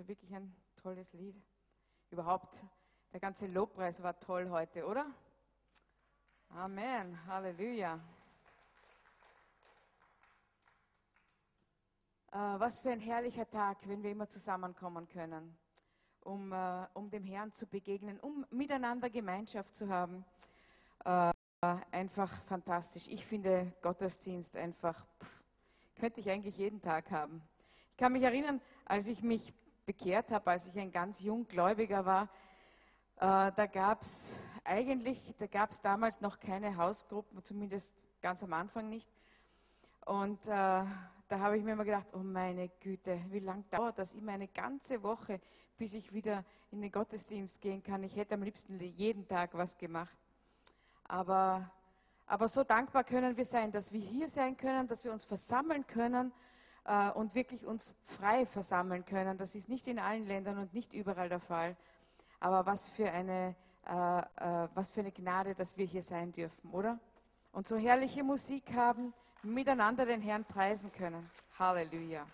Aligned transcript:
war 0.00 0.08
wirklich 0.08 0.34
ein 0.34 0.56
tolles 0.76 1.12
Lied. 1.12 1.36
Überhaupt, 2.10 2.64
der 3.12 3.20
ganze 3.20 3.46
Lobpreis 3.46 4.02
war 4.02 4.18
toll 4.18 4.48
heute, 4.48 4.86
oder? 4.86 5.04
Amen, 6.48 7.26
Halleluja. 7.26 8.00
Äh, 12.32 12.38
was 12.38 12.80
für 12.80 12.90
ein 12.92 13.00
herrlicher 13.00 13.48
Tag, 13.50 13.86
wenn 13.88 14.02
wir 14.02 14.10
immer 14.10 14.26
zusammenkommen 14.26 15.06
können, 15.06 15.54
um, 16.20 16.50
äh, 16.50 16.86
um 16.94 17.10
dem 17.10 17.24
Herrn 17.24 17.52
zu 17.52 17.66
begegnen, 17.66 18.18
um 18.20 18.46
miteinander 18.48 19.10
Gemeinschaft 19.10 19.74
zu 19.74 19.90
haben. 19.90 20.24
Äh, 21.04 21.30
einfach 21.90 22.32
fantastisch. 22.44 23.06
Ich 23.08 23.26
finde 23.26 23.70
Gottesdienst 23.82 24.56
einfach, 24.56 25.06
pff, 25.22 25.42
könnte 25.96 26.20
ich 26.20 26.30
eigentlich 26.30 26.56
jeden 26.56 26.80
Tag 26.80 27.10
haben. 27.10 27.42
Ich 27.90 27.98
kann 27.98 28.12
mich 28.12 28.22
erinnern, 28.22 28.62
als 28.86 29.08
ich 29.08 29.22
mich 29.22 29.52
bekehrt 29.86 30.30
habe, 30.30 30.50
als 30.50 30.66
ich 30.68 30.78
ein 30.78 30.92
ganz 30.92 31.20
junggläubiger 31.20 32.04
war, 32.04 32.24
äh, 33.16 33.52
da 33.52 33.66
gab 33.66 34.02
es 34.02 34.36
eigentlich, 34.64 35.34
da 35.38 35.46
gab 35.46 35.70
es 35.70 35.80
damals 35.80 36.20
noch 36.20 36.38
keine 36.38 36.76
Hausgruppen, 36.76 37.42
zumindest 37.44 37.94
ganz 38.20 38.42
am 38.42 38.52
Anfang 38.52 38.88
nicht. 38.88 39.10
Und 40.06 40.46
äh, 40.46 40.48
da 41.30 41.38
habe 41.38 41.58
ich 41.58 41.62
mir 41.62 41.72
immer 41.72 41.84
gedacht, 41.84 42.08
oh 42.12 42.18
meine 42.18 42.68
Güte, 42.80 43.20
wie 43.30 43.40
lange 43.40 43.64
dauert 43.70 43.98
das? 43.98 44.14
Immer 44.14 44.32
eine 44.32 44.48
ganze 44.48 45.02
Woche, 45.02 45.40
bis 45.76 45.94
ich 45.94 46.12
wieder 46.12 46.44
in 46.70 46.80
den 46.80 46.90
Gottesdienst 46.90 47.60
gehen 47.60 47.82
kann. 47.82 48.02
Ich 48.02 48.16
hätte 48.16 48.34
am 48.34 48.42
liebsten 48.42 48.80
jeden 48.80 49.28
Tag 49.28 49.50
was 49.54 49.76
gemacht. 49.76 50.18
Aber, 51.04 51.70
aber 52.26 52.48
so 52.48 52.64
dankbar 52.64 53.04
können 53.04 53.36
wir 53.36 53.44
sein, 53.44 53.70
dass 53.70 53.92
wir 53.92 54.00
hier 54.00 54.28
sein 54.28 54.56
können, 54.56 54.86
dass 54.86 55.04
wir 55.04 55.12
uns 55.12 55.24
versammeln 55.24 55.86
können 55.86 56.32
äh, 56.84 57.10
und 57.10 57.34
wirklich 57.34 57.66
uns 57.66 57.94
frei 58.02 58.46
versammeln 58.46 59.04
können. 59.04 59.38
Das 59.38 59.54
ist 59.54 59.68
nicht 59.68 59.86
in 59.86 59.98
allen 59.98 60.24
Ländern 60.24 60.58
und 60.58 60.74
nicht 60.74 60.92
überall 60.92 61.28
der 61.28 61.40
Fall. 61.40 61.76
Aber 62.40 62.66
was 62.66 62.86
für 62.86 63.10
eine, 63.10 63.54
äh, 63.86 64.18
äh, 64.20 64.68
was 64.74 64.90
für 64.90 65.00
eine 65.00 65.12
Gnade, 65.12 65.54
dass 65.54 65.76
wir 65.76 65.86
hier 65.86 66.02
sein 66.02 66.32
dürfen, 66.32 66.70
oder? 66.70 66.98
Und 67.52 67.66
so 67.66 67.76
herrliche 67.76 68.22
Musik 68.22 68.74
haben, 68.74 69.12
miteinander 69.42 70.06
den 70.06 70.20
Herrn 70.20 70.44
preisen 70.44 70.92
können. 70.92 71.28
Halleluja. 71.58 72.26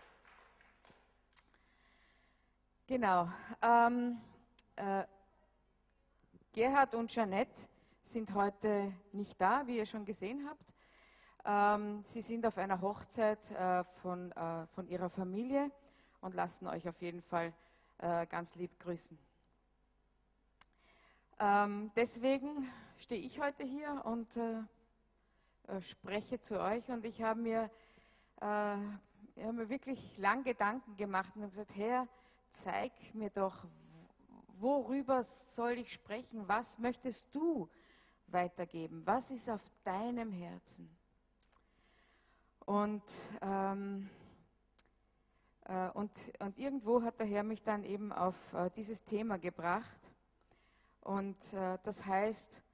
Genau. 2.87 3.29
Ähm, 3.63 4.21
äh, 4.77 5.05
Gerhard 6.53 6.95
und 6.95 7.11
Jeanette 7.11 7.69
sind 8.03 8.33
heute 8.33 8.93
nicht 9.13 9.41
da, 9.41 9.67
wie 9.67 9.79
ihr 9.79 9.87
schon 9.87 10.05
gesehen 10.05 10.49
habt. 10.49 10.76
Ähm, 11.49 12.03
sie 12.05 12.23
sind 12.23 12.45
auf 12.45 12.59
einer 12.59 12.81
Hochzeit 12.81 13.53
äh, 13.53 13.85
von, 14.03 14.33
äh, 14.33 14.67
von 14.67 14.89
ihrer 14.89 15.09
Familie 15.09 15.71
und 16.21 16.35
lassen 16.35 16.67
euch 16.67 16.89
auf 16.89 17.01
jeden 17.01 17.23
Fall 17.23 17.53
äh, 17.99 18.27
ganz 18.27 18.57
lieb 18.57 18.77
grüßen. 18.81 19.17
Ähm, 21.39 21.93
deswegen 21.95 22.69
stehe 22.99 23.21
ich 23.21 23.39
heute 23.39 23.63
hier 23.63 24.03
und 24.07 24.37
äh, 24.37 24.59
äh, 25.69 25.81
spreche 25.81 26.41
zu 26.41 26.61
euch 26.61 26.89
und 26.89 27.05
ich 27.05 27.23
habe 27.23 27.41
mir, 27.41 27.71
äh, 28.41 28.45
hab 28.45 29.53
mir 29.53 29.69
wirklich 29.69 30.19
lang 30.19 30.43
Gedanken 30.43 30.97
gemacht 30.97 31.37
und 31.37 31.43
habe 31.43 31.51
gesagt, 31.51 31.77
Herr, 31.77 32.09
zeig 32.51 32.91
mir 33.15 33.31
doch, 33.31 33.69
worüber 34.59 35.23
soll 35.23 35.79
ich 35.79 35.93
sprechen, 35.93 36.49
was 36.49 36.79
möchtest 36.79 37.33
du 37.33 37.69
weitergeben, 38.27 39.07
was 39.07 39.31
ist 39.31 39.49
auf 39.49 39.63
deinem 39.85 40.33
Herzen? 40.33 40.91
Und, 42.67 43.03
ähm, 43.43 44.11
äh, 45.67 45.89
und, 45.91 46.11
und 46.41 46.59
irgendwo 46.59 47.01
hat 47.03 47.21
der 47.21 47.27
Herr 47.27 47.45
mich 47.45 47.63
dann 47.63 47.85
eben 47.85 48.13
auf 48.13 48.53
äh, 48.55 48.71
dieses 48.71 49.05
Thema 49.05 49.39
gebracht. 49.39 50.01
Und 51.01 51.55
äh, 51.55 51.79
das 51.85 52.05
heißt, 52.05 52.65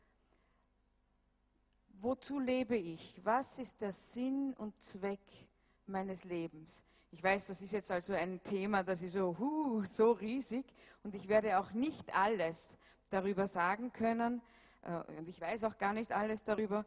wozu 2.00 2.40
lebe 2.40 2.74
ich? 2.74 3.20
Was 3.22 3.58
ist 3.58 3.82
der 3.82 3.92
Sinn 3.92 4.54
und 4.56 4.80
Zweck 4.82 5.20
meines 5.86 6.24
Lebens? 6.24 6.84
Ich 7.10 7.22
weiß, 7.22 7.48
das 7.48 7.60
ist 7.60 7.72
jetzt 7.72 7.90
also 7.90 8.14
ein 8.14 8.42
Thema, 8.42 8.82
das 8.82 9.02
ist 9.02 9.12
so, 9.12 9.36
huh, 9.38 9.84
so 9.84 10.12
riesig 10.12 10.64
und 11.02 11.14
ich 11.14 11.28
werde 11.28 11.58
auch 11.58 11.72
nicht 11.72 12.16
alles 12.16 12.78
darüber 13.10 13.46
sagen 13.46 13.92
können 13.92 14.40
äh, 14.80 15.18
und 15.18 15.28
ich 15.28 15.38
weiß 15.38 15.64
auch 15.64 15.76
gar 15.76 15.92
nicht 15.92 16.12
alles 16.12 16.42
darüber 16.44 16.86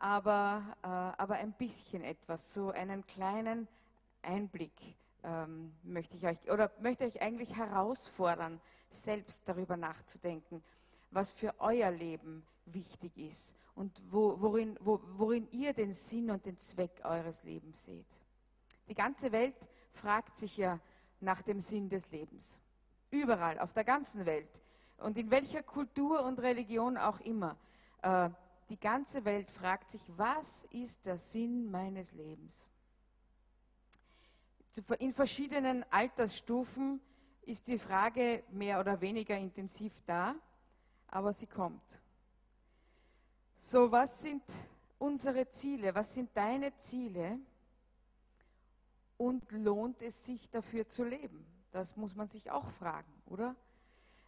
aber, 0.00 0.62
äh, 0.82 0.86
aber 0.86 1.36
ein 1.36 1.52
bisschen 1.52 2.02
etwas, 2.02 2.52
so 2.54 2.70
einen 2.70 3.04
kleinen 3.04 3.68
Einblick 4.22 4.72
ähm, 5.22 5.72
möchte 5.82 6.16
ich 6.16 6.26
euch 6.26 6.50
oder 6.50 6.72
möchte 6.80 7.04
euch 7.04 7.22
eigentlich 7.22 7.56
herausfordern, 7.56 8.60
selbst 8.88 9.48
darüber 9.48 9.76
nachzudenken, 9.76 10.64
was 11.10 11.32
für 11.32 11.54
euer 11.60 11.90
Leben 11.90 12.44
wichtig 12.64 13.16
ist 13.18 13.56
und 13.74 14.02
wo, 14.10 14.40
worin, 14.40 14.76
wo, 14.80 15.00
worin 15.16 15.46
ihr 15.52 15.74
den 15.74 15.92
Sinn 15.92 16.30
und 16.30 16.46
den 16.46 16.58
Zweck 16.58 17.02
eures 17.04 17.44
Lebens 17.44 17.84
seht. 17.84 18.20
Die 18.88 18.94
ganze 18.94 19.30
Welt 19.32 19.68
fragt 19.92 20.36
sich 20.36 20.56
ja 20.56 20.80
nach 21.20 21.42
dem 21.42 21.60
Sinn 21.60 21.88
des 21.88 22.10
Lebens. 22.10 22.62
Überall, 23.10 23.58
auf 23.58 23.72
der 23.72 23.84
ganzen 23.84 24.24
Welt. 24.24 24.62
Und 24.98 25.18
in 25.18 25.30
welcher 25.30 25.62
Kultur 25.62 26.24
und 26.24 26.40
Religion 26.40 26.96
auch 26.96 27.20
immer. 27.20 27.56
Äh, 28.02 28.30
die 28.70 28.78
ganze 28.78 29.24
Welt 29.24 29.50
fragt 29.50 29.90
sich, 29.90 30.00
was 30.16 30.64
ist 30.70 31.04
der 31.04 31.18
Sinn 31.18 31.68
meines 31.70 32.12
Lebens? 32.12 32.70
In 35.00 35.12
verschiedenen 35.12 35.84
Altersstufen 35.90 37.00
ist 37.42 37.66
die 37.66 37.78
Frage 37.78 38.44
mehr 38.52 38.78
oder 38.78 39.00
weniger 39.00 39.36
intensiv 39.36 39.92
da, 40.06 40.36
aber 41.08 41.32
sie 41.32 41.48
kommt. 41.48 42.00
So, 43.56 43.90
was 43.90 44.22
sind 44.22 44.44
unsere 44.98 45.50
Ziele? 45.50 45.92
Was 45.92 46.14
sind 46.14 46.30
deine 46.34 46.76
Ziele? 46.76 47.40
Und 49.16 49.50
lohnt 49.50 50.00
es 50.00 50.24
sich 50.24 50.48
dafür 50.48 50.88
zu 50.88 51.02
leben? 51.02 51.44
Das 51.72 51.96
muss 51.96 52.14
man 52.14 52.28
sich 52.28 52.52
auch 52.52 52.70
fragen, 52.70 53.12
oder? 53.26 53.56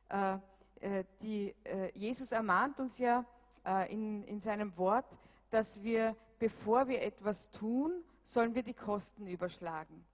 Äh, 0.09 0.39
äh, 0.81 1.05
die, 1.21 1.55
äh, 1.63 1.97
Jesus 1.97 2.33
ermahnt 2.33 2.81
uns 2.81 2.99
ja, 2.99 3.25
äh, 3.65 3.93
in, 3.93 4.23
in 4.25 4.41
seinem 4.41 4.77
Wort, 4.77 5.19
dass 5.51 5.83
wir, 5.83 6.17
bevor 6.39 6.89
wir 6.89 7.03
etwas 7.03 7.51
tun, 7.51 8.05
sollen 8.23 8.55
wir 8.55 8.63
die 8.63 8.75
Kosten 8.75 9.27
überschlagen. 9.27 10.05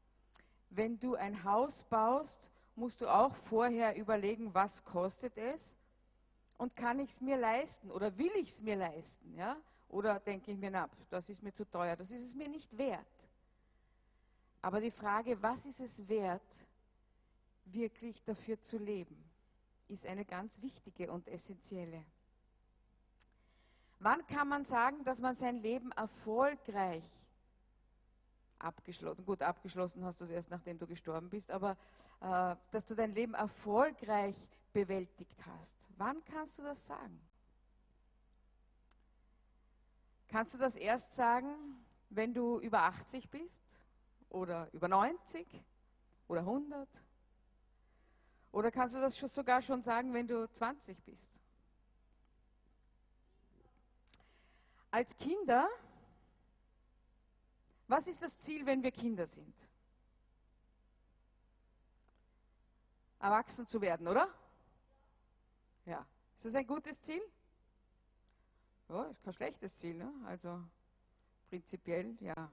Wenn 0.71 0.99
du 0.99 1.15
ein 1.15 1.45
Haus 1.45 1.85
baust, 1.85 2.51
musst 2.75 3.01
du 3.01 3.07
auch 3.07 3.35
vorher 3.35 3.97
überlegen, 3.97 4.55
was 4.55 4.85
kostet 4.85 5.37
es 5.37 5.77
und 6.57 6.77
kann 6.77 6.99
ich 6.99 7.11
es 7.11 7.21
mir 7.21 7.37
leisten 7.37 7.91
oder 7.91 8.17
will 8.19 8.31
ich 8.37 8.49
es 8.49 8.63
mir 8.63 8.77
leisten, 8.77 9.35
ja? 9.35 9.57
Oder 9.89 10.21
denke 10.21 10.51
ich 10.51 10.59
mir, 10.59 10.71
na, 10.71 10.89
das 11.09 11.31
ist 11.31 11.43
mir 11.43 11.53
zu 11.53 11.65
teuer, 11.65 11.97
das 11.97 12.11
ist 12.11 12.23
es 12.23 12.35
mir 12.35 12.49
nicht 12.49 12.77
wert. 12.77 13.29
Aber 14.61 14.81
die 14.81 14.91
Frage, 14.91 15.41
was 15.43 15.65
ist 15.65 15.81
es 15.81 16.09
wert, 16.09 16.69
wirklich 17.65 18.23
dafür 18.23 18.61
zu 18.61 18.77
leben, 18.77 19.17
ist 19.89 20.07
eine 20.07 20.25
ganz 20.25 20.61
wichtige 20.61 21.11
und 21.11 21.27
essentielle. 21.29 22.05
Wann 24.01 24.27
kann 24.27 24.49
man 24.49 24.65
sagen, 24.65 25.05
dass 25.05 25.21
man 25.21 25.35
sein 25.35 25.57
Leben 25.57 25.91
erfolgreich 25.93 27.05
abgeschlossen, 28.59 29.25
gut, 29.25 29.43
abgeschlossen 29.43 30.05
hast 30.05 30.21
du 30.21 30.25
es 30.25 30.31
erst, 30.31 30.51
nachdem 30.51 30.79
du 30.79 30.87
gestorben 30.87 31.29
bist, 31.31 31.51
aber 31.51 31.77
äh, 32.21 32.57
dass 32.71 32.87
du 32.87 32.95
dein 32.95 33.13
Leben 33.13 33.35
erfolgreich 33.35 34.37
bewältigt 34.73 35.45
hast. 35.47 35.89
Wann 35.97 36.25
kannst 36.25 36.59
du 36.59 36.63
das 36.63 36.87
sagen? 36.87 37.21
Kannst 40.29 40.55
du 40.55 40.59
das 40.59 40.77
erst 40.77 41.15
sagen, 41.15 41.49
wenn 42.11 42.35
du 42.35 42.61
über 42.61 42.83
80 42.83 43.31
bist 43.31 43.63
oder 44.29 44.69
über 44.73 44.89
90 44.89 45.47
oder 46.27 46.41
100? 46.41 46.89
Oder 48.53 48.71
kannst 48.71 48.95
du 48.95 49.01
das 49.01 49.17
sogar 49.17 49.63
schon 49.63 49.83
sagen, 49.83 50.13
wenn 50.13 50.27
du 50.27 50.51
20 50.51 51.03
bist? 51.05 51.41
Als 54.91 55.15
Kinder, 55.17 55.69
was 57.87 58.07
ist 58.07 58.23
das 58.23 58.41
Ziel, 58.41 58.65
wenn 58.67 58.83
wir 58.83 58.91
Kinder 58.91 59.27
sind? 59.27 59.55
Erwachsen 63.19 63.67
zu 63.67 63.81
werden, 63.81 64.07
oder? 64.07 64.29
Ja. 65.85 66.07
Ist 66.37 66.45
das 66.45 66.55
ein 66.55 66.67
gutes 66.67 67.03
Ziel? 67.03 67.23
Ja, 68.89 69.05
ist 69.05 69.23
kein 69.23 69.33
schlechtes 69.33 69.77
Ziel, 69.77 69.95
ne? 69.95 70.13
Also 70.25 70.63
prinzipiell, 71.49 72.17
ja. 72.21 72.51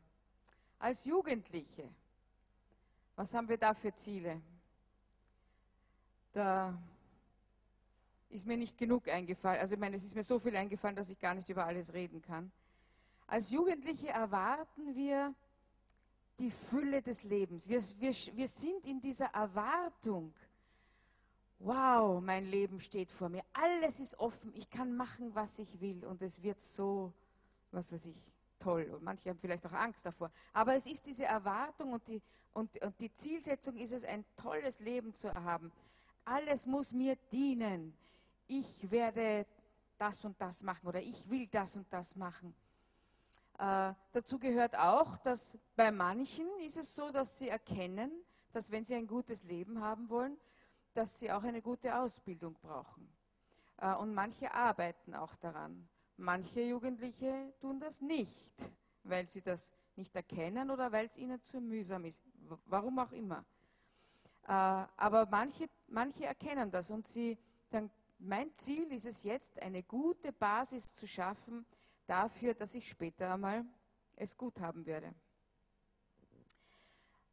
Als 0.79 1.05
Jugendliche, 1.05 1.89
was 3.15 3.33
haben 3.33 3.47
wir 3.47 3.57
da 3.57 3.73
für 3.73 3.93
Ziele? 3.93 4.41
Da 6.33 6.77
ist 8.35 8.45
mir 8.45 8.57
nicht 8.57 8.77
genug 8.77 9.07
eingefallen. 9.07 9.59
Also 9.59 9.73
ich 9.73 9.79
meine, 9.79 9.95
es 9.95 10.03
ist 10.03 10.15
mir 10.15 10.23
so 10.23 10.39
viel 10.39 10.55
eingefallen, 10.55 10.95
dass 10.95 11.09
ich 11.09 11.19
gar 11.19 11.33
nicht 11.33 11.49
über 11.49 11.65
alles 11.65 11.93
reden 11.93 12.21
kann. 12.21 12.51
Als 13.27 13.49
Jugendliche 13.49 14.09
erwarten 14.09 14.95
wir 14.95 15.33
die 16.39 16.51
Fülle 16.51 17.01
des 17.01 17.23
Lebens. 17.23 17.67
Wir, 17.67 17.81
wir, 17.99 18.13
wir 18.35 18.47
sind 18.47 18.85
in 18.85 19.01
dieser 19.01 19.27
Erwartung. 19.27 20.33
Wow, 21.59 22.21
mein 22.21 22.45
Leben 22.45 22.79
steht 22.79 23.11
vor 23.11 23.29
mir. 23.29 23.43
Alles 23.53 23.99
ist 23.99 24.19
offen. 24.19 24.53
Ich 24.55 24.69
kann 24.69 24.95
machen, 24.95 25.33
was 25.33 25.57
ich 25.59 25.79
will. 25.79 26.05
Und 26.05 26.21
es 26.21 26.43
wird 26.43 26.61
so, 26.61 27.13
was 27.71 27.91
weiß 27.91 28.05
ich, 28.07 28.33
toll. 28.59 28.91
Und 28.93 29.03
manche 29.03 29.29
haben 29.29 29.39
vielleicht 29.39 29.65
auch 29.65 29.73
Angst 29.73 30.05
davor. 30.05 30.29
Aber 30.53 30.75
es 30.75 30.85
ist 30.85 31.05
diese 31.05 31.25
Erwartung 31.25 31.93
und 31.93 32.07
die, 32.07 32.21
und, 32.53 32.83
und 32.83 32.99
die 32.99 33.13
Zielsetzung 33.13 33.75
ist 33.77 33.93
es, 33.93 34.03
ein 34.03 34.25
tolles 34.35 34.79
Leben 34.79 35.13
zu 35.13 35.33
haben. 35.33 35.71
Alles 36.25 36.65
muss 36.65 36.91
mir 36.91 37.15
dienen. 37.31 37.95
Ich 38.47 38.89
werde 38.91 39.45
das 39.97 40.23
und 40.25 40.39
das 40.39 40.61
machen 40.61 40.87
oder 40.87 41.01
ich 41.01 41.29
will 41.29 41.47
das 41.47 41.75
und 41.75 41.91
das 41.91 42.15
machen. 42.15 42.53
Äh, 43.57 43.93
dazu 44.11 44.37
gehört 44.37 44.77
auch, 44.77 45.17
dass 45.17 45.57
bei 45.75 45.91
manchen 45.91 46.47
ist 46.59 46.77
es 46.77 46.93
so, 46.93 47.09
dass 47.11 47.39
sie 47.39 47.49
erkennen, 47.49 48.11
dass 48.51 48.69
wenn 48.71 48.83
sie 48.83 48.95
ein 48.95 49.07
gutes 49.07 49.43
Leben 49.43 49.81
haben 49.81 50.09
wollen, 50.09 50.37
dass 50.93 51.19
sie 51.19 51.31
auch 51.31 51.43
eine 51.43 51.61
gute 51.61 51.97
Ausbildung 51.97 52.55
brauchen. 52.61 53.09
Äh, 53.77 53.95
und 53.95 54.13
manche 54.13 54.53
arbeiten 54.53 55.13
auch 55.13 55.35
daran. 55.35 55.87
Manche 56.17 56.61
Jugendliche 56.61 57.53
tun 57.59 57.79
das 57.79 58.01
nicht, 58.01 58.53
weil 59.03 59.27
sie 59.27 59.41
das 59.41 59.71
nicht 59.95 60.15
erkennen 60.15 60.69
oder 60.69 60.91
weil 60.91 61.07
es 61.07 61.17
ihnen 61.17 61.41
zu 61.43 61.61
mühsam 61.61 62.05
ist. 62.05 62.21
Warum 62.65 62.99
auch 62.99 63.11
immer. 63.11 63.45
Äh, 64.47 64.51
aber 64.51 65.27
manche, 65.29 65.69
manche 65.87 66.25
erkennen 66.25 66.71
das 66.71 66.91
und 66.91 67.07
sie 67.07 67.37
sagen, 67.71 67.89
mein 68.25 68.53
Ziel 68.55 68.91
ist 68.91 69.05
es 69.05 69.23
jetzt, 69.23 69.61
eine 69.61 69.83
gute 69.83 70.33
Basis 70.33 70.93
zu 70.93 71.07
schaffen 71.07 71.65
dafür, 72.07 72.53
dass 72.53 72.73
ich 72.73 72.89
später 72.89 73.33
einmal 73.33 73.65
es 74.15 74.35
gut 74.35 74.59
haben 74.59 74.85
werde. 74.85 75.13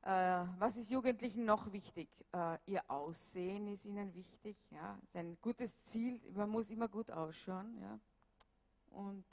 Äh, 0.02 0.44
was 0.58 0.76
ist 0.76 0.90
Jugendlichen 0.90 1.44
noch 1.44 1.72
wichtig? 1.72 2.08
Äh, 2.32 2.58
ihr 2.66 2.82
Aussehen 2.90 3.68
ist 3.68 3.84
ihnen 3.84 4.12
wichtig. 4.14 4.56
Ja, 4.72 4.98
ist 5.02 5.16
ein 5.16 5.38
gutes 5.40 5.84
Ziel. 5.84 6.20
Man 6.34 6.50
muss 6.50 6.70
immer 6.70 6.88
gut 6.88 7.10
ausschauen. 7.10 7.78
Ja. 7.80 7.98
Und, 8.90 9.24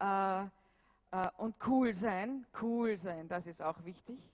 äh, 0.00 0.46
äh, 1.10 1.30
und 1.36 1.56
cool 1.66 1.92
sein. 1.92 2.46
Cool 2.60 2.96
sein, 2.96 3.28
das 3.28 3.46
ist 3.46 3.62
auch 3.62 3.84
wichtig. 3.84 4.32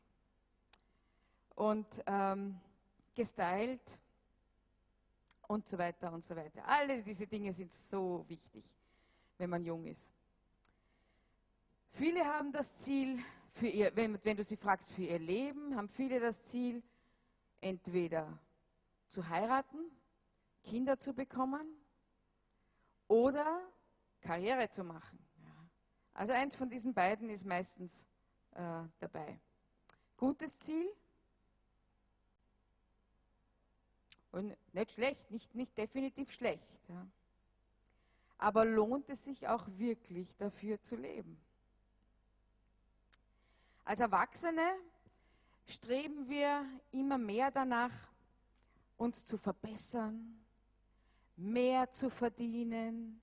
Und 1.56 2.04
ähm, 2.06 2.60
gestylt 3.16 4.00
und 5.48 5.66
so 5.66 5.76
weiter 5.76 6.12
und 6.12 6.22
so 6.22 6.36
weiter. 6.36 6.62
Alle 6.66 7.02
diese 7.02 7.26
Dinge 7.26 7.52
sind 7.52 7.72
so 7.72 8.24
wichtig, 8.28 8.64
wenn 9.38 9.50
man 9.50 9.64
jung 9.64 9.84
ist. 9.86 10.12
Viele 11.90 12.24
haben 12.24 12.52
das 12.52 12.78
Ziel, 12.78 13.18
für 13.52 13.66
ihr, 13.66 13.90
wenn, 13.96 14.22
wenn 14.24 14.36
du 14.36 14.44
sie 14.44 14.56
fragst, 14.56 14.92
für 14.92 15.02
ihr 15.02 15.18
Leben, 15.18 15.74
haben 15.74 15.88
viele 15.88 16.20
das 16.20 16.44
Ziel, 16.44 16.82
entweder 17.60 18.38
zu 19.08 19.28
heiraten, 19.28 19.90
Kinder 20.62 20.98
zu 20.98 21.14
bekommen 21.14 21.66
oder 23.08 23.66
Karriere 24.20 24.70
zu 24.70 24.84
machen. 24.84 25.18
Also 26.12 26.32
eins 26.32 26.56
von 26.56 26.68
diesen 26.68 26.94
beiden 26.94 27.30
ist 27.30 27.46
meistens 27.46 28.06
äh, 28.52 28.82
dabei. 28.98 29.40
Gutes 30.16 30.58
Ziel, 30.58 30.88
Und 34.38 34.56
nicht 34.72 34.92
schlecht, 34.92 35.32
nicht, 35.32 35.52
nicht 35.56 35.76
definitiv 35.76 36.30
schlecht. 36.30 36.80
Ja. 36.88 37.04
Aber 38.38 38.64
lohnt 38.64 39.10
es 39.10 39.24
sich 39.24 39.48
auch 39.48 39.66
wirklich 39.66 40.36
dafür 40.36 40.80
zu 40.80 40.94
leben? 40.94 41.40
Als 43.84 43.98
Erwachsene 43.98 44.62
streben 45.66 46.28
wir 46.28 46.64
immer 46.92 47.18
mehr 47.18 47.50
danach, 47.50 47.92
uns 48.96 49.24
zu 49.24 49.36
verbessern, 49.36 50.38
mehr 51.34 51.90
zu 51.90 52.08
verdienen, 52.08 53.20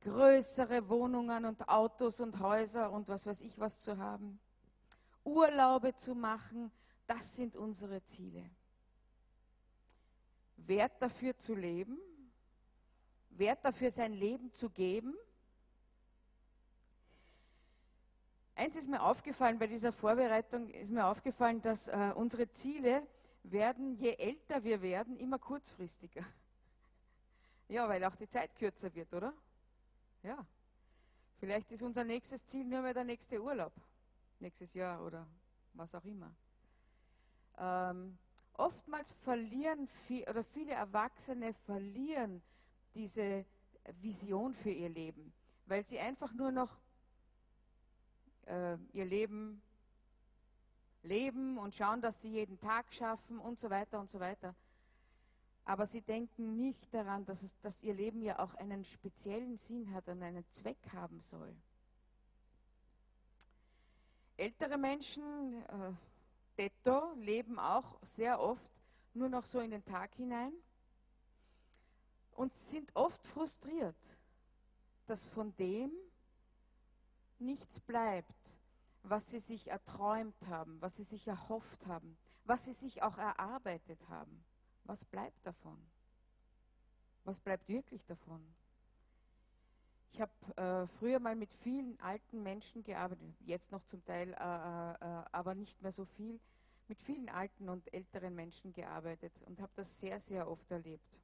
größere 0.00 0.86
Wohnungen 0.86 1.46
und 1.46 1.66
Autos 1.66 2.20
und 2.20 2.38
Häuser 2.40 2.92
und 2.92 3.08
was 3.08 3.24
weiß 3.24 3.40
ich 3.40 3.58
was 3.58 3.80
zu 3.80 3.96
haben, 3.96 4.38
Urlaube 5.24 5.94
zu 5.94 6.14
machen, 6.14 6.70
das 7.06 7.36
sind 7.36 7.56
unsere 7.56 8.04
Ziele. 8.04 8.50
Wert 10.66 11.00
dafür 11.00 11.36
zu 11.36 11.54
leben, 11.54 11.98
Wert 13.30 13.64
dafür 13.64 13.90
sein 13.90 14.12
Leben 14.12 14.52
zu 14.52 14.70
geben. 14.70 15.14
Eins 18.54 18.76
ist 18.76 18.88
mir 18.88 19.02
aufgefallen 19.02 19.58
bei 19.58 19.66
dieser 19.66 19.92
Vorbereitung, 19.92 20.68
ist 20.68 20.92
mir 20.92 21.06
aufgefallen, 21.06 21.60
dass 21.62 21.88
äh, 21.88 22.12
unsere 22.14 22.50
Ziele 22.50 23.06
werden, 23.42 23.96
je 23.96 24.14
älter 24.14 24.62
wir 24.62 24.82
werden, 24.82 25.16
immer 25.16 25.38
kurzfristiger. 25.38 26.24
Ja, 27.68 27.88
weil 27.88 28.04
auch 28.04 28.16
die 28.16 28.28
Zeit 28.28 28.54
kürzer 28.54 28.94
wird, 28.94 29.14
oder? 29.14 29.32
Ja. 30.22 30.46
Vielleicht 31.38 31.72
ist 31.72 31.82
unser 31.82 32.04
nächstes 32.04 32.44
Ziel 32.44 32.66
nur 32.66 32.82
mehr 32.82 32.92
der 32.92 33.04
nächste 33.04 33.42
Urlaub, 33.42 33.72
nächstes 34.40 34.74
Jahr 34.74 35.02
oder 35.02 35.26
was 35.72 35.94
auch 35.94 36.04
immer. 36.04 36.34
Ähm, 37.56 38.18
oftmals 38.54 39.12
verlieren 39.12 39.86
viel, 40.06 40.22
oder 40.28 40.44
viele 40.44 40.72
Erwachsene 40.72 41.52
verlieren 41.52 42.42
diese 42.94 43.44
Vision 44.00 44.54
für 44.54 44.70
ihr 44.70 44.88
Leben, 44.88 45.32
weil 45.66 45.84
sie 45.84 45.98
einfach 45.98 46.32
nur 46.32 46.52
noch 46.52 46.78
äh, 48.46 48.76
ihr 48.92 49.04
Leben 49.04 49.62
leben 51.02 51.58
und 51.58 51.74
schauen, 51.74 52.00
dass 52.00 52.22
sie 52.22 52.32
jeden 52.32 52.58
Tag 52.60 52.92
schaffen 52.92 53.38
und 53.38 53.58
so 53.58 53.70
weiter 53.70 53.98
und 53.98 54.10
so 54.10 54.20
weiter. 54.20 54.54
Aber 55.64 55.86
sie 55.86 56.02
denken 56.02 56.56
nicht 56.56 56.92
daran, 56.92 57.24
dass, 57.24 57.42
es, 57.42 57.58
dass 57.60 57.82
ihr 57.82 57.94
Leben 57.94 58.20
ja 58.22 58.38
auch 58.38 58.54
einen 58.54 58.84
speziellen 58.84 59.56
Sinn 59.56 59.92
hat 59.92 60.08
und 60.08 60.22
einen 60.22 60.44
Zweck 60.50 60.78
haben 60.92 61.20
soll. 61.20 61.54
Ältere 64.36 64.76
Menschen, 64.76 65.62
äh, 65.68 65.92
Detto 66.58 67.12
leben 67.14 67.58
auch 67.58 67.98
sehr 68.02 68.40
oft 68.40 68.70
nur 69.14 69.28
noch 69.28 69.44
so 69.44 69.60
in 69.60 69.70
den 69.70 69.84
Tag 69.84 70.14
hinein 70.14 70.52
und 72.32 72.54
sind 72.54 72.94
oft 72.94 73.24
frustriert, 73.26 73.96
dass 75.06 75.26
von 75.26 75.54
dem 75.56 75.90
nichts 77.38 77.80
bleibt, 77.80 78.58
was 79.02 79.30
sie 79.30 79.40
sich 79.40 79.68
erträumt 79.68 80.46
haben, 80.46 80.80
was 80.80 80.96
sie 80.96 81.02
sich 81.02 81.26
erhofft 81.26 81.86
haben, 81.86 82.16
was 82.44 82.64
sie 82.64 82.72
sich 82.72 83.02
auch 83.02 83.18
erarbeitet 83.18 83.98
haben. 84.08 84.44
Was 84.84 85.04
bleibt 85.04 85.46
davon? 85.46 85.78
Was 87.24 87.40
bleibt 87.40 87.68
wirklich 87.68 88.04
davon? 88.04 88.42
Ich 90.12 90.20
habe 90.20 90.32
äh, 90.56 90.86
früher 90.98 91.20
mal 91.20 91.34
mit 91.34 91.54
vielen 91.54 91.98
alten 92.00 92.42
Menschen 92.42 92.84
gearbeitet, 92.84 93.24
jetzt 93.46 93.72
noch 93.72 93.82
zum 93.84 94.04
Teil, 94.04 94.28
äh, 94.28 94.34
äh, 94.34 94.92
äh, 95.00 95.24
aber 95.32 95.54
nicht 95.54 95.80
mehr 95.80 95.92
so 95.92 96.04
viel, 96.04 96.38
mit 96.86 97.00
vielen 97.00 97.30
alten 97.30 97.70
und 97.70 97.92
älteren 97.94 98.34
Menschen 98.34 98.74
gearbeitet 98.74 99.32
und 99.46 99.58
habe 99.60 99.72
das 99.74 100.00
sehr, 100.00 100.20
sehr 100.20 100.48
oft 100.48 100.70
erlebt. 100.70 101.18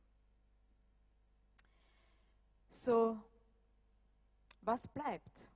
So, 2.71 3.19
was 4.63 4.89
bleibt? 4.89 5.51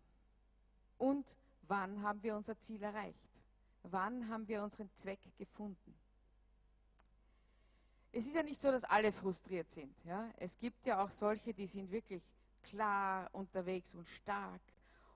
Und 0.99 1.35
wann 1.63 2.03
haben 2.03 2.23
wir 2.23 2.37
unser 2.37 2.59
Ziel 2.59 2.83
erreicht? 2.83 3.31
Wann 3.83 4.29
haben 4.29 4.47
wir 4.47 4.63
unseren 4.63 4.91
Zweck 4.95 5.21
gefunden? 5.39 5.95
Es 8.13 8.27
ist 8.27 8.35
ja 8.35 8.43
nicht 8.43 8.61
so, 8.61 8.71
dass 8.71 8.85
alle 8.85 9.11
frustriert 9.11 9.71
sind. 9.71 9.97
Ja? 10.05 10.31
Es 10.37 10.59
gibt 10.59 10.85
ja 10.85 11.03
auch 11.03 11.09
solche, 11.09 11.55
die 11.55 11.67
sind 11.67 11.91
wirklich 11.91 12.23
klar 12.63 13.29
unterwegs 13.33 13.95
und 13.95 14.09
stark 14.09 14.61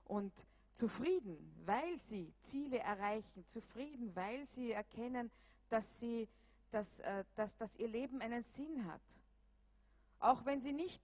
und 0.05 0.47
zufrieden, 0.73 1.38
weil 1.65 1.99
sie 1.99 2.33
Ziele 2.43 2.79
erreichen, 2.79 3.47
zufrieden, 3.47 4.15
weil 4.15 4.47
sie 4.47 4.73
erkennen, 4.73 5.31
dass, 5.69 5.99
sie, 5.99 6.29
dass, 6.71 7.00
äh, 7.00 7.25
dass, 7.35 7.57
dass 7.57 7.76
ihr 7.76 7.88
Leben 7.88 8.21
einen 8.21 8.43
Sinn 8.43 8.87
hat. 8.87 9.00
Auch 10.19 10.45
wenn 10.45 10.61
sie 10.61 10.73
nicht 10.73 11.03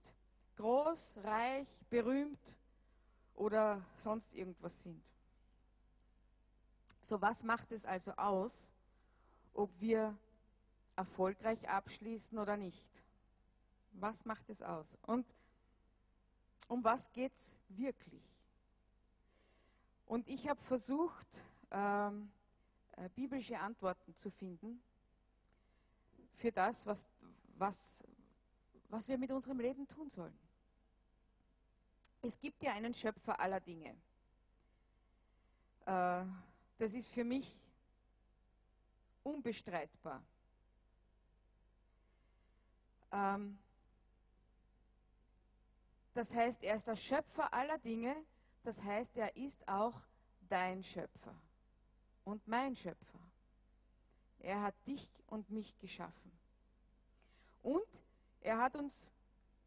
groß, 0.57 1.15
reich, 1.23 1.67
berühmt 1.89 2.57
oder 3.33 3.83
sonst 3.95 4.35
irgendwas 4.35 4.83
sind. 4.83 5.11
So, 7.01 7.21
was 7.21 7.43
macht 7.43 7.71
es 7.71 7.85
also 7.85 8.11
aus, 8.13 8.71
ob 9.53 9.69
wir 9.81 10.17
erfolgreich 10.95 11.67
abschließen 11.67 12.37
oder 12.37 12.57
nicht? 12.57 13.03
Was 13.93 14.25
macht 14.25 14.49
es 14.49 14.61
aus? 14.61 14.97
Und 15.01 15.25
um 16.67 16.83
was 16.83 17.11
geht 17.11 17.33
es 17.33 17.59
wirklich? 17.69 18.21
Und 20.05 20.27
ich 20.27 20.47
habe 20.47 20.61
versucht, 20.61 21.27
ähm, 21.71 22.31
äh, 22.97 23.09
biblische 23.09 23.59
Antworten 23.59 24.15
zu 24.15 24.29
finden 24.29 24.81
für 26.35 26.51
das, 26.51 26.85
was, 26.85 27.07
was, 27.57 28.03
was 28.89 29.07
wir 29.07 29.17
mit 29.17 29.31
unserem 29.31 29.59
Leben 29.59 29.87
tun 29.87 30.09
sollen. 30.09 30.37
Es 32.21 32.39
gibt 32.39 32.61
ja 32.63 32.73
einen 32.73 32.93
Schöpfer 32.93 33.39
aller 33.39 33.59
Dinge. 33.59 33.95
Äh, 35.85 36.25
das 36.77 36.93
ist 36.93 37.09
für 37.09 37.23
mich 37.23 37.49
unbestreitbar. 39.23 40.23
Ähm, 43.11 43.57
das 46.13 46.33
heißt, 46.35 46.63
er 46.63 46.75
ist 46.75 46.87
der 46.87 46.95
Schöpfer 46.95 47.53
aller 47.53 47.77
Dinge, 47.79 48.15
das 48.63 48.81
heißt, 48.83 49.17
er 49.17 49.35
ist 49.35 49.67
auch 49.67 49.99
dein 50.47 50.83
Schöpfer 50.83 51.35
und 52.23 52.47
mein 52.47 52.75
Schöpfer. 52.75 53.19
Er 54.39 54.61
hat 54.61 54.75
dich 54.87 55.09
und 55.27 55.49
mich 55.49 55.77
geschaffen. 55.79 56.31
Und 57.61 57.87
er 58.41 58.57
hat 58.59 58.75
uns 58.75 59.13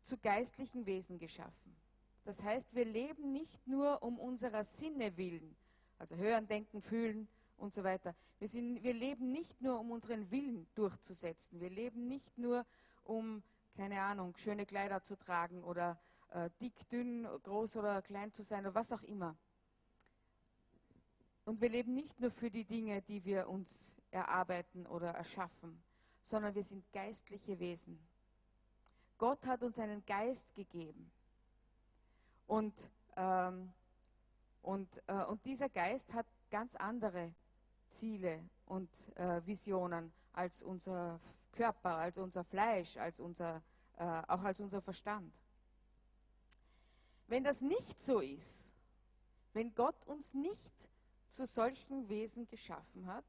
zu 0.03 0.19
geistlichen 0.19 0.87
Wesen 0.87 1.19
geschaffen. 1.19 1.77
Das 2.25 2.43
heißt, 2.43 2.75
wir 2.75 2.85
leben 2.85 3.33
nicht 3.33 3.67
nur 3.67 4.03
um 4.03 4.19
unserer 4.19 4.65
Sinne 4.65 5.17
willen, 5.17 5.57
also 5.99 6.17
hören, 6.17 6.47
denken, 6.47 6.83
fühlen 6.83 7.29
und 7.57 7.73
so 7.73 7.85
weiter. 7.85 8.15
Wir, 8.39 8.49
sind, 8.49 8.83
wir 8.83 8.93
leben 8.93 9.33
nicht 9.33 9.61
nur 9.63 9.81
um 9.81 9.91
unseren 9.91 10.31
Willen 10.31 10.67
durchzusetzen. 10.75 11.61
Wir 11.61 11.71
leben 11.71 12.07
nicht 12.07 12.37
nur 12.37 12.67
um, 13.05 13.43
keine 13.77 14.03
Ahnung, 14.03 14.37
schöne 14.37 14.67
Kleider 14.67 15.03
zu 15.03 15.17
tragen 15.17 15.65
oder 15.65 15.99
äh, 16.37 16.51
dick, 16.61 16.89
dünn, 16.91 17.27
groß 17.43 17.79
oder 17.79 18.03
klein 18.03 18.33
zu 18.33 18.43
sein 18.43 18.67
oder 18.67 18.75
was 18.75 18.93
auch 18.93 19.03
immer. 19.03 19.37
Und 21.45 21.61
wir 21.61 21.71
leben 21.71 21.95
nicht 21.95 22.21
nur 22.21 22.31
für 22.31 22.51
die 22.51 22.65
Dinge, 22.65 23.01
die 23.03 23.25
wir 23.25 23.49
uns 23.49 23.97
erarbeiten 24.11 24.87
oder 24.87 25.13
erschaffen, 25.13 25.83
sondern 26.23 26.55
wir 26.55 26.65
sind 26.65 26.85
geistliche 26.93 27.59
Wesen. 27.59 27.99
Gott 29.17 29.47
hat 29.47 29.63
uns 29.63 29.79
einen 29.79 30.05
Geist 30.05 30.55
gegeben. 30.55 31.11
Und, 32.47 32.91
ähm, 33.17 33.73
und, 34.63 35.03
äh, 35.07 35.25
und 35.25 35.45
dieser 35.47 35.69
Geist 35.69 36.13
hat 36.13 36.27
ganz 36.51 36.77
andere 36.77 37.33
Ziele 37.89 38.45
und 38.67 38.91
äh, 39.17 39.45
Visionen 39.47 40.13
als 40.33 40.63
unser 40.63 41.19
Körper, 41.53 41.97
als 41.97 42.19
unser 42.19 42.45
Fleisch, 42.45 42.97
als 42.99 43.21
unser, 43.21 43.63
äh, 43.97 44.23
auch 44.29 44.43
als 44.43 44.61
unser 44.61 44.83
Verstand. 44.83 45.41
Wenn 47.27 47.45
das 47.45 47.61
nicht 47.61 48.01
so 48.01 48.21
ist, 48.21 48.75
wenn 49.53 49.75
Gott 49.75 50.07
uns 50.07 50.35
nicht 50.35 50.89
zu 51.29 51.47
solchen 51.47 52.09
Wesen 52.09 52.47
geschaffen 52.47 53.07
hat, 53.07 53.25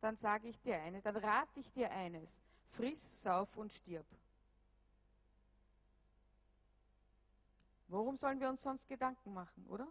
dann 0.00 0.16
sage 0.16 0.48
ich 0.48 0.60
dir 0.60 0.80
eine, 0.80 1.00
dann 1.02 1.16
rate 1.16 1.60
ich 1.60 1.72
dir 1.72 1.90
eines, 1.90 2.40
friss, 2.66 3.22
sauf 3.22 3.56
und 3.56 3.72
stirb. 3.72 4.06
Worum 7.88 8.16
sollen 8.16 8.40
wir 8.40 8.48
uns 8.48 8.62
sonst 8.62 8.88
Gedanken 8.88 9.34
machen, 9.34 9.66
oder? 9.66 9.86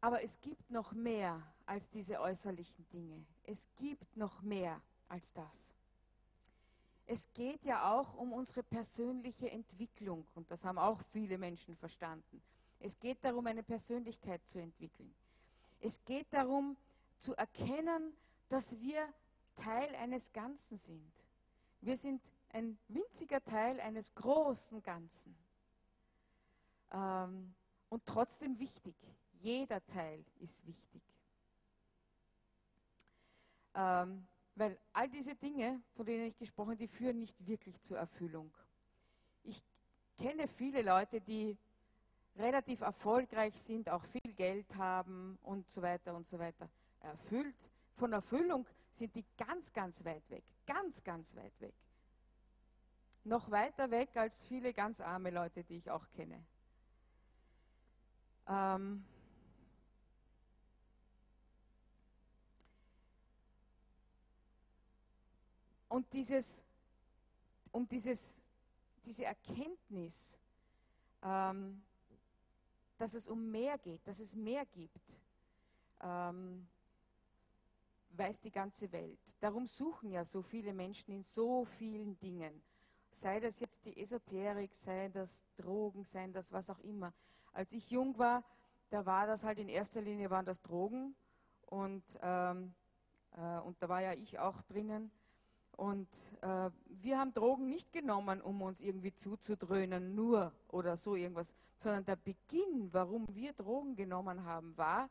Aber 0.00 0.22
es 0.22 0.40
gibt 0.40 0.70
noch 0.70 0.92
mehr 0.92 1.42
als 1.66 1.88
diese 1.90 2.20
äußerlichen 2.20 2.88
Dinge. 2.90 3.24
Es 3.44 3.68
gibt 3.76 4.16
noch 4.16 4.42
mehr 4.42 4.80
als 5.08 5.32
das. 5.32 5.76
Es 7.12 7.30
geht 7.34 7.62
ja 7.66 7.92
auch 7.92 8.14
um 8.14 8.32
unsere 8.32 8.62
persönliche 8.62 9.50
Entwicklung 9.50 10.26
und 10.34 10.50
das 10.50 10.64
haben 10.64 10.78
auch 10.78 10.98
viele 11.10 11.36
Menschen 11.36 11.76
verstanden. 11.76 12.40
Es 12.80 12.98
geht 12.98 13.22
darum, 13.22 13.46
eine 13.46 13.62
Persönlichkeit 13.62 14.40
zu 14.48 14.58
entwickeln. 14.58 15.14
Es 15.78 16.02
geht 16.06 16.32
darum, 16.32 16.74
zu 17.18 17.34
erkennen, 17.34 18.16
dass 18.48 18.80
wir 18.80 19.06
Teil 19.56 19.94
eines 19.96 20.32
Ganzen 20.32 20.78
sind. 20.78 21.12
Wir 21.82 21.98
sind 21.98 22.22
ein 22.48 22.78
winziger 22.88 23.44
Teil 23.44 23.78
eines 23.80 24.14
großen 24.14 24.82
Ganzen. 24.82 25.36
Ähm, 26.92 27.54
und 27.90 28.06
trotzdem 28.06 28.58
wichtig. 28.58 28.96
Jeder 29.34 29.84
Teil 29.84 30.24
ist 30.40 30.66
wichtig. 30.66 31.02
Ähm, 33.74 34.26
weil 34.54 34.78
all 34.92 35.08
diese 35.08 35.34
Dinge, 35.34 35.82
von 35.92 36.06
denen 36.06 36.26
ich 36.26 36.36
gesprochen 36.36 36.70
habe, 36.70 36.76
die 36.76 36.88
führen 36.88 37.18
nicht 37.18 37.46
wirklich 37.46 37.80
zur 37.80 37.98
Erfüllung. 37.98 38.52
Ich 39.42 39.64
kenne 40.18 40.46
viele 40.46 40.82
Leute, 40.82 41.20
die 41.20 41.58
relativ 42.36 42.80
erfolgreich 42.80 43.54
sind, 43.54 43.90
auch 43.90 44.04
viel 44.04 44.32
Geld 44.34 44.74
haben 44.76 45.38
und 45.42 45.68
so 45.68 45.82
weiter 45.82 46.14
und 46.14 46.26
so 46.26 46.38
weiter. 46.38 46.68
Erfüllt, 47.00 47.70
von 47.94 48.12
Erfüllung 48.12 48.66
sind 48.90 49.14
die 49.14 49.24
ganz, 49.36 49.72
ganz 49.72 50.04
weit 50.04 50.28
weg. 50.30 50.44
Ganz, 50.66 51.02
ganz 51.02 51.34
weit 51.36 51.58
weg. 51.60 51.74
Noch 53.24 53.50
weiter 53.50 53.90
weg 53.90 54.16
als 54.16 54.44
viele 54.44 54.72
ganz 54.72 55.00
arme 55.00 55.30
Leute, 55.30 55.64
die 55.64 55.76
ich 55.76 55.90
auch 55.90 56.08
kenne. 56.10 56.44
Ähm, 58.48 59.04
Und 65.92 66.10
dieses, 66.14 66.64
um 67.70 67.86
dieses, 67.86 68.40
diese 69.04 69.26
Erkenntnis, 69.26 70.40
ähm, 71.22 71.82
dass 72.96 73.12
es 73.12 73.28
um 73.28 73.50
mehr 73.50 73.76
geht, 73.76 74.00
dass 74.06 74.18
es 74.18 74.34
mehr 74.34 74.64
gibt, 74.64 75.20
ähm, 76.00 76.66
weiß 78.12 78.40
die 78.40 78.50
ganze 78.50 78.90
Welt. 78.90 79.20
Darum 79.38 79.66
suchen 79.66 80.10
ja 80.10 80.24
so 80.24 80.40
viele 80.40 80.72
Menschen 80.72 81.12
in 81.12 81.24
so 81.24 81.66
vielen 81.66 82.18
Dingen. 82.18 82.62
Sei 83.10 83.38
das 83.38 83.60
jetzt 83.60 83.84
die 83.84 84.00
Esoterik, 84.00 84.74
sei 84.74 85.10
das 85.10 85.44
Drogen, 85.56 86.04
sei 86.04 86.26
das 86.28 86.52
was 86.52 86.70
auch 86.70 86.78
immer. 86.78 87.12
Als 87.52 87.74
ich 87.74 87.90
jung 87.90 88.16
war, 88.16 88.42
da 88.88 89.04
war 89.04 89.26
das 89.26 89.44
halt 89.44 89.58
in 89.58 89.68
erster 89.68 90.00
Linie 90.00 90.30
waren 90.30 90.46
das 90.46 90.62
Drogen 90.62 91.14
und, 91.66 92.18
ähm, 92.22 92.72
äh, 93.36 93.58
und 93.58 93.76
da 93.82 93.90
war 93.90 94.00
ja 94.00 94.14
ich 94.14 94.38
auch 94.38 94.62
drinnen. 94.62 95.12
Und 95.76 96.08
äh, 96.42 96.70
wir 97.00 97.18
haben 97.18 97.32
Drogen 97.32 97.68
nicht 97.68 97.92
genommen, 97.92 98.40
um 98.40 98.62
uns 98.62 98.80
irgendwie 98.80 99.14
zuzudröhnen, 99.14 100.14
nur 100.14 100.52
oder 100.68 100.96
so 100.96 101.16
irgendwas, 101.16 101.54
sondern 101.78 102.04
der 102.04 102.16
Beginn, 102.16 102.92
warum 102.92 103.34
wir 103.34 103.52
Drogen 103.52 103.96
genommen 103.96 104.44
haben, 104.44 104.76
war, 104.76 105.08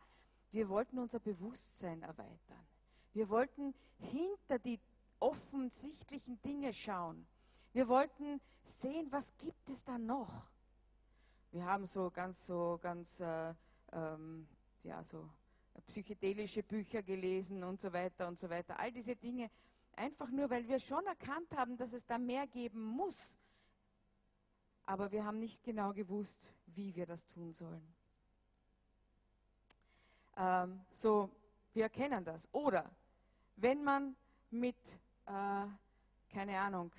wir 0.51 0.70
wollten 0.70 1.00
unser 1.00 1.20
Bewusstsein 1.20 2.03
erweitern. 2.03 2.65
Wir 3.13 3.27
wollten 3.30 3.74
hinter 3.98 4.60
die 4.60 4.80
offensichtlichen 5.20 6.41
Dinge 6.41 6.74
schauen. 6.74 7.25
Wir 7.74 7.88
wollten 7.88 8.41
sehen, 8.63 9.08
was 9.12 9.36
gibt 9.38 9.70
es 9.70 9.84
da 9.84 9.98
noch. 9.98 10.51
Wir 11.51 11.65
haben 11.65 11.86
so 11.86 12.10
ganz, 12.12 12.46
so 12.46 12.80
ganz, 12.82 13.20
äh, 13.20 13.53
ähm, 13.91 14.48
ja, 14.84 15.03
so 15.03 15.30
psychedelische 15.88 16.63
Bücher 16.63 17.01
gelesen 17.01 17.63
und 17.63 17.80
so 17.80 17.91
weiter 17.91 18.27
und 18.27 18.38
so 18.38 18.50
weiter. 18.50 18.80
All 18.80 18.91
diese 18.91 19.15
Dinge 19.15 19.50
Einfach 20.01 20.31
nur, 20.31 20.50
weil 20.50 20.67
wir 20.67 20.79
schon 20.79 21.05
erkannt 21.05 21.55
haben, 21.55 21.77
dass 21.77 21.93
es 21.93 22.08
da 22.08 22.17
mehr 22.17 22.48
geben 22.48 22.81
muss. 22.81 23.38
Aber 24.84 25.12
wir 25.12 25.24
haben 25.24 25.38
nicht 25.38 25.63
genau 25.63 25.93
gewusst, 25.93 26.55
wie 26.65 26.96
wir 26.96 27.05
das 27.05 27.27
tun 27.27 27.53
sollen. 27.53 27.88
Ähm, 30.38 30.81
so, 30.89 31.29
wir 31.74 31.84
erkennen 31.84 32.25
das. 32.25 32.50
Oder 32.51 32.89
wenn 33.58 33.84
man 33.84 34.15
mit, 34.50 34.75
äh, 35.27 35.67
keine 36.34 36.60
Ahnung, 36.60 36.91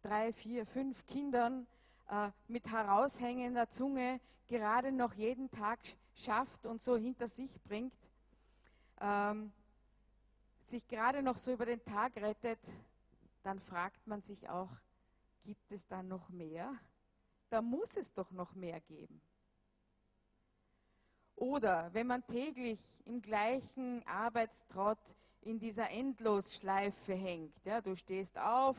drei, 0.00 0.32
vier, 0.32 0.64
fünf 0.64 1.04
Kindern 1.06 1.66
äh, 2.08 2.30
mit 2.46 2.70
heraushängender 2.70 3.68
Zunge 3.68 4.20
gerade 4.46 4.92
noch 4.92 5.14
jeden 5.14 5.50
Tag 5.50 5.80
schafft 6.14 6.66
und 6.66 6.84
so 6.84 6.96
hinter 6.96 7.26
sich 7.26 7.60
bringt, 7.62 7.98
ähm, 9.00 9.52
sich 10.68 10.86
gerade 10.88 11.22
noch 11.22 11.36
so 11.36 11.52
über 11.52 11.66
den 11.66 11.84
Tag 11.84 12.16
rettet, 12.16 12.60
dann 13.42 13.60
fragt 13.60 14.06
man 14.06 14.22
sich 14.22 14.48
auch, 14.48 14.70
gibt 15.42 15.70
es 15.70 15.86
da 15.86 16.02
noch 16.02 16.28
mehr? 16.30 16.74
Da 17.50 17.62
muss 17.62 17.96
es 17.96 18.12
doch 18.12 18.32
noch 18.32 18.54
mehr 18.54 18.80
geben. 18.80 19.20
Oder 21.36 21.90
wenn 21.92 22.06
man 22.06 22.26
täglich 22.26 22.80
im 23.04 23.20
gleichen 23.20 24.02
Arbeitstrott 24.06 25.16
in 25.42 25.58
dieser 25.58 25.90
Endlosschleife 25.90 27.14
hängt, 27.14 27.54
ja, 27.64 27.80
du 27.80 27.94
stehst 27.94 28.38
auf, 28.38 28.76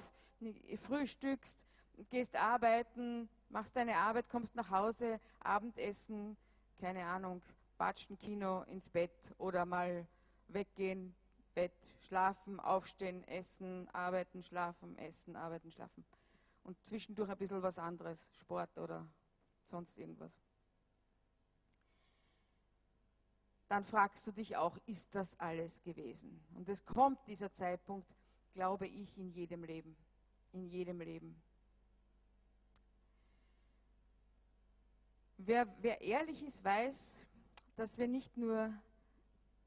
frühstückst, 0.75 1.65
gehst 2.09 2.35
arbeiten, 2.35 3.29
machst 3.49 3.75
deine 3.75 3.95
Arbeit, 3.95 4.27
kommst 4.29 4.55
nach 4.55 4.71
Hause, 4.71 5.19
Abendessen, 5.39 6.35
keine 6.79 7.05
Ahnung, 7.05 7.41
Batschen, 7.77 8.17
Kino, 8.17 8.63
ins 8.63 8.89
Bett 8.89 9.33
oder 9.37 9.65
mal 9.65 10.07
weggehen, 10.47 11.15
Bett, 11.57 11.95
schlafen, 12.01 12.59
aufstehen, 12.59 13.23
essen, 13.23 13.89
arbeiten, 13.89 14.43
schlafen, 14.43 14.95
essen, 14.99 15.35
arbeiten, 15.35 15.71
schlafen. 15.71 16.05
Und 16.61 16.77
zwischendurch 16.85 17.31
ein 17.31 17.37
bisschen 17.37 17.63
was 17.63 17.79
anderes, 17.79 18.29
Sport 18.35 18.77
oder 18.77 19.07
sonst 19.63 19.97
irgendwas. 19.97 20.39
Dann 23.69 23.83
fragst 23.83 24.27
du 24.27 24.31
dich 24.31 24.55
auch, 24.55 24.77
ist 24.85 25.15
das 25.15 25.39
alles 25.39 25.81
gewesen? 25.81 26.45
Und 26.53 26.69
es 26.69 26.85
kommt 26.85 27.25
dieser 27.25 27.51
Zeitpunkt, 27.51 28.07
glaube 28.53 28.85
ich, 28.85 29.17
in 29.17 29.31
jedem 29.31 29.63
Leben. 29.63 29.97
In 30.51 30.67
jedem 30.67 31.01
Leben. 31.01 31.41
Wer, 35.37 35.67
wer 35.81 36.01
ehrlich 36.01 36.43
ist, 36.43 36.63
weiß, 36.63 37.27
dass 37.75 37.97
wir 37.97 38.07
nicht 38.07 38.37
nur 38.37 38.71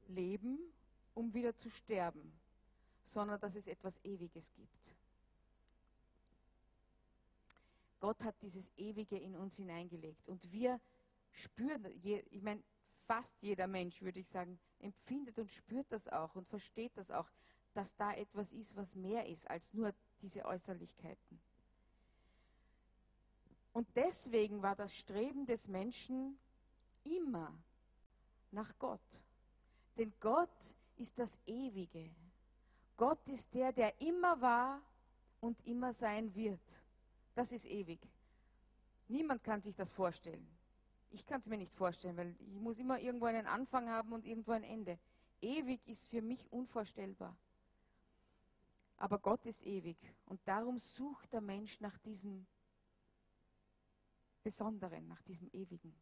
leben, 0.07 0.70
um 1.13 1.33
wieder 1.33 1.55
zu 1.55 1.69
sterben, 1.69 2.31
sondern 3.03 3.39
dass 3.39 3.55
es 3.55 3.67
etwas 3.67 4.03
Ewiges 4.03 4.51
gibt. 4.53 4.95
Gott 7.99 8.23
hat 8.23 8.35
dieses 8.41 8.71
Ewige 8.77 9.17
in 9.17 9.35
uns 9.35 9.57
hineingelegt 9.57 10.27
und 10.27 10.51
wir 10.51 10.79
spüren, 11.31 11.85
ich 11.85 12.41
meine, 12.41 12.63
fast 13.05 13.41
jeder 13.41 13.67
Mensch, 13.67 14.01
würde 14.01 14.19
ich 14.19 14.27
sagen, 14.27 14.59
empfindet 14.79 15.37
und 15.37 15.51
spürt 15.51 15.91
das 15.91 16.07
auch 16.07 16.35
und 16.35 16.47
versteht 16.47 16.97
das 16.97 17.11
auch, 17.11 17.29
dass 17.73 17.95
da 17.95 18.13
etwas 18.13 18.53
ist, 18.53 18.75
was 18.75 18.95
mehr 18.95 19.27
ist 19.27 19.49
als 19.49 19.73
nur 19.73 19.93
diese 20.21 20.45
Äußerlichkeiten. 20.45 21.39
Und 23.73 23.87
deswegen 23.95 24.61
war 24.61 24.75
das 24.75 24.95
Streben 24.95 25.45
des 25.45 25.67
Menschen 25.67 26.37
immer 27.03 27.53
nach 28.51 28.77
Gott. 28.79 29.23
Denn 29.97 30.13
Gott 30.19 30.75
ist 31.01 31.17
das 31.17 31.39
Ewige. 31.45 32.09
Gott 32.95 33.27
ist 33.27 33.53
der, 33.53 33.73
der 33.73 33.99
immer 33.99 34.39
war 34.39 34.81
und 35.39 35.59
immer 35.65 35.91
sein 35.91 36.33
wird. 36.35 36.61
Das 37.33 37.51
ist 37.51 37.65
ewig. 37.65 37.99
Niemand 39.07 39.43
kann 39.43 39.61
sich 39.61 39.75
das 39.75 39.91
vorstellen. 39.91 40.47
Ich 41.09 41.25
kann 41.25 41.41
es 41.41 41.49
mir 41.49 41.57
nicht 41.57 41.73
vorstellen, 41.73 42.15
weil 42.15 42.35
ich 42.39 42.53
muss 42.53 42.79
immer 42.79 42.99
irgendwo 42.99 43.25
einen 43.25 43.47
Anfang 43.47 43.89
haben 43.89 44.13
und 44.13 44.25
irgendwo 44.25 44.51
ein 44.51 44.63
Ende. 44.63 44.99
Ewig 45.41 45.85
ist 45.87 46.07
für 46.07 46.21
mich 46.21 46.51
unvorstellbar. 46.51 47.35
Aber 48.97 49.17
Gott 49.17 49.45
ist 49.47 49.65
ewig 49.65 49.97
und 50.25 50.39
darum 50.47 50.77
sucht 50.77 51.33
der 51.33 51.41
Mensch 51.41 51.81
nach 51.81 51.97
diesem 51.97 52.45
Besonderen, 54.43 55.07
nach 55.07 55.23
diesem 55.23 55.49
Ewigen. 55.51 55.95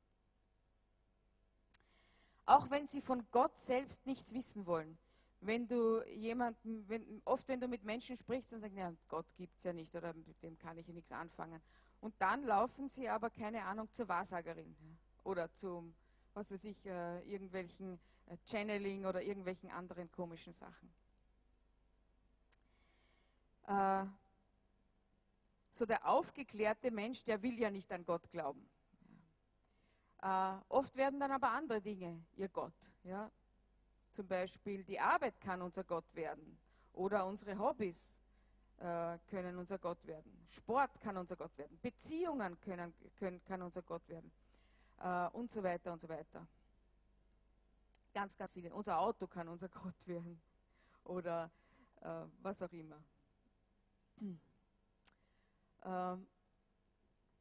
Auch 2.50 2.72
wenn 2.72 2.88
sie 2.88 3.00
von 3.00 3.30
Gott 3.30 3.60
selbst 3.60 4.08
nichts 4.08 4.34
wissen 4.34 4.66
wollen. 4.66 4.98
Wenn 5.40 5.68
du 5.68 6.04
jemanden, 6.08 6.90
wenn, 6.90 7.22
oft 7.24 7.48
wenn 7.48 7.62
du 7.62 7.68
mit 7.68 7.84
Menschen 7.84 8.18
sprichst, 8.18 8.52
dann 8.52 8.60
sagen, 8.60 8.76
ja, 8.76 8.92
Gott 9.08 9.28
gibt 9.36 9.60
es 9.60 9.66
ja 9.66 9.72
nicht 9.72 9.94
oder 9.94 10.16
mit 10.16 10.42
dem 10.42 10.58
kann 10.58 10.76
ich 10.80 10.88
ja 10.88 10.94
nichts 10.96 11.12
anfangen. 11.12 11.62
Und 12.02 12.16
dann 12.18 12.44
laufen 12.44 12.90
sie 12.90 13.08
aber, 13.08 13.30
keine 13.30 13.64
Ahnung, 13.66 13.88
zur 13.92 14.08
Wahrsagerin 14.08 14.76
oder 15.24 15.54
zum, 15.54 15.94
was 16.34 16.50
weiß 16.50 16.64
ich, 16.64 16.88
äh, 16.88 17.20
irgendwelchen 17.20 18.00
äh, 18.26 18.38
Channeling 18.48 19.06
oder 19.06 19.22
irgendwelchen 19.22 19.70
anderen 19.70 20.12
komischen 20.12 20.54
Sachen. 20.54 20.92
Äh, 23.68 24.08
so 25.70 25.86
der 25.86 26.04
aufgeklärte 26.08 26.90
Mensch, 26.90 27.24
der 27.26 27.44
will 27.44 27.60
ja 27.60 27.70
nicht 27.70 27.92
an 27.92 28.04
Gott 28.04 28.28
glauben. 28.32 28.68
Äh, 30.22 30.56
oft 30.70 30.96
werden 30.96 31.20
dann 31.20 31.32
aber 31.32 31.52
andere 31.52 31.82
Dinge 31.82 32.26
ihr 32.36 32.50
Gott. 32.50 32.74
Ja? 33.04 33.32
Zum 34.12 34.28
Beispiel 34.28 34.84
die 34.84 35.00
Arbeit 35.00 35.40
kann 35.40 35.62
unser 35.62 35.84
Gott 35.84 36.14
werden 36.16 36.60
oder 36.94 37.26
unsere 37.26 37.58
Hobbys 37.58 38.20
äh, 38.80 39.18
können 39.30 39.58
unser 39.58 39.78
Gott 39.78 40.06
werden. 40.06 40.44
Sport 40.48 41.00
kann 41.00 41.16
unser 41.18 41.36
Gott 41.36 41.58
werden. 41.58 41.80
Beziehungen 41.82 42.60
können, 42.60 42.94
können, 43.18 43.44
kann 43.44 43.62
unser 43.62 43.82
Gott 43.82 44.08
werden. 44.10 44.32
Äh, 45.00 45.28
und 45.30 45.52
so 45.52 45.64
weiter 45.64 45.94
und 45.94 46.00
so 46.00 46.10
weiter. 46.10 46.46
Ganz, 48.14 48.38
ganz 48.38 48.52
viele. 48.52 48.74
Unser 48.74 49.00
Auto 49.00 49.28
kann 49.28 49.48
unser 49.48 49.70
Gott 49.84 50.08
werden. 50.08 50.42
Oder 51.06 51.50
äh, 52.02 52.26
was 52.42 52.62
auch 52.62 52.72
immer. 52.74 53.02
Ähm, 55.82 56.28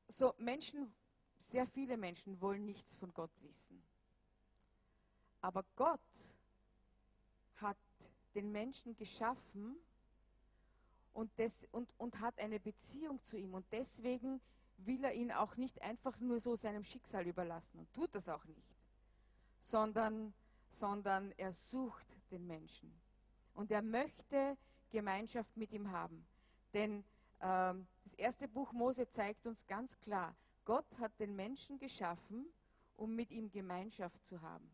so 0.06 0.32
Menschen, 0.38 0.94
sehr 1.40 1.66
viele 1.66 1.97
Menschen 1.97 2.40
wollen 2.40 2.64
nichts 2.64 2.95
von 2.95 3.12
Gott 3.14 3.30
wissen. 3.42 3.83
Aber 5.40 5.64
Gott 5.76 6.00
hat 7.57 7.76
den 8.35 8.50
Menschen 8.52 8.97
geschaffen 8.97 9.76
und, 11.12 11.37
des, 11.38 11.68
und, 11.73 11.92
und 11.99 12.21
hat 12.21 12.38
eine 12.40 12.61
Beziehung 12.61 13.23
zu 13.25 13.36
ihm. 13.36 13.54
Und 13.54 13.67
deswegen 13.73 14.41
will 14.78 15.04
er 15.04 15.12
ihn 15.15 15.32
auch 15.32 15.56
nicht 15.56 15.82
einfach 15.82 16.19
nur 16.21 16.41
so 16.41 16.56
seinem 16.56 16.84
Schicksal 16.84 17.26
überlassen 17.26 17.78
und 17.78 17.93
tut 17.93 18.15
das 18.15 18.28
auch 18.28 18.45
nicht, 18.45 18.76
sondern, 19.60 20.32
sondern 20.71 21.32
er 21.36 21.52
sucht 21.52 22.06
den 22.30 22.47
Menschen. 22.47 22.93
Und 23.54 23.71
er 23.73 23.82
möchte 23.82 24.56
Gemeinschaft 24.91 25.56
mit 25.56 25.73
ihm 25.73 25.91
haben. 25.91 26.25
Denn 26.73 27.04
ähm, 27.41 27.86
das 28.04 28.15
erste 28.15 28.47
Buch 28.47 28.73
Mose 28.73 29.08
zeigt 29.08 29.47
uns 29.47 29.67
ganz 29.67 29.99
klar, 29.99 30.36
Gott 30.69 30.99
hat 30.99 31.19
den 31.19 31.35
Menschen 31.35 31.78
geschaffen, 31.78 32.45
um 32.95 33.15
mit 33.15 33.31
ihm 33.31 33.50
Gemeinschaft 33.50 34.23
zu 34.26 34.43
haben. 34.43 34.71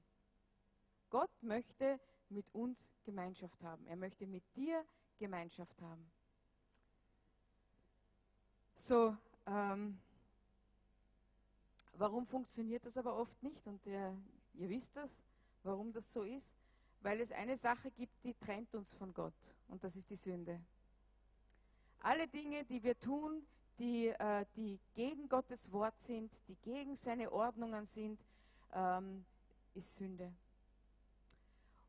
Gott 1.08 1.30
möchte 1.40 2.00
mit 2.30 2.52
uns 2.52 2.92
Gemeinschaft 3.04 3.62
haben. 3.62 3.86
Er 3.86 3.94
möchte 3.94 4.26
mit 4.26 4.42
dir 4.56 4.84
Gemeinschaft 5.18 5.80
haben. 5.80 6.10
So, 8.74 9.16
ähm, 9.46 10.00
warum 11.92 12.26
funktioniert 12.26 12.84
das 12.84 12.96
aber 12.96 13.16
oft 13.16 13.40
nicht? 13.44 13.64
Und 13.68 13.86
der, 13.86 14.18
ihr 14.54 14.68
wisst 14.68 14.96
das, 14.96 15.22
warum 15.62 15.92
das 15.92 16.12
so 16.12 16.24
ist. 16.24 16.56
Weil 17.02 17.20
es 17.20 17.30
eine 17.30 17.56
Sache 17.56 17.92
gibt, 17.92 18.24
die 18.24 18.34
trennt 18.34 18.74
uns 18.74 18.92
von 18.94 19.14
Gott. 19.14 19.54
Und 19.68 19.84
das 19.84 19.94
ist 19.94 20.10
die 20.10 20.16
Sünde. 20.16 20.60
Alle 22.00 22.26
Dinge, 22.26 22.64
die 22.64 22.82
wir 22.82 22.98
tun, 22.98 23.46
die, 23.78 24.08
äh, 24.08 24.46
die 24.56 24.78
gegen 24.94 25.28
Gottes 25.28 25.72
Wort 25.72 25.98
sind, 26.00 26.32
die 26.48 26.56
gegen 26.56 26.96
seine 26.96 27.32
Ordnungen 27.32 27.86
sind, 27.86 28.20
ähm, 28.72 29.24
ist 29.74 29.96
Sünde. 29.96 30.32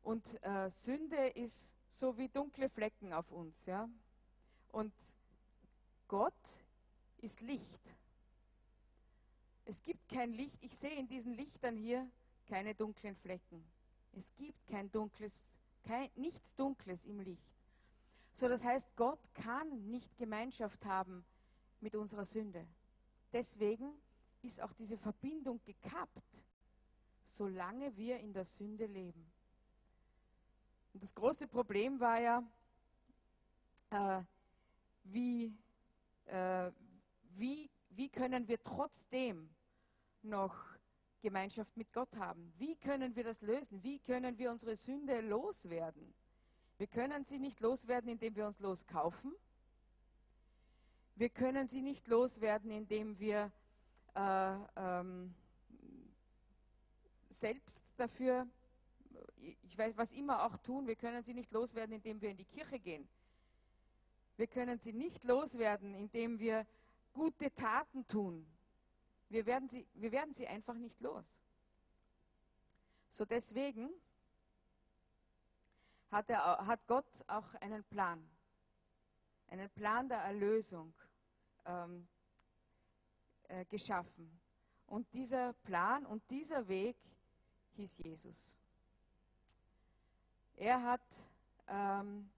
Und 0.02 0.42
äh, 0.44 0.70
Sünde 0.70 1.28
ist 1.28 1.74
so 1.90 2.16
wie 2.18 2.28
dunkle 2.28 2.68
Flecken 2.68 3.12
auf 3.12 3.30
uns. 3.32 3.66
Ja? 3.66 3.88
Und 4.72 4.92
Gott 6.08 6.64
ist 7.18 7.40
Licht. 7.40 7.82
Es 9.64 9.82
gibt 9.82 10.08
kein 10.08 10.32
Licht. 10.32 10.62
Ich 10.62 10.76
sehe 10.76 10.94
in 10.96 11.08
diesen 11.08 11.34
Lichtern 11.34 11.76
hier 11.76 12.08
keine 12.46 12.74
dunklen 12.74 13.16
Flecken. 13.16 13.64
Es 14.12 14.34
gibt 14.36 14.66
kein 14.68 14.90
dunkles, 14.92 15.56
kein, 15.82 16.08
nichts 16.14 16.54
Dunkles 16.54 17.04
im 17.06 17.20
Licht. 17.20 17.52
So, 18.34 18.48
das 18.48 18.64
heißt, 18.64 18.88
Gott 18.96 19.18
kann 19.34 19.90
nicht 19.90 20.16
Gemeinschaft 20.16 20.84
haben 20.84 21.24
mit 21.80 21.94
unserer 21.94 22.24
Sünde. 22.24 22.66
Deswegen 23.32 23.92
ist 24.42 24.62
auch 24.62 24.72
diese 24.72 24.96
Verbindung 24.96 25.60
gekappt, 25.64 26.44
solange 27.24 27.96
wir 27.96 28.18
in 28.20 28.32
der 28.32 28.44
Sünde 28.44 28.86
leben. 28.86 29.30
Und 30.94 31.02
das 31.02 31.14
große 31.14 31.46
Problem 31.48 32.00
war 32.00 32.20
ja, 32.20 32.42
äh, 33.90 34.22
wie, 35.04 35.54
äh, 36.26 36.70
wie, 37.34 37.70
wie 37.90 38.08
können 38.08 38.48
wir 38.48 38.62
trotzdem 38.62 39.50
noch 40.22 40.56
Gemeinschaft 41.20 41.76
mit 41.76 41.92
Gott 41.92 42.16
haben? 42.16 42.52
Wie 42.56 42.76
können 42.76 43.14
wir 43.16 43.24
das 43.24 43.40
lösen? 43.40 43.82
Wie 43.82 43.98
können 43.98 44.38
wir 44.38 44.50
unsere 44.50 44.76
Sünde 44.76 45.20
loswerden? 45.20 46.14
Wir 46.78 46.86
können 46.86 47.24
sie 47.24 47.38
nicht 47.38 47.60
loswerden, 47.60 48.10
indem 48.10 48.36
wir 48.36 48.46
uns 48.46 48.58
loskaufen. 48.60 49.34
Wir 51.18 51.30
können 51.30 51.66
sie 51.66 51.80
nicht 51.80 52.08
loswerden, 52.08 52.70
indem 52.70 53.18
wir 53.18 53.50
äh, 54.14 54.56
ähm, 54.76 55.34
selbst 57.30 57.94
dafür, 57.96 58.46
ich 59.62 59.78
weiß, 59.78 59.96
was 59.96 60.12
immer 60.12 60.44
auch 60.44 60.58
tun, 60.58 60.86
wir 60.86 60.94
können 60.94 61.22
sie 61.22 61.32
nicht 61.32 61.52
loswerden, 61.52 61.94
indem 61.94 62.20
wir 62.20 62.28
in 62.28 62.36
die 62.36 62.44
Kirche 62.44 62.78
gehen. 62.78 63.08
Wir 64.36 64.46
können 64.46 64.78
sie 64.78 64.92
nicht 64.92 65.24
loswerden, 65.24 65.94
indem 65.94 66.38
wir 66.38 66.66
gute 67.14 67.50
Taten 67.54 68.06
tun. 68.06 68.46
Wir 69.30 69.46
werden 69.46 69.70
sie, 69.70 69.86
wir 69.94 70.12
werden 70.12 70.34
sie 70.34 70.46
einfach 70.46 70.74
nicht 70.74 71.00
los. 71.00 71.42
So 73.08 73.24
deswegen 73.24 73.88
hat, 76.10 76.28
er, 76.28 76.66
hat 76.66 76.86
Gott 76.86 77.06
auch 77.26 77.54
einen 77.54 77.84
Plan, 77.84 78.22
einen 79.58 79.70
Plan 79.70 80.08
der 80.08 80.18
Erlösung 80.18 80.92
ähm, 81.64 82.06
äh, 83.48 83.64
geschaffen. 83.64 84.30
Und 84.86 85.12
dieser 85.12 85.52
Plan 85.54 86.06
und 86.06 86.22
dieser 86.30 86.66
Weg 86.68 86.96
hieß 87.74 87.98
Jesus. 87.98 88.56
Er 90.56 90.82
hat, 90.82 91.30
ähm, 91.68 92.30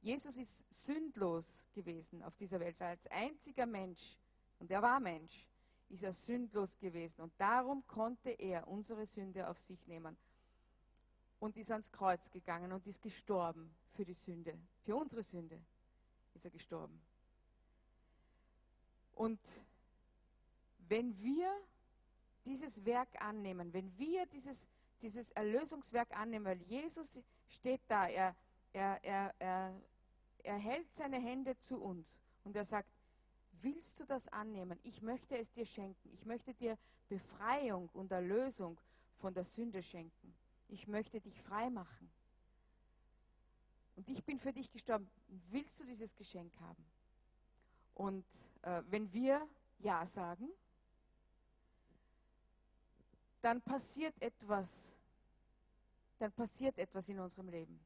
Jesus 0.00 0.36
ist 0.36 0.64
sündlos 0.70 1.68
gewesen 1.72 2.22
auf 2.22 2.36
dieser 2.36 2.60
Welt. 2.60 2.80
Als 2.82 3.06
einziger 3.08 3.66
Mensch, 3.66 4.18
und 4.58 4.70
er 4.70 4.82
war 4.82 5.00
Mensch, 5.00 5.48
ist 5.88 6.02
er 6.02 6.12
sündlos 6.12 6.78
gewesen. 6.78 7.20
Und 7.20 7.32
darum 7.38 7.86
konnte 7.86 8.30
er 8.30 8.66
unsere 8.66 9.06
Sünde 9.06 9.48
auf 9.48 9.58
sich 9.58 9.86
nehmen 9.86 10.16
und 11.38 11.56
ist 11.56 11.70
ans 11.70 11.92
Kreuz 11.92 12.30
gegangen 12.30 12.72
und 12.72 12.86
ist 12.86 13.00
gestorben 13.00 13.74
für 13.92 14.04
die 14.04 14.14
Sünde. 14.14 14.58
Für 14.82 14.96
unsere 14.96 15.22
Sünde 15.22 15.62
ist 16.36 16.44
er 16.44 16.50
gestorben. 16.50 17.00
Und 19.14 19.40
wenn 20.88 21.18
wir 21.18 21.50
dieses 22.44 22.84
Werk 22.84 23.08
annehmen, 23.22 23.72
wenn 23.72 23.96
wir 23.98 24.26
dieses, 24.26 24.68
dieses 25.02 25.30
Erlösungswerk 25.32 26.16
annehmen, 26.16 26.44
weil 26.44 26.62
Jesus 26.62 27.20
steht 27.48 27.80
da, 27.88 28.06
er, 28.06 28.36
er, 28.72 29.02
er, 29.02 29.34
er, 29.38 29.80
er 30.44 30.56
hält 30.58 30.94
seine 30.94 31.18
Hände 31.18 31.58
zu 31.58 31.80
uns 31.80 32.18
und 32.44 32.54
er 32.56 32.64
sagt, 32.64 32.88
willst 33.62 34.00
du 34.00 34.04
das 34.04 34.28
annehmen? 34.28 34.78
Ich 34.82 35.02
möchte 35.02 35.36
es 35.36 35.50
dir 35.50 35.66
schenken. 35.66 36.10
Ich 36.12 36.24
möchte 36.24 36.54
dir 36.54 36.78
Befreiung 37.08 37.88
und 37.94 38.12
Erlösung 38.12 38.80
von 39.14 39.34
der 39.34 39.44
Sünde 39.44 39.82
schenken. 39.82 40.34
Ich 40.68 40.86
möchte 40.86 41.20
dich 41.20 41.40
frei 41.40 41.70
machen. 41.70 42.10
Und 43.96 44.08
ich 44.08 44.22
bin 44.24 44.38
für 44.38 44.52
dich 44.52 44.70
gestorben. 44.70 45.10
Willst 45.50 45.80
du 45.80 45.84
dieses 45.84 46.14
Geschenk 46.14 46.52
haben? 46.60 46.84
Und 47.94 48.26
äh, 48.62 48.82
wenn 48.88 49.12
wir 49.12 49.48
Ja 49.78 50.06
sagen, 50.06 50.48
dann 53.40 53.62
passiert 53.62 54.14
etwas. 54.20 54.96
Dann 56.18 56.32
passiert 56.32 56.78
etwas 56.78 57.08
in 57.08 57.18
unserem 57.18 57.48
Leben. 57.48 57.80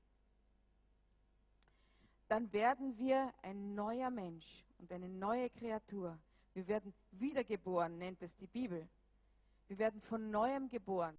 Dann 2.29 2.53
werden 2.53 2.97
wir 2.97 3.33
ein 3.43 3.75
neuer 3.75 4.11
Mensch 4.11 4.65
und 4.79 4.93
eine 4.93 5.09
neue 5.09 5.51
Kreatur. 5.51 6.19
Wir 6.55 6.67
werden 6.67 6.95
wiedergeboren, 7.13 7.99
nennt 7.99 8.23
es 8.23 8.37
die 8.37 8.47
Bibel. 8.47 8.89
Wir 9.69 9.79
werden 9.79 10.01
von 10.01 10.31
neuem 10.31 10.69
geboren. 10.69 11.17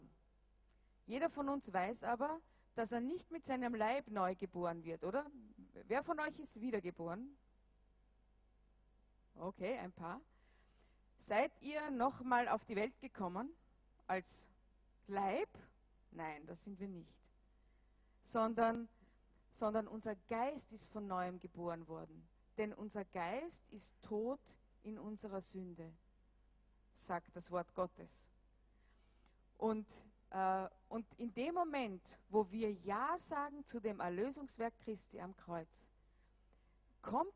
Jeder 1.05 1.29
von 1.29 1.49
uns 1.49 1.71
weiß 1.71 2.03
aber, 2.03 2.39
dass 2.75 2.91
er 2.91 3.01
nicht 3.01 3.31
mit 3.31 3.45
seinem 3.45 3.75
Leib 3.75 4.09
neu 4.09 4.35
geboren 4.35 4.83
wird, 4.83 5.03
oder? 5.03 5.25
Wer 5.87 6.03
von 6.03 6.19
euch 6.19 6.39
ist 6.39 6.59
wiedergeboren? 6.61 7.37
Okay, 9.35 9.77
ein 9.77 9.91
paar. 9.91 10.21
Seid 11.17 11.51
ihr 11.61 11.91
nochmal 11.91 12.47
auf 12.47 12.65
die 12.65 12.75
Welt 12.75 12.99
gekommen 12.99 13.53
als 14.07 14.49
Leib? 15.07 15.49
Nein, 16.11 16.45
das 16.45 16.63
sind 16.63 16.79
wir 16.79 16.87
nicht. 16.87 17.17
Sondern, 18.21 18.89
sondern 19.49 19.87
unser 19.87 20.15
Geist 20.15 20.73
ist 20.73 20.91
von 20.91 21.07
neuem 21.07 21.39
geboren 21.39 21.87
worden. 21.87 22.27
Denn 22.57 22.73
unser 22.73 23.05
Geist 23.05 23.67
ist 23.69 23.93
tot 24.01 24.39
in 24.83 24.97
unserer 24.97 25.41
Sünde, 25.41 25.93
sagt 26.93 27.35
das 27.35 27.51
Wort 27.51 27.73
Gottes. 27.73 28.29
Und, 29.57 29.87
und 30.87 31.05
in 31.17 31.33
dem 31.33 31.53
Moment, 31.55 32.17
wo 32.29 32.49
wir 32.49 32.71
Ja 32.71 33.17
sagen 33.17 33.65
zu 33.65 33.79
dem 33.81 33.99
Erlösungswerk 33.99 34.77
Christi 34.77 35.19
am 35.19 35.35
Kreuz, 35.35 35.89
kommt 37.01 37.33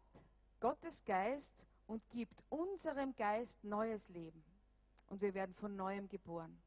Gottes 0.62 1.04
Geist 1.04 1.68
und 1.88 2.08
gibt 2.10 2.44
unserem 2.50 3.14
Geist 3.16 3.64
neues 3.64 4.08
Leben. 4.10 4.44
Und 5.08 5.22
wir 5.22 5.34
werden 5.34 5.54
von 5.54 5.76
neuem 5.76 6.08
geboren. 6.08 6.58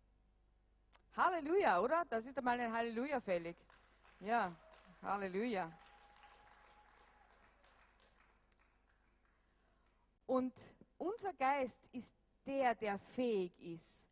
Halleluja, 1.16 1.80
oder? 1.80 2.04
Das 2.08 2.26
ist 2.26 2.36
einmal 2.38 2.60
ein 2.60 2.72
Halleluja 2.72 3.20
fällig. 3.20 3.56
Ja, 4.20 4.54
Halleluja. 5.02 5.72
Und 10.26 10.52
unser 10.98 11.32
Geist 11.32 11.88
ist 11.92 12.14
der, 12.44 12.74
der 12.74 12.98
fähig 12.98 13.58
ist, 13.60 14.06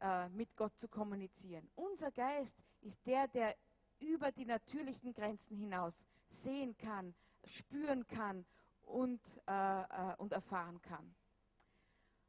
äh, 0.00 0.28
mit 0.30 0.56
Gott 0.56 0.78
zu 0.78 0.88
kommunizieren. 0.88 1.70
Unser 1.74 2.10
Geist 2.10 2.62
ist 2.80 3.04
der, 3.06 3.28
der 3.28 3.54
über 4.00 4.30
die 4.32 4.44
natürlichen 4.44 5.12
Grenzen 5.12 5.56
hinaus 5.56 6.06
sehen 6.28 6.76
kann, 6.76 7.14
spüren 7.44 8.06
kann 8.06 8.46
und, 8.82 9.20
äh, 9.46 9.82
äh, 9.82 10.14
und 10.18 10.32
erfahren 10.32 10.80
kann. 10.82 11.14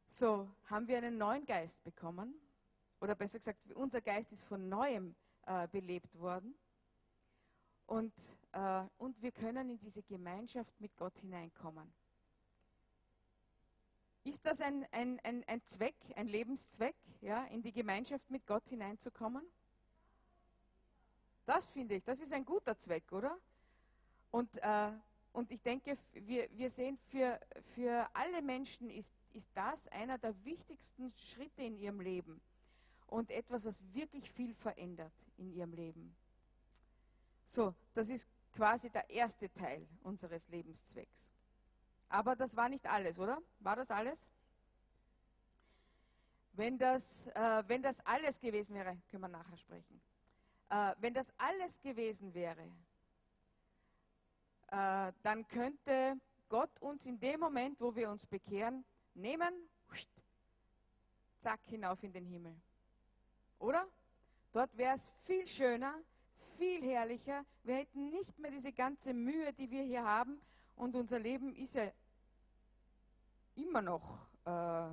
So 0.08 0.49
haben 0.65 0.88
wir 0.88 0.97
einen 0.97 1.17
neuen 1.17 1.45
Geist 1.45 1.84
bekommen, 1.84 2.34
oder 2.99 3.15
besser 3.15 3.38
gesagt, 3.38 3.71
unser 3.73 4.01
Geist 4.01 4.34
ist 4.34 4.43
von 4.43 4.67
neuem 4.67 5.15
äh, 5.45 5.67
belebt 5.67 6.19
worden. 6.19 6.55
Und, 7.86 8.13
und 8.97 9.19
wir 9.23 9.32
können 9.32 9.67
in 9.71 9.79
diese 9.79 10.03
Gemeinschaft 10.03 10.79
mit 10.79 10.95
Gott 10.95 11.17
hineinkommen. 11.17 11.91
Ist 14.30 14.46
das 14.46 14.62
ein, 14.62 14.86
ein, 14.92 15.20
ein, 15.22 15.44
ein 15.48 15.65
Zweck, 15.65 15.96
ein 16.15 16.28
Lebenszweck, 16.28 16.96
ja, 17.22 17.46
in 17.46 17.63
die 17.63 17.72
Gemeinschaft 17.72 18.30
mit 18.30 18.46
Gott 18.46 18.70
hineinzukommen? 18.70 19.44
Das 21.48 21.65
finde 21.65 21.96
ich, 21.96 22.04
das 22.04 22.22
ist 22.22 22.32
ein 22.32 22.46
guter 22.46 22.78
Zweck, 22.78 23.12
oder? 23.12 23.39
Und, 24.30 24.56
äh, 24.62 24.92
und 25.34 25.52
ich 25.52 25.63
denke, 25.63 25.98
wir, 26.13 26.48
wir 26.52 26.70
sehen, 26.70 26.96
für, 27.10 27.39
für 27.74 28.08
alle 28.13 28.44
Menschen 28.44 28.92
ist, 28.92 29.15
ist 29.34 29.50
das 29.56 29.88
einer 29.88 30.20
der 30.20 30.36
wichtigsten 30.46 31.10
Schritte 31.10 31.63
in 31.63 31.76
ihrem 31.76 32.00
Leben 32.00 32.39
und 33.08 33.32
etwas, 33.32 33.65
was 33.65 33.82
wirklich 33.96 34.30
viel 34.30 34.54
verändert 34.54 35.13
in 35.38 35.50
ihrem 35.50 35.74
Leben. 35.74 36.15
So, 37.46 37.74
das 37.96 38.10
ist 38.10 38.30
quasi 38.54 38.92
der 38.92 39.10
erste 39.10 39.52
Teil 39.52 39.88
unseres 40.04 40.48
Lebenszwecks. 40.50 41.32
Aber 42.10 42.36
das 42.36 42.56
war 42.56 42.69
nicht 42.69 42.88
alles, 42.88 43.19
oder? 43.19 43.39
War 43.60 43.76
das 43.76 43.91
alles? 43.91 44.32
Wenn 46.54 46.78
das, 46.78 47.28
äh, 47.28 47.63
wenn 47.67 47.82
das 47.82 48.00
alles 48.06 48.39
gewesen 48.39 48.76
wäre, 48.76 48.98
können 49.10 49.22
wir 49.22 49.30
nachher 49.30 49.56
sprechen. 49.58 50.02
Äh, 50.69 50.95
wenn 51.00 51.13
das 51.13 51.32
alles 51.38 51.80
gewesen 51.80 52.34
wäre, 52.34 52.63
äh, 54.72 55.13
dann 55.22 55.48
könnte 55.48 56.19
Gott 56.50 56.72
uns 56.82 57.06
in 57.06 57.19
dem 57.19 57.39
Moment, 57.39 57.80
wo 57.80 57.95
wir 57.95 58.10
uns 58.10 58.26
bekehren, 58.26 58.84
nehmen, 59.13 59.69
zack, 61.38 61.62
hinauf 61.65 62.04
in 62.04 62.12
den 62.12 62.26
Himmel. 62.26 62.60
Oder? 63.60 63.88
Dort 64.52 64.76
wäre 64.76 64.95
es 64.95 65.12
viel 65.26 65.45
schöner, 65.45 65.93
viel 66.58 66.82
herrlicher. 66.84 67.45
Wir 67.63 67.76
hätten 67.76 68.10
nicht 68.10 68.38
mehr 68.39 68.50
diese 68.50 68.74
ganze 68.74 69.13
Mühe, 69.13 69.54
die 69.54 69.69
wir 69.69 69.84
hier 69.84 70.04
haben, 70.04 70.41
und 70.80 70.95
unser 70.95 71.19
Leben 71.19 71.54
ist 71.56 71.76
ja 71.76 71.91
immer 73.60 73.82
noch 73.82 74.28
äh, 74.45 74.89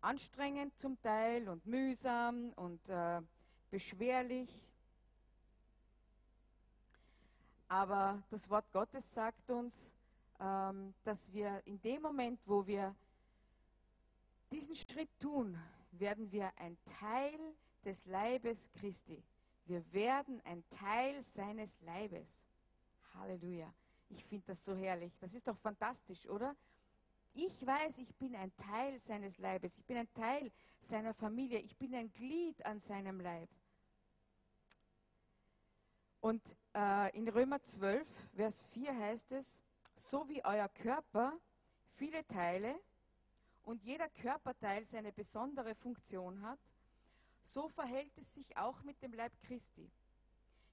anstrengend 0.00 0.78
zum 0.78 1.00
Teil 1.00 1.48
und 1.48 1.66
mühsam 1.66 2.52
und 2.56 2.88
äh, 2.88 3.20
beschwerlich. 3.70 4.50
Aber 7.68 8.22
das 8.30 8.48
Wort 8.48 8.70
Gottes 8.72 9.12
sagt 9.12 9.50
uns, 9.50 9.92
ähm, 10.40 10.94
dass 11.02 11.32
wir 11.32 11.62
in 11.66 11.80
dem 11.80 12.02
Moment, 12.02 12.40
wo 12.46 12.66
wir 12.66 12.94
diesen 14.52 14.74
Schritt 14.74 15.10
tun, 15.18 15.58
werden 15.92 16.30
wir 16.30 16.52
ein 16.58 16.76
Teil 17.00 17.38
des 17.84 18.04
Leibes 18.06 18.70
Christi. 18.72 19.22
Wir 19.66 19.92
werden 19.92 20.40
ein 20.44 20.62
Teil 20.68 21.22
seines 21.22 21.80
Leibes. 21.80 22.44
Halleluja. 23.14 23.72
Ich 24.10 24.22
finde 24.24 24.46
das 24.48 24.64
so 24.64 24.74
herrlich. 24.76 25.16
Das 25.18 25.34
ist 25.34 25.48
doch 25.48 25.56
fantastisch, 25.56 26.28
oder? 26.28 26.54
Ich 27.36 27.66
weiß, 27.66 27.98
ich 27.98 28.14
bin 28.14 28.36
ein 28.36 28.54
Teil 28.56 28.96
seines 29.00 29.38
Leibes. 29.38 29.76
Ich 29.76 29.84
bin 29.84 29.96
ein 29.96 30.12
Teil 30.14 30.52
seiner 30.80 31.12
Familie. 31.12 31.58
Ich 31.58 31.76
bin 31.76 31.92
ein 31.92 32.12
Glied 32.12 32.64
an 32.64 32.78
seinem 32.78 33.20
Leib. 33.20 33.48
Und 36.20 36.56
äh, 36.76 37.16
in 37.16 37.28
Römer 37.28 37.60
12, 37.60 38.06
Vers 38.36 38.62
4 38.62 38.96
heißt 38.96 39.32
es, 39.32 39.64
so 39.96 40.28
wie 40.28 40.44
euer 40.44 40.68
Körper 40.68 41.36
viele 41.88 42.24
Teile 42.28 42.80
und 43.64 43.82
jeder 43.82 44.08
Körperteil 44.08 44.86
seine 44.86 45.12
besondere 45.12 45.74
Funktion 45.74 46.40
hat, 46.40 46.60
so 47.42 47.68
verhält 47.68 48.16
es 48.16 48.32
sich 48.36 48.56
auch 48.56 48.80
mit 48.84 49.02
dem 49.02 49.12
Leib 49.12 49.32
Christi. 49.40 49.90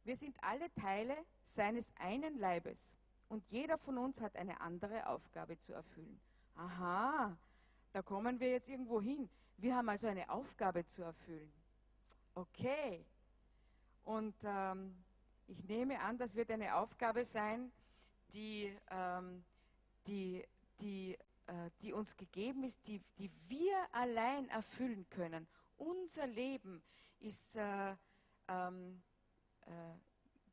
Wir 0.03 0.15
sind 0.15 0.37
alle 0.43 0.71
Teile 0.75 1.17
seines 1.41 1.91
einen 1.95 2.37
Leibes 2.37 2.97
und 3.29 3.51
jeder 3.51 3.79
von 3.79 3.97
uns 3.97 4.21
hat 4.21 4.35
eine 4.35 4.61
andere 4.61 5.07
Aufgabe 5.07 5.57
zu 5.57 5.73
erfüllen. 5.73 6.19
Aha, 6.55 7.37
da 7.91 8.01
kommen 8.01 8.39
wir 8.39 8.51
jetzt 8.51 8.69
irgendwo 8.69 9.01
hin. 9.01 9.29
Wir 9.57 9.75
haben 9.75 9.89
also 9.89 10.07
eine 10.07 10.29
Aufgabe 10.29 10.85
zu 10.85 11.03
erfüllen. 11.03 11.51
Okay. 12.33 13.05
Und 14.03 14.35
ähm, 14.43 14.95
ich 15.47 15.63
nehme 15.65 15.99
an, 15.99 16.17
das 16.17 16.35
wird 16.35 16.51
eine 16.51 16.75
Aufgabe 16.75 17.25
sein, 17.25 17.71
die, 18.33 18.75
ähm, 18.89 19.43
die, 20.07 20.43
die, 20.79 21.17
äh, 21.47 21.69
die 21.81 21.93
uns 21.93 22.15
gegeben 22.15 22.63
ist, 22.63 22.87
die, 22.87 23.01
die 23.17 23.29
wir 23.47 23.75
allein 23.91 24.47
erfüllen 24.49 25.07
können 25.09 25.47
unser 25.81 26.27
Leben 26.27 26.83
ist 27.19 27.57
äh, 27.57 27.95
ähm, 28.47 29.01
äh, 29.61 29.71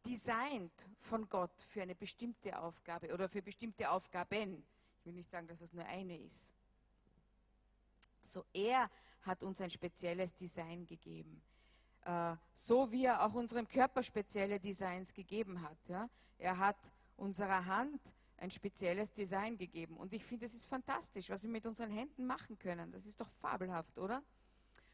designt 0.07 0.89
von 0.99 1.29
Gott 1.29 1.63
für 1.63 1.83
eine 1.83 1.95
bestimmte 1.95 2.59
Aufgabe 2.59 3.13
oder 3.13 3.29
für 3.29 3.43
bestimmte 3.43 3.91
Aufgaben. 3.91 4.67
Will 5.09 5.15
nicht 5.15 5.31
sagen, 5.31 5.47
dass 5.47 5.63
es 5.63 5.73
nur 5.73 5.87
eine 5.87 6.19
ist. 6.19 6.55
So, 8.21 8.45
er 8.53 8.91
hat 9.23 9.43
uns 9.43 9.59
ein 9.63 9.71
spezielles 9.71 10.35
Design 10.35 10.85
gegeben. 10.85 11.41
Äh, 12.05 12.37
so 12.53 12.93
wie 12.93 13.07
er 13.07 13.25
auch 13.25 13.33
unserem 13.33 13.67
Körper 13.67 14.03
spezielle 14.03 14.61
Designs 14.61 15.15
gegeben 15.15 15.63
hat. 15.63 16.11
Er 16.37 16.59
hat 16.59 16.93
unserer 17.17 17.65
Hand 17.65 18.03
ein 18.37 18.51
spezielles 18.51 19.11
Design 19.11 19.57
gegeben. 19.57 19.97
Und 19.97 20.13
ich 20.13 20.23
finde, 20.23 20.45
es 20.45 20.53
ist 20.53 20.67
fantastisch, 20.67 21.31
was 21.31 21.43
wir 21.43 21.51
mit 21.51 21.65
unseren 21.65 21.91
Händen 21.91 22.27
machen 22.27 22.59
können. 22.59 22.93
Das 22.93 23.07
ist 23.07 23.19
doch 23.19 23.31
fabelhaft, 23.31 23.99
oder? 23.99 24.23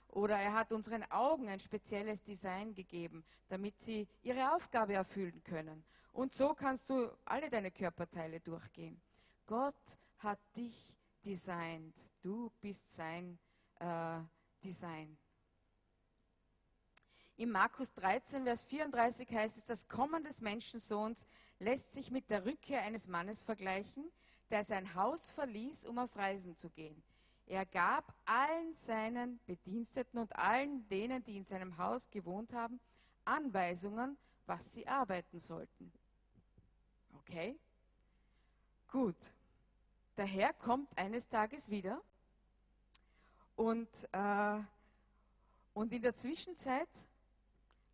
Oder 0.07 0.39
er 0.39 0.53
hat 0.53 0.71
unseren 0.71 1.03
Augen 1.11 1.49
ein 1.49 1.59
spezielles 1.59 2.23
Design 2.23 2.73
gegeben, 2.73 3.25
damit 3.49 3.81
sie 3.81 4.07
ihre 4.23 4.55
Aufgabe 4.55 4.95
erfüllen 4.95 5.43
können. 5.43 5.85
Und 6.13 6.33
so 6.33 6.55
kannst 6.55 6.89
du 6.89 7.11
alle 7.25 7.51
deine 7.51 7.73
Körperteile 7.73 8.39
durchgehen. 8.39 9.03
Gott 9.47 9.99
hat 10.19 10.39
dich 10.57 10.99
designt. 11.25 11.95
Du 12.23 12.51
bist 12.61 12.91
sein 12.91 13.39
äh, 13.79 14.21
Design. 14.63 15.19
In 17.37 17.51
Markus 17.51 17.93
13, 17.95 18.45
Vers 18.45 18.65
34 18.65 19.29
heißt 19.29 19.59
es, 19.59 19.65
das 19.65 19.89
Kommen 19.89 20.23
des 20.23 20.41
Menschensohns 20.41 21.27
lässt 21.59 21.93
sich 21.93 22.11
mit 22.11 22.31
der 22.31 22.45
Rückkehr 22.45 22.83
eines 22.83 23.09
Mannes 23.09 23.43
vergleichen, 23.43 24.11
der 24.51 24.63
sein 24.63 24.95
Haus 24.95 25.33
verließ, 25.33 25.87
um 25.87 25.99
auf 25.99 26.17
Reisen 26.17 26.57
zu 26.57 26.71
gehen. 26.71 27.03
Er 27.47 27.67
gab 27.67 28.15
allen 28.25 28.73
seinen 28.73 29.41
Bediensteten 29.47 30.19
und 30.19 30.35
allen 30.37 30.89
denen, 30.89 31.23
die 31.25 31.37
in 31.37 31.45
seinem 31.45 31.77
Haus 31.77 32.09
gewohnt 32.11 32.53
haben, 32.53 32.81
Anweisungen, 33.25 34.17
was 34.47 34.73
sie 34.73 34.87
arbeiten 34.87 35.41
sollten. 35.41 35.93
Okay? 37.19 37.59
Gut. 38.95 39.33
Der 40.17 40.25
Herr 40.25 40.53
kommt 40.53 40.97
eines 40.97 41.27
Tages 41.27 41.69
wieder 41.69 42.01
und, 43.57 43.89
äh, 44.13 44.61
und 45.73 45.93
in 45.93 46.01
der 46.01 46.15
Zwischenzeit 46.15 46.89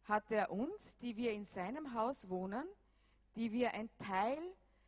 hat 0.05 0.31
er 0.31 0.51
uns, 0.51 0.99
die 0.99 1.17
wir 1.17 1.33
in 1.33 1.47
seinem 1.47 1.95
Haus 1.95 2.29
wohnen, 2.29 2.69
die 3.35 3.51
wir 3.51 3.73
ein 3.73 3.89
Teil 3.97 4.37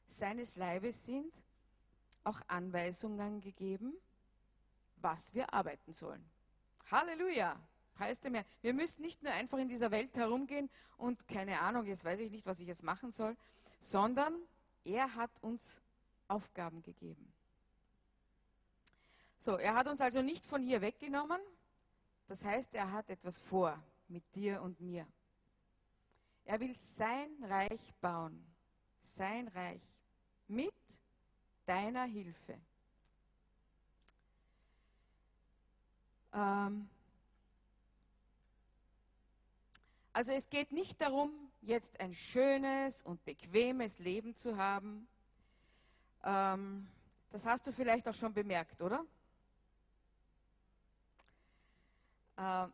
seines 0.07 0.55
Leibes 0.57 1.07
sind, 1.07 1.33
auch 2.25 2.43
Anweisungen 2.47 3.41
gegeben, 3.41 3.95
was 4.97 5.33
wir 5.33 5.55
arbeiten 5.55 5.95
sollen. 5.95 6.23
Halleluja! 6.91 7.59
Preis 7.95 8.21
dem 8.21 8.35
Herrn. 8.35 8.47
Wir 8.61 8.75
müssen 8.75 9.01
nicht 9.01 9.23
nur 9.23 9.33
einfach 9.33 9.57
in 9.57 9.69
dieser 9.69 9.91
Welt 9.91 10.15
herumgehen 10.15 10.69
und 10.99 11.27
keine 11.27 11.61
Ahnung, 11.61 11.87
jetzt 11.87 12.05
weiß 12.05 12.21
ich 12.21 12.31
nicht, 12.31 12.45
was 12.45 12.61
ich 12.61 12.67
jetzt 12.67 12.83
machen 12.83 13.13
soll, 13.13 13.35
sondern 13.81 14.35
er 14.85 15.15
hat 15.15 15.31
uns 15.41 15.81
Aufgaben 16.33 16.83
gegeben. 16.83 17.33
So, 19.39 19.57
er 19.57 19.75
hat 19.75 19.89
uns 19.89 20.01
also 20.01 20.23
nicht 20.23 20.47
von 20.47 20.63
hier 20.63 20.81
weggenommen. 20.81 21.41
Das 22.29 22.45
heißt, 22.45 22.75
er 22.75 22.93
hat 22.93 23.11
etwas 23.11 23.39
vor 23.39 23.83
mit 24.09 24.23
dir 24.35 24.63
und 24.63 24.81
mir. 24.81 25.07
Er 26.45 26.61
will 26.61 26.75
sein 26.75 27.31
Reich 27.43 27.93
bauen. 28.01 28.45
Sein 29.01 29.49
Reich. 29.49 29.83
Mit 30.47 30.75
deiner 31.67 32.05
Hilfe. 32.05 32.59
Ähm 36.33 36.89
also 40.13 40.33
es 40.33 40.49
geht 40.49 40.73
nicht 40.73 41.01
darum, 41.01 41.33
jetzt 41.63 42.01
ein 42.01 42.15
schönes 42.15 43.03
und 43.03 43.25
bequemes 43.25 43.99
Leben 43.99 44.35
zu 44.35 44.57
haben. 44.57 45.09
Ähm 46.25 46.89
das 47.31 47.47
hast 47.47 47.67
du 47.67 47.73
vielleicht 47.73 48.07
auch 48.09 48.15
schon 48.15 48.35
bemerkt, 48.35 48.83
oder? 48.83 49.05
Ähm 52.37 52.73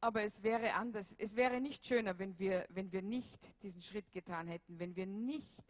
aber 0.00 0.22
es 0.22 0.42
wäre 0.42 0.72
anders. 0.74 1.14
Es 1.18 1.36
wäre 1.36 1.60
nicht 1.60 1.86
schöner, 1.86 2.18
wenn 2.18 2.38
wir, 2.38 2.66
wenn 2.70 2.90
wir 2.90 3.02
nicht 3.02 3.62
diesen 3.62 3.82
Schritt 3.82 4.10
getan 4.12 4.48
hätten, 4.48 4.78
wenn 4.78 4.96
wir 4.96 5.06
nicht 5.06 5.64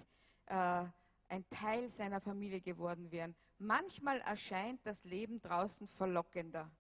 äh, 0.46 0.84
ein 1.28 1.48
Teil 1.50 1.88
seiner 1.88 2.20
Familie 2.20 2.60
geworden 2.60 3.10
wären. 3.10 3.34
Manchmal 3.58 4.20
erscheint 4.20 4.80
das 4.86 5.04
Leben 5.04 5.40
draußen 5.40 5.86
verlockender, 5.86 6.70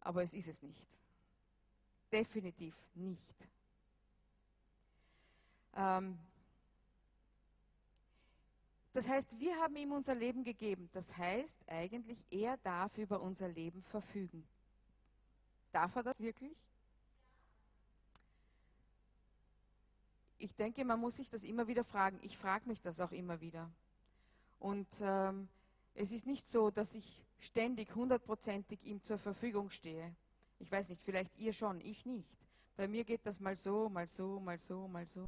aber 0.00 0.22
es 0.22 0.34
ist 0.34 0.48
es 0.48 0.62
nicht. 0.62 0.98
Definitiv 2.12 2.74
nicht. 2.94 3.48
Ähm, 5.76 6.18
das 8.92 9.08
heißt, 9.08 9.38
wir 9.38 9.56
haben 9.56 9.76
ihm 9.76 9.92
unser 9.92 10.14
Leben 10.14 10.42
gegeben. 10.42 10.88
Das 10.92 11.16
heißt 11.16 11.58
eigentlich, 11.68 12.24
er 12.30 12.56
darf 12.58 12.98
über 12.98 13.20
unser 13.20 13.48
Leben 13.48 13.82
verfügen. 13.82 14.46
Darf 15.72 15.94
er 15.96 16.02
das 16.02 16.20
wirklich? 16.20 16.68
Ich 20.38 20.54
denke, 20.56 20.84
man 20.84 20.98
muss 20.98 21.18
sich 21.18 21.30
das 21.30 21.44
immer 21.44 21.68
wieder 21.68 21.84
fragen. 21.84 22.18
Ich 22.22 22.36
frage 22.36 22.66
mich 22.66 22.80
das 22.80 22.98
auch 23.00 23.12
immer 23.12 23.40
wieder. 23.40 23.70
Und 24.58 24.88
ähm, 25.00 25.48
es 25.94 26.12
ist 26.12 26.26
nicht 26.26 26.48
so, 26.48 26.70
dass 26.70 26.94
ich 26.94 27.24
ständig 27.38 27.94
hundertprozentig 27.94 28.82
ihm 28.84 29.02
zur 29.02 29.18
Verfügung 29.18 29.70
stehe. 29.70 30.14
Ich 30.58 30.70
weiß 30.70 30.88
nicht, 30.88 31.02
vielleicht 31.02 31.38
ihr 31.38 31.52
schon, 31.52 31.80
ich 31.80 32.06
nicht. 32.06 32.38
Bei 32.76 32.88
mir 32.88 33.04
geht 33.04 33.24
das 33.24 33.40
mal 33.40 33.56
so, 33.56 33.88
mal 33.88 34.06
so, 34.06 34.40
mal 34.40 34.58
so, 34.58 34.88
mal 34.88 35.06
so. 35.06 35.26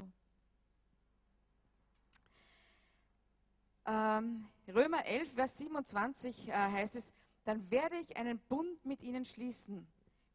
Ähm, 3.87 4.49
Römer 4.69 5.05
11, 5.05 5.33
Vers 5.33 5.59
27 5.59 6.49
äh, 6.49 6.53
heißt 6.53 6.97
es, 6.97 7.13
dann 7.45 7.71
werde 7.71 7.97
ich 7.97 8.17
einen 8.17 8.39
Bund 8.39 8.85
mit 8.85 9.03
ihnen 9.03 9.25
schließen 9.25 9.87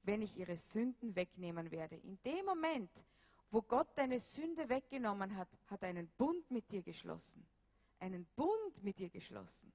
wenn 0.07 0.21
ich 0.21 0.37
ihre 0.37 0.57
Sünden 0.57 1.15
wegnehmen 1.15 1.69
werde. 1.69 1.97
In 1.97 2.17
dem 2.23 2.45
Moment, 2.45 2.89
wo 3.51 3.61
Gott 3.61 3.89
deine 3.95 4.19
Sünde 4.19 4.67
weggenommen 4.69 5.35
hat, 5.35 5.49
hat 5.67 5.83
er 5.83 5.89
einen 5.89 6.07
Bund 6.17 6.49
mit 6.49 6.71
dir 6.71 6.81
geschlossen. 6.81 7.45
Einen 7.99 8.25
Bund 8.35 8.83
mit 8.83 8.99
dir 8.99 9.09
geschlossen. 9.09 9.71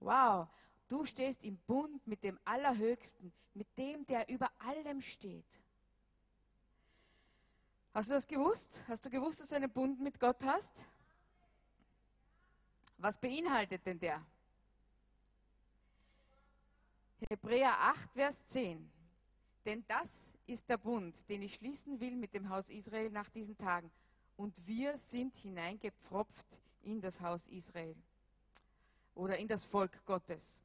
Wow, 0.00 0.48
du 0.86 1.04
stehst 1.06 1.44
im 1.44 1.56
Bund 1.56 2.06
mit 2.06 2.22
dem 2.22 2.38
Allerhöchsten, 2.44 3.32
mit 3.54 3.66
dem, 3.78 4.04
der 4.06 4.28
über 4.28 4.50
allem 4.58 5.00
steht. 5.00 5.60
Hast 7.94 8.10
du 8.10 8.14
das 8.14 8.26
gewusst? 8.26 8.84
Hast 8.86 9.04
du 9.06 9.10
gewusst, 9.10 9.40
dass 9.40 9.48
du 9.48 9.56
einen 9.56 9.70
Bund 9.70 9.98
mit 10.00 10.20
Gott 10.20 10.44
hast? 10.44 10.84
Was 13.02 13.18
beinhaltet 13.18 13.84
denn 13.84 13.98
der? 13.98 14.24
Hebräer 17.28 17.72
8, 17.72 18.12
Vers 18.12 18.46
10. 18.46 18.88
Denn 19.66 19.84
das 19.88 20.36
ist 20.46 20.68
der 20.68 20.76
Bund, 20.76 21.28
den 21.28 21.42
ich 21.42 21.54
schließen 21.54 21.98
will 21.98 22.14
mit 22.14 22.32
dem 22.32 22.48
Haus 22.48 22.70
Israel 22.70 23.10
nach 23.10 23.28
diesen 23.28 23.58
Tagen. 23.58 23.90
Und 24.36 24.64
wir 24.68 24.96
sind 24.98 25.36
hineingepfropft 25.36 26.46
in 26.82 27.00
das 27.00 27.20
Haus 27.20 27.48
Israel 27.48 27.96
oder 29.16 29.36
in 29.36 29.48
das 29.48 29.64
Volk 29.64 30.04
Gottes. 30.06 30.62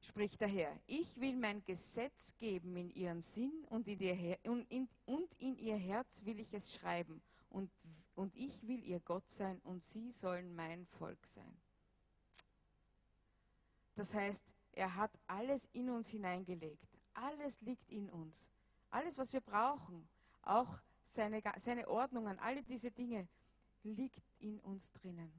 Spricht 0.00 0.40
der 0.40 0.48
Herr, 0.48 0.78
ich 0.86 1.20
will 1.20 1.34
mein 1.34 1.64
Gesetz 1.64 2.36
geben 2.38 2.76
in 2.76 2.90
ihren 2.90 3.20
Sinn 3.20 3.64
und 3.68 3.88
in, 3.88 3.98
ihr, 3.98 4.38
und 4.44 4.70
in, 4.70 4.88
und 5.06 5.34
in 5.40 5.56
ihr 5.58 5.76
Herz 5.76 6.24
will 6.24 6.38
ich 6.38 6.54
es 6.54 6.72
schreiben. 6.72 7.20
Und, 7.50 7.68
und 8.16 8.34
ich 8.34 8.66
will 8.66 8.82
ihr 8.82 9.00
Gott 9.00 9.30
sein 9.30 9.60
und 9.60 9.84
sie 9.84 10.10
sollen 10.10 10.54
mein 10.56 10.86
Volk 10.86 11.24
sein. 11.26 11.56
Das 13.94 14.12
heißt, 14.12 14.52
er 14.72 14.96
hat 14.96 15.10
alles 15.26 15.68
in 15.72 15.88
uns 15.90 16.08
hineingelegt. 16.08 16.98
Alles 17.14 17.60
liegt 17.60 17.88
in 17.90 18.10
uns. 18.10 18.50
Alles, 18.90 19.16
was 19.16 19.32
wir 19.32 19.40
brauchen, 19.40 20.08
auch 20.42 20.80
seine, 21.02 21.42
seine 21.58 21.88
Ordnungen, 21.88 22.38
alle 22.38 22.62
diese 22.62 22.90
Dinge, 22.90 23.28
liegt 23.82 24.22
in 24.38 24.60
uns 24.60 24.92
drinnen. 24.92 25.32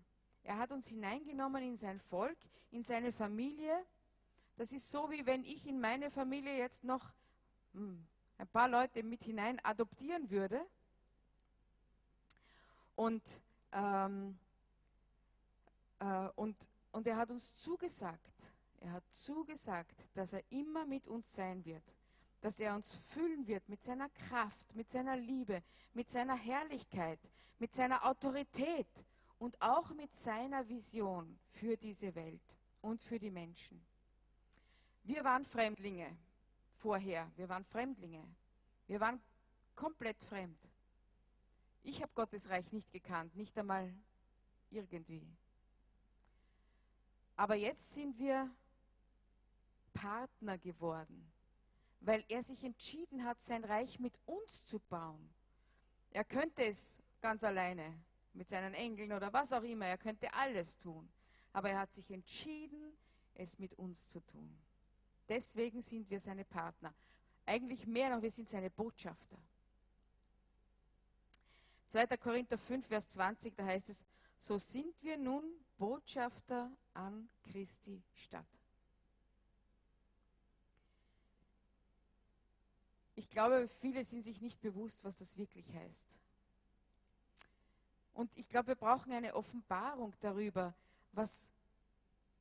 Er 0.43 0.57
hat 0.57 0.71
uns 0.71 0.87
hineingenommen 0.87 1.63
in 1.63 1.77
sein 1.77 1.99
Volk, 1.99 2.37
in 2.71 2.83
seine 2.83 3.11
Familie. 3.11 3.85
Das 4.55 4.71
ist 4.71 4.89
so, 4.89 5.11
wie 5.11 5.25
wenn 5.25 5.43
ich 5.43 5.67
in 5.67 5.79
meine 5.79 6.09
Familie 6.09 6.57
jetzt 6.57 6.83
noch 6.83 7.13
hm, 7.73 8.07
ein 8.37 8.47
paar 8.47 8.69
Leute 8.69 9.03
mit 9.03 9.23
hinein 9.23 9.59
adoptieren 9.63 10.29
würde. 10.29 10.65
Und, 12.97 13.43
ähm, 13.73 14.39
äh, 15.99 16.29
und, 16.35 16.57
und 16.91 17.05
er 17.05 17.15
hat 17.15 17.29
uns 17.29 17.53
zugesagt, 17.53 18.53
er 18.79 18.91
hat 18.91 19.03
zugesagt, 19.11 19.93
dass 20.15 20.33
er 20.33 20.41
immer 20.49 20.83
mit 20.87 21.07
uns 21.07 21.31
sein 21.31 21.63
wird, 21.63 21.83
dass 22.41 22.59
er 22.59 22.73
uns 22.73 22.95
füllen 22.95 23.45
wird 23.45 23.69
mit 23.69 23.83
seiner 23.83 24.09
Kraft, 24.09 24.75
mit 24.75 24.89
seiner 24.91 25.15
Liebe, 25.15 25.61
mit 25.93 26.09
seiner 26.09 26.35
Herrlichkeit, 26.35 27.19
mit 27.59 27.75
seiner 27.75 28.03
Autorität 28.03 28.89
und 29.37 29.61
auch 29.61 29.91
mit 29.91 30.15
seiner 30.15 30.67
Vision 30.67 31.37
für 31.49 31.77
diese 31.77 32.15
Welt 32.15 32.57
und 32.81 33.03
für 33.03 33.19
die 33.19 33.31
Menschen. 33.31 33.79
Wir 35.03 35.23
waren 35.23 35.45
Fremdlinge 35.45 36.17
vorher, 36.73 37.31
wir 37.35 37.47
waren 37.47 37.63
Fremdlinge, 37.63 38.23
wir 38.87 38.99
waren 38.99 39.21
komplett 39.75 40.23
fremd. 40.23 40.57
Ich 41.89 42.01
habe 42.01 42.11
Gottes 42.15 42.49
Reich 42.49 42.73
nicht 42.73 42.91
gekannt, 42.91 43.33
nicht 43.37 43.57
einmal 43.57 43.93
irgendwie. 44.71 45.25
Aber 47.37 47.55
jetzt 47.55 47.93
sind 47.93 48.19
wir 48.19 48.53
Partner 49.93 50.57
geworden, 50.57 51.31
weil 52.01 52.25
er 52.27 52.43
sich 52.43 52.61
entschieden 52.65 53.23
hat, 53.23 53.41
sein 53.41 53.63
Reich 53.63 53.99
mit 53.99 54.19
uns 54.25 54.65
zu 54.65 54.79
bauen. 54.79 55.33
Er 56.11 56.25
könnte 56.25 56.65
es 56.65 56.99
ganz 57.21 57.45
alleine, 57.45 57.97
mit 58.33 58.49
seinen 58.49 58.73
Engeln 58.73 59.13
oder 59.13 59.31
was 59.31 59.53
auch 59.53 59.63
immer, 59.63 59.85
er 59.85 59.97
könnte 59.97 60.33
alles 60.33 60.75
tun. 60.75 61.09
Aber 61.53 61.69
er 61.69 61.79
hat 61.79 61.93
sich 61.93 62.11
entschieden, 62.11 62.97
es 63.33 63.59
mit 63.59 63.73
uns 63.75 64.09
zu 64.09 64.19
tun. 64.19 64.57
Deswegen 65.29 65.81
sind 65.81 66.09
wir 66.09 66.19
seine 66.19 66.43
Partner. 66.43 66.93
Eigentlich 67.45 67.87
mehr 67.87 68.13
noch, 68.13 68.21
wir 68.21 68.31
sind 68.31 68.49
seine 68.49 68.69
Botschafter. 68.69 69.39
2. 71.87 72.17
Korinther 72.17 72.57
5, 72.57 72.85
Vers 72.85 73.09
20, 73.09 73.55
da 73.55 73.65
heißt 73.65 73.89
es, 73.89 74.05
so 74.37 74.57
sind 74.57 75.01
wir 75.03 75.17
nun 75.17 75.43
Botschafter 75.77 76.71
an 76.93 77.29
Christi 77.43 78.01
Stadt. 78.13 78.45
Ich 83.15 83.29
glaube, 83.29 83.67
viele 83.67 84.03
sind 84.03 84.23
sich 84.23 84.41
nicht 84.41 84.61
bewusst, 84.61 85.03
was 85.03 85.15
das 85.15 85.37
wirklich 85.37 85.73
heißt. 85.73 86.19
Und 88.13 88.35
ich 88.37 88.47
glaube, 88.47 88.69
wir 88.69 88.75
brauchen 88.75 89.11
eine 89.11 89.33
Offenbarung 89.33 90.13
darüber, 90.19 90.75
was, 91.13 91.51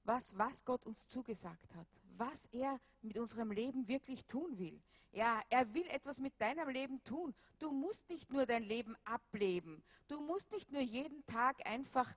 was, 0.06 0.36
was 0.38 0.64
Gott 0.64 0.86
uns 0.86 1.06
zugesagt 1.08 1.74
hat, 1.74 1.88
was 2.16 2.46
er 2.52 2.80
mit 3.02 3.18
unserem 3.18 3.50
Leben 3.50 3.86
wirklich 3.88 4.24
tun 4.26 4.58
will. 4.58 4.80
Ja, 5.12 5.40
er 5.48 5.72
will 5.74 5.86
etwas 5.88 6.20
mit 6.20 6.40
deinem 6.40 6.68
Leben 6.68 7.02
tun. 7.04 7.34
Du 7.58 7.70
musst 7.70 8.08
nicht 8.08 8.30
nur 8.30 8.46
dein 8.46 8.62
Leben 8.62 8.96
ableben. 9.04 9.82
Du 10.08 10.20
musst 10.20 10.50
nicht 10.52 10.70
nur 10.70 10.82
jeden 10.82 11.24
Tag 11.26 11.66
einfach 11.66 12.14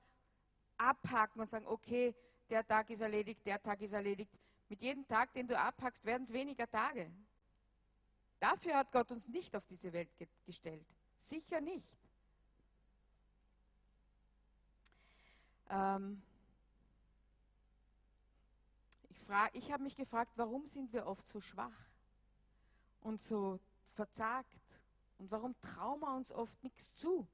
abhaken 0.78 1.42
und 1.42 1.50
sagen, 1.50 1.66
okay, 1.66 2.16
der 2.50 2.66
Tag 2.66 2.90
ist 2.90 3.02
erledigt, 3.02 3.46
der 3.46 3.62
Tag 3.62 3.82
ist 3.82 3.94
erledigt. 3.94 4.32
Mit 4.68 4.82
jedem 4.82 5.08
Tag, 5.08 5.34
den 5.34 5.48
du 5.48 5.58
abhackst, 5.58 6.06
werden 6.06 6.24
es 6.24 6.34
weniger 6.34 6.70
Tage. 6.70 7.12
Dafür 8.40 8.76
hat 8.76 8.92
Gott 8.92 9.12
uns 9.12 9.28
nicht 9.28 9.56
auf 9.56 9.66
diese 9.66 9.92
Welt 9.92 10.16
ge 10.18 10.28
gestellt. 10.46 10.86
Sicher 11.18 11.60
nicht. 11.60 11.98
Ähm 15.70 16.22
ich 19.54 19.70
ich 19.70 19.72
habe 19.72 19.84
mich 19.84 19.96
gefragt, 19.96 20.32
warum 20.36 20.66
sind 20.66 20.92
wir 20.92 21.06
oft 21.06 21.28
so 21.28 21.40
schwach 21.40 21.78
und 23.02 23.22
so 23.22 23.60
verzagt 23.94 24.84
und 25.18 25.30
warum 25.30 25.60
trauen 25.60 26.00
wir 26.00 26.16
uns 26.16 26.32
oft 26.32 26.62
nichts 26.64 26.96
zu? 26.96 27.28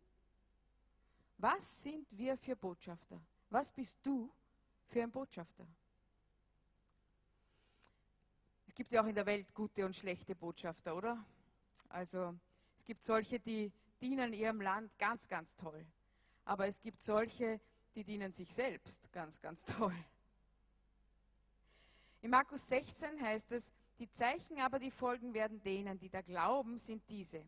Was 1.37 1.83
sind 1.83 2.05
wir 2.17 2.37
für 2.37 2.55
Botschafter? 2.55 3.21
Was 3.49 3.71
bist 3.71 3.97
du 4.03 4.31
für 4.85 5.03
ein 5.03 5.11
Botschafter? 5.11 5.67
Es 8.67 8.73
gibt 8.73 8.91
ja 8.91 9.01
auch 9.01 9.07
in 9.07 9.15
der 9.15 9.25
Welt 9.25 9.53
gute 9.53 9.85
und 9.85 9.95
schlechte 9.95 10.35
Botschafter, 10.35 10.95
oder? 10.95 11.23
Also 11.89 12.35
es 12.77 12.83
gibt 12.83 13.03
solche, 13.03 13.39
die 13.39 13.71
dienen 14.01 14.33
ihrem 14.33 14.61
Land 14.61 14.97
ganz, 14.97 15.27
ganz 15.27 15.55
toll. 15.55 15.85
Aber 16.43 16.67
es 16.67 16.81
gibt 16.81 17.01
solche, 17.01 17.61
die 17.95 18.03
dienen 18.03 18.33
sich 18.33 18.51
selbst 18.51 19.11
ganz, 19.11 19.39
ganz 19.41 19.63
toll. 19.63 19.95
In 22.25 22.31
Markus 22.31 22.67
16 22.69 23.21
heißt 23.21 23.51
es, 23.51 23.71
die 23.99 24.11
Zeichen 24.11 24.59
aber, 24.59 24.79
die 24.79 24.89
folgen 24.89 25.35
werden 25.35 25.61
denen, 25.61 25.99
die 25.99 26.09
da 26.09 26.21
glauben, 26.21 26.79
sind 26.79 27.07
diese. 27.07 27.45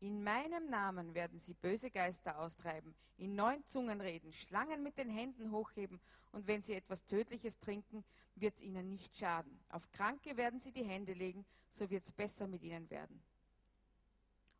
In 0.00 0.22
meinem 0.22 0.68
Namen 0.68 1.14
werden 1.14 1.38
sie 1.38 1.54
böse 1.54 1.90
Geister 1.90 2.38
austreiben, 2.38 2.94
in 3.16 3.34
neun 3.34 3.64
Zungen 3.64 4.02
reden, 4.02 4.30
Schlangen 4.34 4.82
mit 4.82 4.98
den 4.98 5.08
Händen 5.08 5.50
hochheben 5.50 5.98
und 6.32 6.46
wenn 6.46 6.62
sie 6.62 6.74
etwas 6.74 7.06
Tödliches 7.06 7.58
trinken, 7.58 8.04
wird 8.34 8.56
es 8.56 8.62
ihnen 8.62 8.90
nicht 8.90 9.16
schaden. 9.16 9.58
Auf 9.70 9.90
Kranke 9.92 10.36
werden 10.36 10.60
sie 10.60 10.72
die 10.72 10.84
Hände 10.84 11.14
legen, 11.14 11.46
so 11.70 11.88
wird 11.88 12.04
es 12.04 12.12
besser 12.12 12.46
mit 12.48 12.62
ihnen 12.62 12.90
werden. 12.90 13.22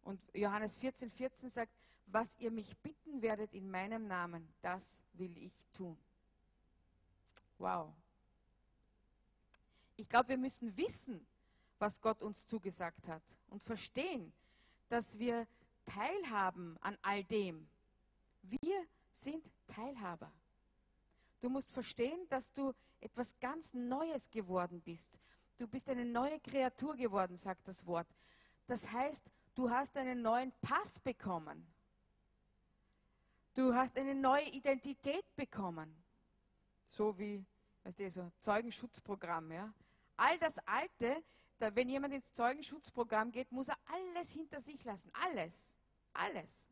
Und 0.03 0.19
Johannes 0.33 0.79
14, 0.79 1.11
14 1.11 1.51
sagt, 1.51 1.75
was 2.07 2.39
ihr 2.39 2.51
mich 2.51 2.75
bitten 2.79 3.21
werdet 3.21 3.53
in 3.53 3.71
meinem 3.71 4.07
Namen, 4.07 4.49
das 4.63 5.05
will 5.13 5.37
ich 5.37 5.67
tun. 5.75 5.99
Wow. 7.59 7.93
Ich 9.99 10.09
glaube, 10.09 10.29
wir 10.29 10.39
müssen 10.39 10.77
wissen, 10.77 11.27
was 11.81 12.01
Gott 12.01 12.23
uns 12.23 12.47
zugesagt 12.47 13.09
hat 13.09 13.23
und 13.49 13.65
verstehen, 13.65 14.33
dass 14.89 15.19
wir 15.19 15.47
teilhaben 15.85 16.79
an 16.81 16.97
all 17.03 17.25
dem. 17.25 17.69
Wir 18.43 18.87
sind 19.13 19.51
Teilhaber. 19.67 20.33
Du 21.41 21.49
musst 21.51 21.73
verstehen, 21.73 22.29
dass 22.29 22.53
du 22.53 22.73
etwas 23.01 23.39
ganz 23.41 23.75
Neues 23.75 24.31
geworden 24.31 24.81
bist. 24.81 25.21
Du 25.57 25.67
bist 25.67 25.89
eine 25.89 26.05
neue 26.05 26.39
Kreatur 26.39 26.97
geworden, 26.97 27.37
sagt 27.37 27.67
das 27.67 27.85
Wort. 27.85 28.07
Das 28.69 28.93
heißt, 28.93 29.33
du 29.57 29.69
hast 29.69 29.97
einen 29.97 30.23
neuen 30.23 30.53
Pass 30.61 31.01
bekommen. 31.01 31.67
Du 33.55 33.75
hast 33.75 33.99
eine 33.99 34.15
neue 34.15 34.49
Identität 34.51 35.25
bekommen. 35.35 35.93
So 36.87 37.19
wie, 37.19 37.45
weißt 37.83 37.99
du, 37.99 38.11
so 38.11 38.33
Zeugenschutzprogramm, 38.39 39.51
ja. 39.51 39.75
All 40.19 40.37
das 40.41 40.59
Alte, 40.67 41.25
da, 41.59 41.75
wenn 41.77 41.89
jemand 41.89 42.13
ins 42.13 42.33
Zeugenschutzprogramm 42.33 43.31
geht, 43.31 43.53
muss 43.53 43.69
er 43.69 43.79
alles 43.87 44.33
hinter 44.33 44.61
sich 44.61 44.85
lassen. 44.85 45.11
Alles. 45.25 45.77
Alles. 46.13 46.67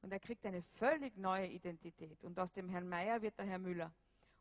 Und 0.00 0.12
er 0.12 0.20
kriegt 0.20 0.46
eine 0.46 0.62
völlig 0.62 1.16
neue 1.16 1.48
Identität. 1.48 2.24
Und 2.24 2.38
aus 2.38 2.52
dem 2.52 2.68
Herrn 2.68 2.88
Meier 2.88 3.20
wird 3.20 3.36
der 3.36 3.46
Herr 3.46 3.58
Müller. 3.58 3.92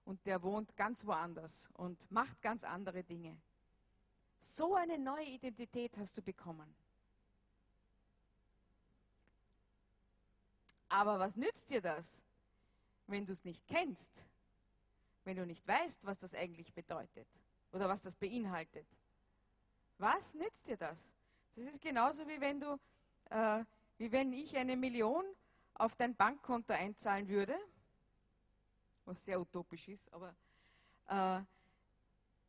Und 0.05 0.23
der 0.27 0.41
wohnt 0.43 0.77
ganz 0.77 1.03
woanders 1.03 1.69
und 1.73 2.09
macht 2.11 2.39
ganz 2.43 2.63
andere 2.63 3.03
Dinge. 3.03 3.35
So 4.39 4.75
eine 4.75 4.99
neue 4.99 5.25
Identität 5.25 5.97
hast 5.97 6.15
du 6.15 6.21
bekommen. 6.21 6.73
Aber 10.89 11.17
was 11.19 11.35
nützt 11.35 11.71
dir 11.71 11.81
das, 11.81 12.23
wenn 13.07 13.25
du 13.25 13.33
es 13.33 13.43
nicht 13.43 13.67
kennst? 13.67 14.27
Wenn 15.23 15.37
du 15.37 15.45
nicht 15.45 15.67
weißt, 15.67 16.05
was 16.05 16.19
das 16.19 16.35
eigentlich 16.35 16.71
bedeutet 16.73 17.27
oder 17.71 17.87
was 17.87 18.01
das 18.01 18.15
beinhaltet? 18.15 18.87
Was 19.97 20.33
nützt 20.33 20.67
dir 20.67 20.77
das? 20.77 21.13
Das 21.55 21.65
ist 21.65 21.81
genauso 21.81 22.27
wie 22.27 22.39
wenn 22.39 22.59
du, 22.59 22.79
äh, 23.29 23.63
wie 23.97 24.11
wenn 24.11 24.31
ich 24.33 24.55
eine 24.57 24.75
Million 24.77 25.25
auf 25.73 25.95
dein 25.95 26.15
Bankkonto 26.15 26.73
einzahlen 26.73 27.27
würde, 27.27 27.55
was 29.05 29.23
sehr 29.25 29.39
utopisch 29.39 29.87
ist, 29.87 30.11
aber 30.13 30.29
äh, 31.07 31.41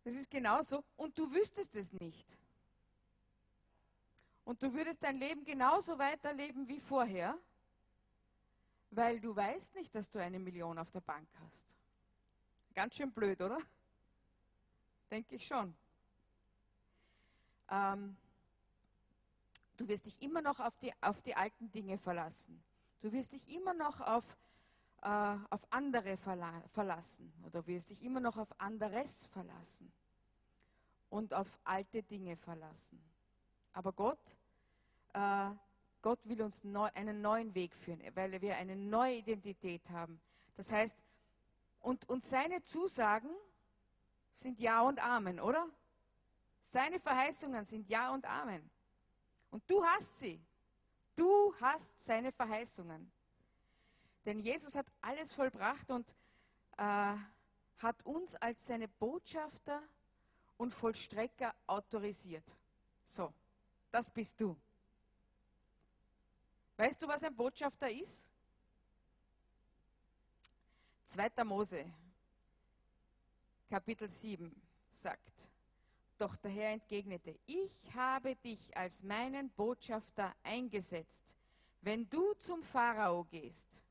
das 0.04 0.14
ist 0.14 0.30
genauso 0.30 0.84
und 0.96 1.18
du 1.18 1.30
wüsstest 1.32 1.74
es 1.76 1.92
nicht. 1.92 2.38
Und 4.44 4.62
du 4.62 4.72
würdest 4.72 5.02
dein 5.02 5.16
Leben 5.16 5.44
genauso 5.44 5.98
weiterleben 5.98 6.66
wie 6.66 6.80
vorher, 6.80 7.38
weil 8.90 9.20
du 9.20 9.34
weißt 9.34 9.74
nicht, 9.76 9.94
dass 9.94 10.10
du 10.10 10.20
eine 10.20 10.38
Million 10.38 10.78
auf 10.78 10.90
der 10.90 11.00
Bank 11.00 11.28
hast. 11.44 11.76
Ganz 12.74 12.96
schön 12.96 13.12
blöd, 13.12 13.40
oder? 13.40 13.58
Denke 15.10 15.34
ich 15.36 15.46
schon. 15.46 15.74
Ähm, 17.68 18.16
du 19.76 19.88
wirst 19.88 20.06
dich 20.06 20.20
immer 20.22 20.42
noch 20.42 20.60
auf 20.60 20.76
die, 20.78 20.92
auf 21.00 21.22
die 21.22 21.34
alten 21.34 21.70
Dinge 21.72 21.98
verlassen. 21.98 22.62
Du 23.00 23.10
wirst 23.12 23.32
dich 23.32 23.54
immer 23.54 23.74
noch 23.74 24.00
auf, 24.00 24.36
äh, 25.02 25.36
auf 25.50 25.66
andere 25.70 26.16
verla 26.16 26.62
verlassen 26.68 27.32
oder 27.46 27.66
wirst 27.66 27.90
dich 27.90 28.02
immer 28.02 28.20
noch 28.20 28.36
auf 28.36 28.48
anderes 28.60 29.26
verlassen 29.26 29.90
und 31.08 31.34
auf 31.34 31.58
alte 31.64 32.02
Dinge 32.02 32.36
verlassen. 32.36 33.02
Aber 33.72 33.92
Gott, 33.92 34.36
äh, 35.14 35.50
Gott 36.02 36.28
will 36.28 36.42
uns 36.42 36.64
neu, 36.64 36.88
einen 36.94 37.20
neuen 37.20 37.54
Weg 37.54 37.74
führen, 37.74 38.02
weil 38.14 38.40
wir 38.40 38.56
eine 38.56 38.76
neue 38.76 39.16
Identität 39.16 39.88
haben. 39.90 40.20
Das 40.56 40.70
heißt, 40.70 40.96
und, 41.80 42.08
und 42.08 42.22
seine 42.22 42.62
Zusagen 42.62 43.30
sind 44.40 44.60
Ja 44.60 44.82
und 44.82 45.04
Amen, 45.04 45.38
oder? 45.40 45.68
Seine 46.60 46.98
Verheißungen 46.98 47.64
sind 47.64 47.88
Ja 47.90 48.12
und 48.12 48.24
Amen. 48.24 48.70
Und 49.50 49.68
du 49.70 49.84
hast 49.84 50.20
sie. 50.20 50.44
Du 51.16 51.54
hast 51.60 52.02
seine 52.02 52.32
Verheißungen. 52.32 53.10
Denn 54.24 54.38
Jesus 54.38 54.74
hat 54.74 54.86
alles 55.00 55.34
vollbracht 55.34 55.90
und 55.90 56.14
äh, 56.76 57.14
hat 57.78 58.04
uns 58.04 58.36
als 58.36 58.66
seine 58.66 58.88
Botschafter 58.88 59.82
und 60.56 60.72
Vollstrecker 60.72 61.54
autorisiert. 61.66 62.54
So, 63.04 63.32
das 63.90 64.10
bist 64.10 64.40
du. 64.40 64.56
Weißt 66.76 67.02
du, 67.02 67.08
was 67.08 67.22
ein 67.22 67.34
Botschafter 67.34 67.90
ist? 67.90 68.30
2. 71.06 71.44
Mose, 71.44 71.92
Kapitel 73.70 74.10
7 74.10 74.50
sagt, 74.90 75.52
doch 76.18 76.34
der 76.34 76.50
Herr 76.50 76.72
entgegnete, 76.72 77.38
ich 77.46 77.94
habe 77.94 78.34
dich 78.34 78.76
als 78.76 79.04
meinen 79.04 79.48
Botschafter 79.50 80.34
eingesetzt. 80.42 81.36
Wenn 81.80 82.10
du 82.10 82.34
zum 82.34 82.64
Pharao 82.64 83.22
gehst, 83.26 83.84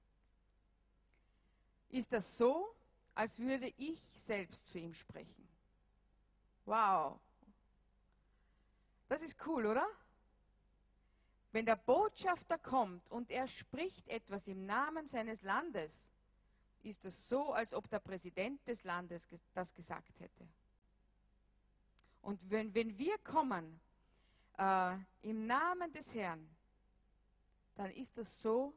ist 1.87 2.11
das 2.11 2.37
so, 2.37 2.75
als 3.15 3.39
würde 3.39 3.73
ich 3.77 3.97
selbst 3.99 4.67
zu 4.67 4.79
ihm 4.79 4.93
sprechen. 4.93 5.47
Wow. 6.65 7.17
Das 9.07 9.21
ist 9.21 9.37
cool, 9.47 9.65
oder? 9.65 9.87
Wenn 11.53 11.65
der 11.65 11.77
Botschafter 11.77 12.57
kommt 12.57 13.09
und 13.09 13.31
er 13.31 13.47
spricht 13.47 14.09
etwas 14.09 14.49
im 14.49 14.65
Namen 14.65 15.07
seines 15.07 15.41
Landes, 15.41 16.11
ist 16.83 17.05
es 17.05 17.29
so, 17.29 17.53
als 17.53 17.73
ob 17.73 17.89
der 17.89 17.99
Präsident 17.99 18.65
des 18.67 18.83
Landes 18.83 19.27
das 19.53 19.73
gesagt 19.73 20.19
hätte. 20.19 20.47
Und 22.21 22.49
wenn, 22.49 22.73
wenn 22.73 22.97
wir 22.97 23.17
kommen 23.19 23.79
äh, 24.57 24.95
im 25.21 25.47
Namen 25.47 25.91
des 25.93 26.13
Herrn, 26.13 26.47
dann 27.75 27.91
ist 27.91 28.17
es 28.17 28.41
so, 28.41 28.73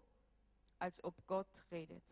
als 0.78 1.02
ob 1.02 1.14
Gott 1.26 1.64
redet. 1.70 2.02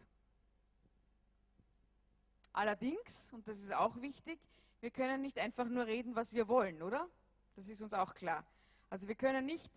Allerdings, 2.53 3.33
und 3.33 3.47
das 3.47 3.59
ist 3.59 3.73
auch 3.75 4.01
wichtig, 4.01 4.41
wir 4.81 4.91
können 4.91 5.21
nicht 5.21 5.39
einfach 5.39 5.67
nur 5.67 5.87
reden, 5.87 6.17
was 6.17 6.33
wir 6.35 6.49
wollen, 6.49 6.83
oder? 6.83 7.09
Das 7.55 7.69
ist 7.69 7.83
uns 7.83 7.95
auch 7.95 8.15
klar. 8.15 8.45
Also 8.89 9.07
wir 9.07 9.15
können 9.15 9.47
nicht 9.47 9.73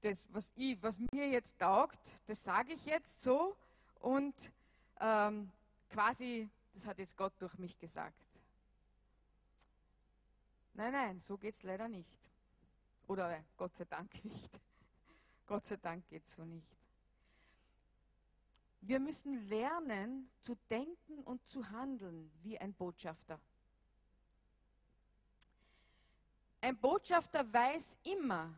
das, 0.00 0.26
was, 0.32 0.52
ich, 0.56 0.82
was 0.82 0.98
mir 1.12 1.28
jetzt 1.28 1.58
taugt, 1.58 2.00
das 2.26 2.42
sage 2.42 2.72
ich 2.72 2.84
jetzt 2.86 3.22
so 3.22 3.56
und 4.00 4.34
ähm, 5.02 5.50
quasi, 5.90 6.48
das 6.72 6.86
hat 6.86 6.98
jetzt 6.98 7.16
Gott 7.16 7.34
durch 7.38 7.58
mich 7.58 7.78
gesagt. 7.78 8.16
Nein, 10.74 10.92
nein, 10.92 11.18
so 11.18 11.36
geht 11.36 11.54
es 11.54 11.62
leider 11.62 11.88
nicht. 11.88 12.30
Oder 13.08 13.36
äh, 13.36 13.42
Gott 13.56 13.76
sei 13.76 13.84
Dank 13.84 14.12
nicht. 14.24 14.60
Gott 15.46 15.66
sei 15.66 15.76
Dank 15.76 16.06
geht 16.08 16.24
es 16.24 16.34
so 16.34 16.44
nicht. 16.44 16.76
Wir 18.80 18.98
müssen 18.98 19.48
lernen 19.48 20.28
zu 20.40 20.56
denken 20.70 21.22
und 21.24 21.46
zu 21.46 21.68
handeln 21.70 22.32
wie 22.42 22.58
ein 22.58 22.72
Botschafter. 22.72 23.38
Ein 26.60 26.76
Botschafter 26.78 27.52
weiß 27.52 27.98
immer, 28.04 28.54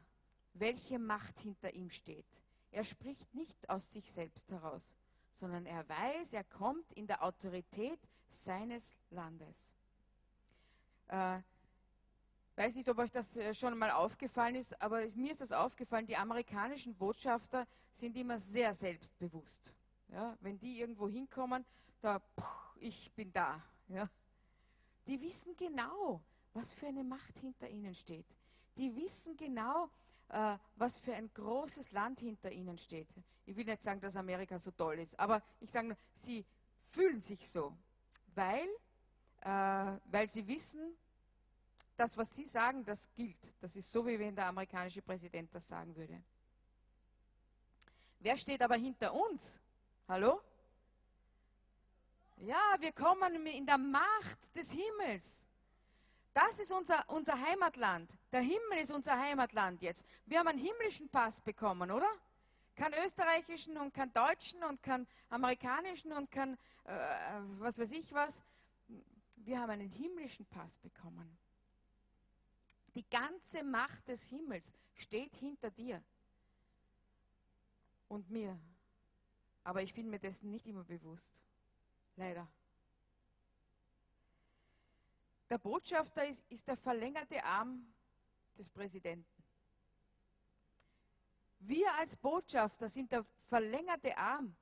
welche 0.55 0.99
Macht 0.99 1.40
hinter 1.40 1.74
ihm 1.74 1.90
steht. 1.90 2.26
Er 2.70 2.84
spricht 2.84 3.34
nicht 3.34 3.68
aus 3.68 3.92
sich 3.92 4.11
selbst 4.11 4.51
heraus, 4.51 4.97
sondern 5.35 5.66
er 5.66 5.87
weiß, 5.89 6.32
er 6.32 6.45
kommt 6.45 6.93
in 6.95 7.07
der 7.07 7.22
Autorität 7.22 8.01
seines 8.28 8.95
Landes. 9.11 9.74
Äh, 11.09 11.41
weiß 12.57 12.76
nicht, 12.76 12.89
ob 12.89 12.99
euch 12.99 13.11
das 13.11 13.37
äh, 13.37 13.53
schon 13.53 13.76
mal 13.76 13.91
aufgefallen 13.91 14.55
ist, 14.55 14.80
aber 14.80 15.01
mir 15.16 15.32
ist 15.32 15.41
das 15.41 15.53
aufgefallen, 15.53 16.07
die 16.07 16.16
amerikanischen 16.16 16.95
Botschafter 16.95 17.66
sind 17.93 18.16
immer 18.16 18.39
sehr 18.39 18.74
selbstbewusst. 18.74 19.74
Ja, 20.09 20.37
wenn 20.41 20.59
die 20.59 20.80
irgendwo 20.80 21.09
hinkommen, 21.09 21.64
da, 22.01 22.22
ich 22.76 23.12
bin 23.12 23.32
da. 23.32 23.61
Ja. 23.89 24.09
Die 25.07 25.20
wissen 25.20 25.55
genau, 25.57 26.22
was 26.53 26.72
für 26.72 26.87
eine 26.87 27.05
Macht 27.05 27.39
hinter 27.41 27.68
ihnen 27.68 27.95
steht. 27.95 28.26
Die 28.76 28.95
wissen 28.95 29.37
genau, 29.37 29.91
was 30.77 30.99
für 30.99 31.14
ein 31.14 31.31
großes 31.33 31.93
Land 31.93 32.20
hinter 32.20 32.51
ihnen 32.51 32.77
steht. 32.79 33.09
Ich 33.47 33.57
will 33.57 33.64
nicht 33.64 33.83
sagen, 33.83 34.01
dass 34.01 34.16
Amerika 34.16 34.59
so 34.59 34.70
toll 34.70 34.99
ist, 34.99 35.18
aber 35.18 35.43
ich 35.61 35.70
sage 35.70 35.89
nur, 35.89 35.97
sie 36.14 36.45
fühlen 36.81 37.20
sich 37.20 37.47
so, 37.49 37.77
weil, 38.35 38.68
äh, 39.43 39.99
weil 40.11 40.29
sie 40.29 40.47
wissen, 40.47 40.97
das, 41.97 42.16
was 42.16 42.35
sie 42.35 42.47
sagen, 42.47 42.85
das 42.85 43.12
gilt. 43.14 43.55
Das 43.61 43.77
ist 43.77 43.91
so, 43.91 44.07
wie 44.07 44.18
wenn 44.18 44.35
der 44.35 44.47
amerikanische 44.47 45.03
Präsident 45.03 45.55
das 45.55 45.68
sagen 45.68 45.95
würde. 45.95 46.22
Wer 48.18 48.37
steht 48.37 48.62
aber 48.62 48.77
hinter 48.77 49.12
uns? 49.14 49.61
Hallo? 50.09 50.41
Ja, 52.39 52.77
wir 52.81 52.93
kommen 52.93 53.47
in 53.47 53.66
der 53.66 53.79
Macht 53.79 54.57
des 54.57 54.72
Himmels. 54.72 55.47
Das 56.35 56.59
ist 56.59 56.72
unser, 56.72 57.09
unser 57.11 57.41
Heimatland. 57.41 58.11
Der 58.32 58.41
Himmel 58.41 58.78
ist 58.82 58.91
unser 58.91 59.16
Heimatland 59.16 59.80
jetzt. 59.82 60.05
Wir 60.26 60.41
haben 60.41 60.49
einen 60.49 60.59
himmlischen 60.59 61.09
Pass 61.09 61.41
bekommen, 61.41 61.93
oder? 61.93 62.09
Keinen 62.74 62.95
österreichischen 63.05 63.76
und 63.76 63.95
keinen 63.95 64.12
deutschen 64.12 64.64
und 64.64 64.82
keinen 64.82 65.07
amerikanischen 65.30 66.12
und 66.12 66.32
keinen, 66.32 66.55
äh, 66.85 67.41
was 67.61 67.78
weiß 67.78 67.93
ich 67.93 68.12
was. 68.12 68.43
Wir 69.39 69.61
haben 69.61 69.70
einen 69.70 69.89
himmlischen 69.89 70.45
Pass 70.47 70.76
bekommen. 70.78 71.39
Die 72.97 73.09
ganze 73.09 73.62
Macht 73.62 74.09
des 74.09 74.28
Himmels 74.28 74.72
steht 74.95 75.37
hinter 75.37 75.70
dir 75.70 76.03
und 78.09 78.28
mir. 78.28 78.59
Aber 79.62 79.82
ich 79.82 79.95
bin 79.95 80.11
mir 80.11 80.18
dessen 80.18 80.51
nicht 80.51 80.66
immer 80.66 80.82
bewusst. 80.82 81.45
Leider. 82.16 82.49
Der 85.55 85.61
Botschafter 85.61 86.27
ist, 86.27 86.43
ist 86.49 86.67
der 86.67 86.77
verlängerte 86.77 87.45
Arm 87.45 87.87
des 88.59 88.69
Präsidenten. 88.69 89.45
Wir 91.61 91.95
als 91.95 92.17
Botschafter 92.17 92.89
sind 92.89 93.13
der 93.13 93.25
verlängerte 93.49 94.19
Arm 94.19 94.57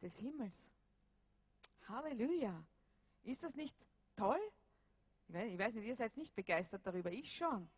des 0.00 0.18
Himmels. 0.20 0.72
Halleluja. 1.90 2.64
Ist 3.22 3.44
das 3.44 3.54
nicht 3.54 3.76
toll? 4.16 4.40
Ich 5.28 5.58
weiß 5.58 5.74
nicht, 5.74 5.84
ihr 5.84 5.94
seid 5.94 6.16
nicht 6.16 6.34
begeistert 6.34 6.86
darüber, 6.86 7.12
ich 7.12 7.36
schon. 7.36 7.68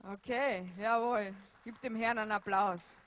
Okay, 0.00 0.70
jawohl. 0.76 1.34
Gib 1.64 1.80
dem 1.80 1.96
Herrn 1.96 2.18
einen 2.18 2.32
Applaus. 2.32 3.00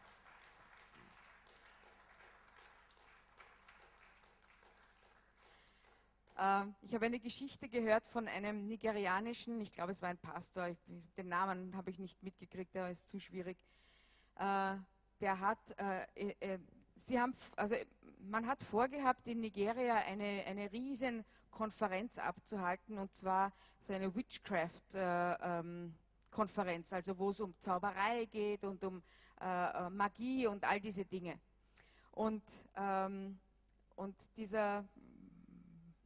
Ich 6.81 6.93
habe 6.93 7.07
eine 7.07 7.19
Geschichte 7.19 7.67
gehört 7.67 8.05
von 8.05 8.27
einem 8.27 8.67
nigerianischen, 8.67 9.59
ich 9.59 9.71
glaube 9.71 9.91
es 9.91 10.03
war 10.03 10.09
ein 10.09 10.19
Pastor, 10.19 10.77
den 11.17 11.29
Namen 11.29 11.75
habe 11.75 11.89
ich 11.89 11.97
nicht 11.97 12.21
mitgekriegt, 12.21 12.75
der 12.75 12.91
ist 12.91 13.09
zu 13.09 13.19
schwierig. 13.19 13.57
Äh, 14.35 14.75
der 15.19 15.39
hat, 15.39 15.57
äh, 15.79 16.05
äh, 16.39 16.59
sie 16.95 17.19
haben, 17.19 17.33
also 17.55 17.73
man 18.19 18.45
hat 18.45 18.61
vorgehabt, 18.61 19.27
in 19.27 19.39
Nigeria 19.39 19.95
eine, 19.95 20.43
eine 20.45 20.71
riesen 20.71 21.25
abzuhalten, 22.19 22.99
und 22.99 23.15
zwar 23.15 23.51
so 23.79 23.93
eine 23.93 24.13
Witchcraft-Konferenz, 24.13 26.93
also 26.93 27.17
wo 27.17 27.31
es 27.31 27.39
um 27.39 27.59
Zauberei 27.59 28.25
geht 28.25 28.63
und 28.63 28.83
um 28.83 29.01
Magie 29.89 30.45
und 30.45 30.69
all 30.69 30.79
diese 30.79 31.03
Dinge. 31.03 31.39
Und, 32.11 32.43
ähm, 32.75 33.39
und 33.95 34.15
dieser 34.35 34.87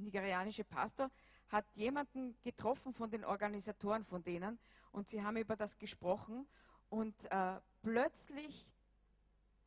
nigerianische 0.01 0.63
Pastor 0.63 1.09
hat 1.49 1.65
jemanden 1.75 2.35
getroffen 2.41 2.93
von 2.93 3.09
den 3.09 3.25
Organisatoren 3.25 4.05
von 4.05 4.23
denen 4.23 4.59
und 4.91 5.09
sie 5.09 5.23
haben 5.23 5.37
über 5.37 5.55
das 5.55 5.77
gesprochen 5.77 6.47
und 6.89 7.15
äh, 7.31 7.59
plötzlich 7.81 8.75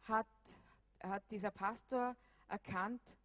hat, 0.03 0.26
hat 1.03 1.22
dieser 1.30 1.51
Pastor 1.51 2.16
erkannt, 2.49 3.16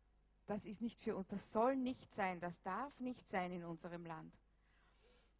das 0.45 0.66
ist 0.66 0.82
nicht 0.82 0.99
für 0.99 1.16
uns, 1.16 1.28
das 1.28 1.51
soll 1.51 1.76
nicht 1.76 2.14
sein, 2.14 2.39
das 2.39 2.62
darf 2.62 2.99
nicht 2.99 3.30
sein 3.30 3.51
in 3.51 3.64
unserem 3.64 4.05
Land. 4.05 4.39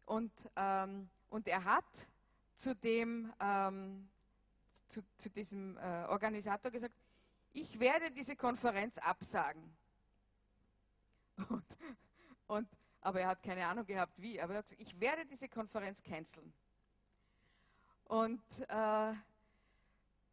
Und, 0.06 0.32
ähm, 0.56 1.08
und 1.28 1.48
er 1.48 1.64
hat 1.64 2.08
zu, 2.54 2.74
dem, 2.74 3.32
ähm, 3.40 4.08
zu, 4.86 5.02
zu 5.16 5.30
diesem 5.30 5.76
äh, 5.78 6.06
Organisator 6.08 6.70
gesagt, 6.70 6.94
ich 7.52 7.80
werde 7.80 8.10
diese 8.12 8.36
Konferenz 8.36 8.98
absagen. 8.98 9.76
Und, 12.50 12.68
aber 13.00 13.20
er 13.20 13.28
hat 13.28 13.42
keine 13.44 13.64
Ahnung 13.64 13.86
gehabt, 13.86 14.20
wie. 14.20 14.40
Aber 14.40 14.54
er 14.54 14.58
hat 14.58 14.64
gesagt, 14.66 14.82
ich 14.82 14.98
werde 14.98 15.24
diese 15.24 15.48
Konferenz 15.48 16.02
canceln. 16.02 16.52
Und, 18.06 18.42
äh, 18.68 19.12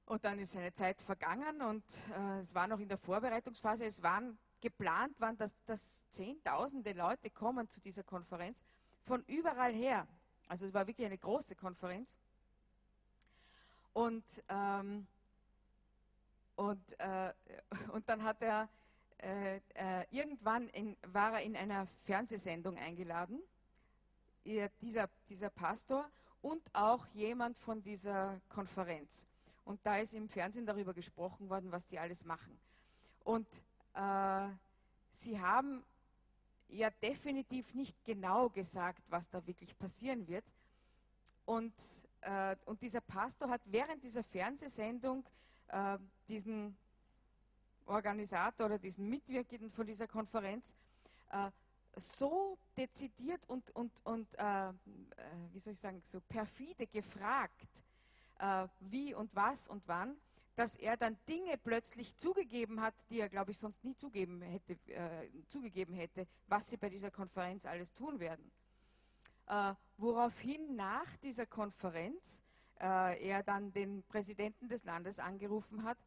und 0.08 0.26
dann 0.26 0.40
ist 0.40 0.58
eine 0.58 0.74
Zeit 0.74 1.00
vergangen 1.00 1.62
und 1.62 1.84
äh, 2.18 2.40
es 2.40 2.56
war 2.56 2.68
noch 2.68 2.80
in 2.80 2.88
der 2.88 2.98
Vorbereitungsphase. 2.98 3.86
Es 3.86 4.02
waren 4.02 4.36
geplant, 4.62 5.20
waren, 5.20 5.38
dass, 5.38 5.54
dass 5.68 6.10
Zehntausende 6.10 6.94
Leute 6.94 7.30
kommen 7.30 7.70
zu 7.70 7.80
dieser 7.82 8.04
Konferenz 8.04 8.66
von 9.04 9.24
überall 9.28 9.74
her. 9.74 10.08
Also 10.48 10.66
es 10.66 10.74
war 10.74 10.88
wirklich 10.88 11.06
eine 11.06 11.20
große 11.20 11.56
Konferenz. 11.56 12.18
Und, 13.94 14.26
ähm, 14.50 15.06
und, 16.56 17.00
äh, 17.00 17.32
und 17.92 18.10
dann 18.10 18.24
hat 18.24 18.42
er 18.42 18.68
äh, 19.20 19.58
äh, 19.74 20.06
irgendwann 20.12 20.70
in, 20.70 20.96
war 21.08 21.34
er 21.34 21.42
in 21.42 21.56
einer 21.56 21.88
Fernsehsendung 22.06 22.78
eingeladen, 22.78 23.42
er, 24.44 24.70
dieser, 24.82 25.10
dieser 25.30 25.50
Pastor 25.50 26.10
und 26.42 26.62
auch 26.74 27.06
jemand 27.08 27.58
von 27.58 27.82
dieser 27.82 28.40
Konferenz. 28.50 29.26
Und 29.66 29.80
da 29.84 29.98
ist 29.98 30.14
im 30.14 30.30
Fernsehen 30.30 30.66
darüber 30.66 30.94
gesprochen 30.94 31.50
worden, 31.50 31.72
was 31.72 31.86
die 31.86 32.00
alles 32.00 32.24
machen. 32.26 32.58
Und 33.24 33.48
äh, 33.94 34.48
sie 35.12 35.40
haben 35.40 35.84
ja 36.70 36.90
definitiv 36.90 37.74
nicht 37.74 38.04
genau 38.06 38.50
gesagt, 38.50 39.04
was 39.10 39.30
da 39.30 39.46
wirklich 39.46 39.78
passieren 39.78 40.28
wird. 40.28 40.46
Und, 41.46 41.74
äh, 42.22 42.56
und 42.66 42.82
dieser 42.82 43.02
Pastor 43.02 43.50
hat 43.50 43.62
während 43.66 44.04
dieser 44.04 44.24
Fernsehsendung 44.24 45.26
äh, 45.68 45.98
diesen 46.28 46.78
Organisator 47.88 48.68
oder 48.68 48.80
diesen 48.80 49.10
Mitwirkenden 49.10 49.70
von 49.70 49.86
dieser 49.86 50.08
Konferenz 50.08 50.76
äh, 51.32 51.52
so 51.96 52.58
dezidiert 52.78 53.48
und, 53.48 53.72
und, 53.76 53.92
und 54.06 54.28
äh, 54.38 54.70
äh, 54.70 54.74
wie 55.52 55.60
soll 55.60 55.74
ich 55.74 55.80
sagen, 55.80 56.02
so 56.04 56.22
perfide 56.22 56.88
gefragt, 56.88 57.84
äh, 58.40 58.68
wie 58.80 59.14
und 59.14 59.36
was 59.36 59.68
und 59.68 59.88
wann, 59.88 60.16
dass 60.56 60.76
er 60.76 60.98
dann 60.98 61.18
Dinge 61.28 61.58
plötzlich 61.58 62.16
zugegeben 62.18 62.82
hat, 62.82 62.94
die 63.10 63.20
er, 63.20 63.30
glaube 63.30 63.52
ich, 63.52 63.58
sonst 63.58 63.84
nie 63.84 63.96
zugeben 63.96 64.42
hätte, 64.42 64.74
äh, 64.92 65.30
zugegeben 65.48 65.94
hätte, 65.94 66.28
was 66.48 66.70
sie 66.70 66.78
bei 66.78 66.90
dieser 66.90 67.12
Konferenz 67.12 67.66
alles 67.66 67.94
tun 67.94 68.20
werden. 68.20 68.52
Äh, 69.48 69.74
woraufhin 69.98 70.76
nach 70.76 71.16
dieser 71.18 71.46
Konferenz 71.46 72.44
er 72.80 73.42
dann 73.42 73.74
den 73.74 74.04
Präsidenten 74.04 74.70
des 74.70 74.84
Landes 74.84 75.18
angerufen 75.18 75.84
hat 75.84 75.98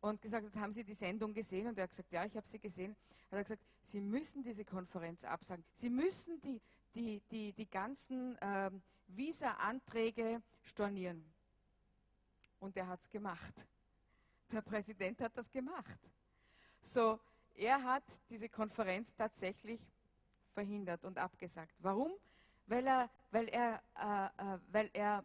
und 0.00 0.20
gesagt 0.22 0.46
hat, 0.46 0.56
haben 0.62 0.72
Sie 0.72 0.84
die 0.84 0.94
Sendung 0.94 1.34
gesehen? 1.34 1.66
Und 1.66 1.78
er 1.78 1.84
hat 1.84 1.90
gesagt, 1.90 2.12
ja, 2.12 2.24
ich 2.24 2.36
habe 2.36 2.46
sie 2.46 2.58
gesehen. 2.58 2.96
Hat 3.30 3.38
er 3.38 3.42
gesagt, 3.42 3.64
Sie 3.82 4.00
müssen 4.00 4.42
diese 4.42 4.64
Konferenz 4.64 5.24
absagen. 5.24 5.64
Sie 5.72 5.90
müssen 5.90 6.40
die, 6.40 6.60
die, 6.94 7.20
die, 7.30 7.52
die 7.52 7.68
ganzen 7.68 8.36
äh, 8.38 8.70
Visa-Anträge 9.08 10.42
stornieren. 10.62 11.24
Und 12.60 12.76
er 12.76 12.86
hat 12.86 13.00
es 13.00 13.10
gemacht. 13.10 13.66
Der 14.52 14.62
Präsident 14.62 15.20
hat 15.20 15.36
das 15.36 15.50
gemacht. 15.50 15.98
So, 16.80 17.20
er 17.54 17.82
hat 17.82 18.04
diese 18.30 18.48
Konferenz 18.48 19.14
tatsächlich 19.14 19.80
verhindert 20.52 21.04
und 21.04 21.18
abgesagt. 21.18 21.74
Warum? 21.80 22.12
Weil 22.66 22.86
er, 22.86 23.10
weil 23.30 23.48
er, 23.48 23.82
äh, 23.96 24.54
äh, 24.54 24.58
weil 24.70 24.90
er 24.92 25.24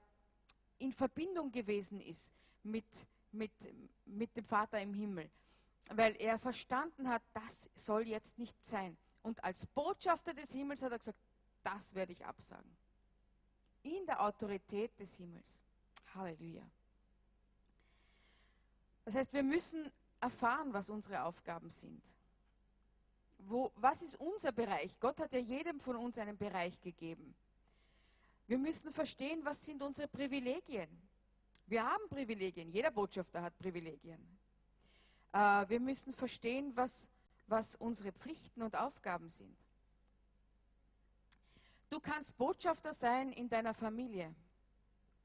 in 0.80 0.91
Verbindung 0.91 1.51
gewesen 1.51 1.99
ist 2.01 2.34
mit, 2.63 2.86
mit, 3.34 3.52
mit 4.06 4.36
dem 4.36 4.46
Vater 4.46 4.80
im 4.82 4.94
Himmel. 4.94 5.30
Weil 5.90 6.16
er 6.16 6.40
verstanden 6.40 7.10
hat, 7.10 7.22
das 7.34 7.70
soll 7.74 8.08
jetzt 8.08 8.38
nicht 8.40 8.58
sein. 8.66 8.98
Und 9.22 9.44
als 9.44 9.66
Botschafter 9.66 10.34
des 10.34 10.52
Himmels 10.52 10.82
hat 10.82 10.92
er 10.92 10.98
gesagt, 10.98 11.20
das 11.64 11.94
werde 11.94 12.14
ich 12.14 12.26
absagen. 12.26 12.78
In 13.84 14.06
der 14.06 14.22
Autorität 14.24 14.98
des 15.00 15.18
Himmels. 15.18 15.62
Halleluja. 16.16 16.64
Das 19.06 19.16
heißt, 19.16 19.34
wir 19.34 19.44
müssen 19.44 19.92
erfahren, 20.22 20.72
was 20.74 20.90
unsere 20.90 21.24
Aufgaben 21.24 21.70
sind. 21.70 22.02
Wo, 23.40 23.72
was 23.76 24.02
ist 24.02 24.16
unser 24.16 24.54
Bereich? 24.54 24.98
Gott 25.00 25.20
hat 25.20 25.34
ja 25.34 25.40
jedem 25.40 25.80
von 25.80 25.98
uns 25.98 26.18
einen 26.18 26.38
Bereich 26.38 26.80
gegeben. 26.80 27.36
Wir 28.48 28.58
müssen 28.58 28.92
verstehen, 28.92 29.44
was 29.44 29.66
sind 29.66 29.82
unsere 29.82 30.08
Privilegien. 30.08 30.90
Wir 31.74 31.84
haben 31.84 32.07
Privilegien, 32.07 32.69
jeder 32.69 32.91
Botschafter 32.91 33.41
hat 33.41 33.57
Privilegien. 33.57 34.19
Äh, 35.32 35.67
wir 35.67 35.80
müssen 35.80 36.13
verstehen, 36.13 36.71
was, 36.76 37.09
was 37.47 37.76
unsere 37.76 38.11
Pflichten 38.11 38.61
und 38.61 38.76
Aufgaben 38.76 39.28
sind. 39.28 39.57
Du 41.89 41.99
kannst 41.99 42.38
Botschafter 42.38 42.93
sein 42.93 43.32
in 43.32 43.49
deiner 43.49 43.74
Familie. 43.74 44.36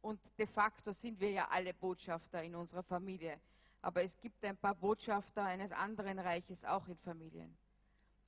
Und 0.01 0.19
de 0.39 0.47
facto 0.47 0.91
sind 0.93 1.21
wir 1.21 1.33
ja 1.33 1.49
alle 1.51 1.75
Botschafter 1.75 2.43
in 2.43 2.55
unserer 2.55 2.83
Familie. 2.83 3.39
Aber 3.83 4.03
es 4.03 4.19
gibt 4.19 4.43
ein 4.47 4.57
paar 4.57 4.75
Botschafter 4.75 5.45
eines 5.45 5.71
anderen 5.73 6.19
Reiches 6.19 6.65
auch 6.65 6.89
in 6.89 6.97
Familien. 6.97 7.55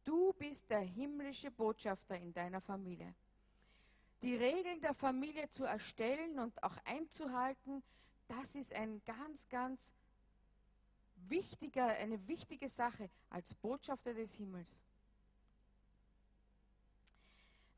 Du 0.04 0.34
bist 0.34 0.68
der 0.68 0.80
himmlische 0.80 1.50
Botschafter 1.50 2.18
in 2.18 2.34
deiner 2.34 2.60
Familie 2.60 3.14
die 4.22 4.36
Regeln 4.36 4.80
der 4.82 4.94
Familie 4.94 5.48
zu 5.48 5.64
erstellen 5.64 6.38
und 6.38 6.62
auch 6.62 6.76
einzuhalten, 6.84 7.82
das 8.31 8.55
ist 8.55 8.74
ein 8.74 9.03
ganz, 9.05 9.49
ganz 9.49 9.95
wichtiger, 11.28 11.87
eine 11.87 12.26
wichtige 12.28 12.68
Sache 12.68 13.11
als 13.28 13.55
Botschafter 13.55 14.14
des 14.14 14.35
Himmels. 14.35 14.81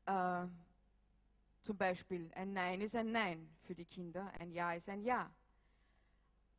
Äh, 0.05 0.45
zum 1.61 1.77
Beispiel 1.77 2.29
ein 2.35 2.53
Nein 2.53 2.81
ist 2.81 2.95
ein 2.95 3.11
Nein 3.11 3.49
für 3.61 3.73
die 3.73 3.85
Kinder, 3.85 4.31
ein 4.39 4.51
Ja 4.51 4.73
ist 4.73 4.89
ein 4.89 5.01
Ja. 5.01 5.33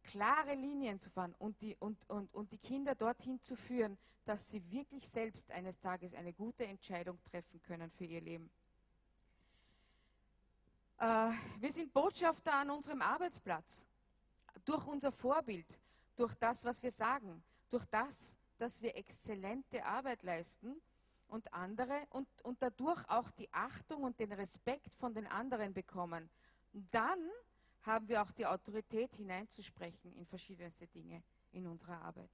Klare 0.03 0.55
Linien 0.55 0.99
zu 1.01 1.09
fahren 1.09 1.35
und 1.39 1.61
die, 1.63 1.77
und, 1.79 2.09
und, 2.11 2.35
und 2.35 2.53
die 2.53 2.59
Kinder 2.59 2.95
dorthin 2.95 3.41
zu 3.41 3.57
führen, 3.57 3.97
dass 4.25 4.51
sie 4.51 4.71
wirklich 4.71 5.09
selbst 5.09 5.51
eines 5.53 5.79
Tages 5.79 6.15
eine 6.15 6.33
gute 6.33 6.67
Entscheidung 6.67 7.23
treffen 7.25 7.63
können 7.63 7.91
für 7.91 8.05
ihr 8.05 8.21
Leben. 8.21 8.51
Äh, 10.99 11.31
wir 11.59 11.73
sind 11.73 11.93
Botschafter 11.93 12.55
an 12.55 12.71
unserem 12.71 13.03
Arbeitsplatz. 13.03 13.87
Durch 14.65 14.87
unser 14.87 15.13
Vorbild, 15.13 15.79
durch 16.17 16.35
das, 16.35 16.65
was 16.65 16.83
wir 16.83 16.91
sagen, 16.91 17.43
durch 17.69 17.85
das, 17.87 18.37
dass 18.59 18.81
wir 18.83 18.97
exzellente 18.97 19.85
Arbeit 19.85 20.23
leisten 20.23 20.81
und 21.29 21.53
andere 21.53 22.07
und, 22.11 22.29
und 22.43 22.63
dadurch 22.63 23.03
auch 23.09 23.31
die 23.33 23.53
Achtung 23.53 24.05
und 24.05 24.19
den 24.19 24.33
Respekt 24.33 24.95
von 24.95 25.13
den 25.13 25.27
anderen 25.27 25.75
bekommen. 25.75 26.31
Dann 26.73 27.31
haben 27.83 28.09
wir 28.09 28.23
auch 28.23 28.31
die 28.31 28.47
Autorität 28.47 29.17
hineinzusprechen 29.17 30.15
in 30.15 30.25
verschiedenste 30.25 30.87
Dinge 30.87 31.23
in 31.53 31.67
unserer 31.67 32.01
Arbeit. 32.01 32.31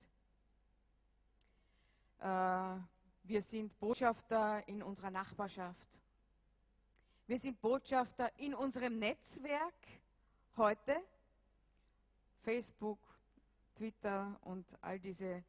Äh, 2.18 2.80
wir 3.24 3.42
sind 3.42 3.78
Botschafter 3.78 4.66
in 4.68 4.82
unserer 4.82 5.10
Nachbarschaft. 5.10 5.88
Wir 7.30 7.38
sind 7.38 7.60
Botschafter 7.60 8.36
in 8.40 8.56
unserem 8.56 8.98
Netzwerk 8.98 9.86
heute. 10.56 11.00
Facebook, 12.40 12.98
Twitter 13.72 14.36
und 14.42 14.66
all 14.80 14.98
diese 14.98 15.44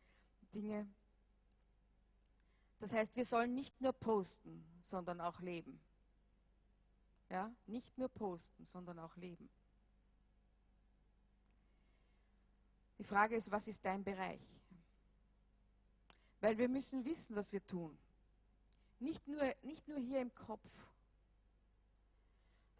Dinge. 0.53 0.87
Das 2.77 2.93
heißt, 2.93 3.15
wir 3.15 3.25
sollen 3.25 3.55
nicht 3.55 3.81
nur 3.81 3.93
posten, 3.93 4.63
sondern 4.83 5.19
auch 5.21 5.39
leben. 5.39 5.81
Ja, 7.31 7.51
nicht 7.65 7.97
nur 7.97 8.09
posten, 8.09 8.63
sondern 8.63 8.99
auch 8.99 9.17
leben. 9.17 9.49
Die 12.99 13.03
Frage 13.03 13.35
ist, 13.35 13.49
was 13.49 13.67
ist 13.67 13.83
dein 13.83 14.03
Bereich? 14.03 14.63
Weil 16.41 16.59
wir 16.59 16.69
müssen 16.69 17.03
wissen, 17.05 17.35
was 17.35 17.51
wir 17.51 17.65
tun. 17.65 17.97
Nicht 18.99 19.27
nur, 19.27 19.41
nicht 19.63 19.87
nur 19.87 19.97
hier 19.97 20.21
im 20.21 20.35
Kopf, 20.35 20.69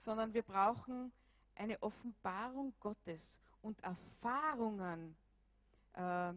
sondern 0.04 0.34
wir 0.34 0.42
brauchen 0.42 1.12
eine 1.56 1.82
Offenbarung 1.84 2.74
Gottes 2.80 3.40
und 3.62 3.80
Erfahrungen, 3.84 5.16
äh, 5.94 6.34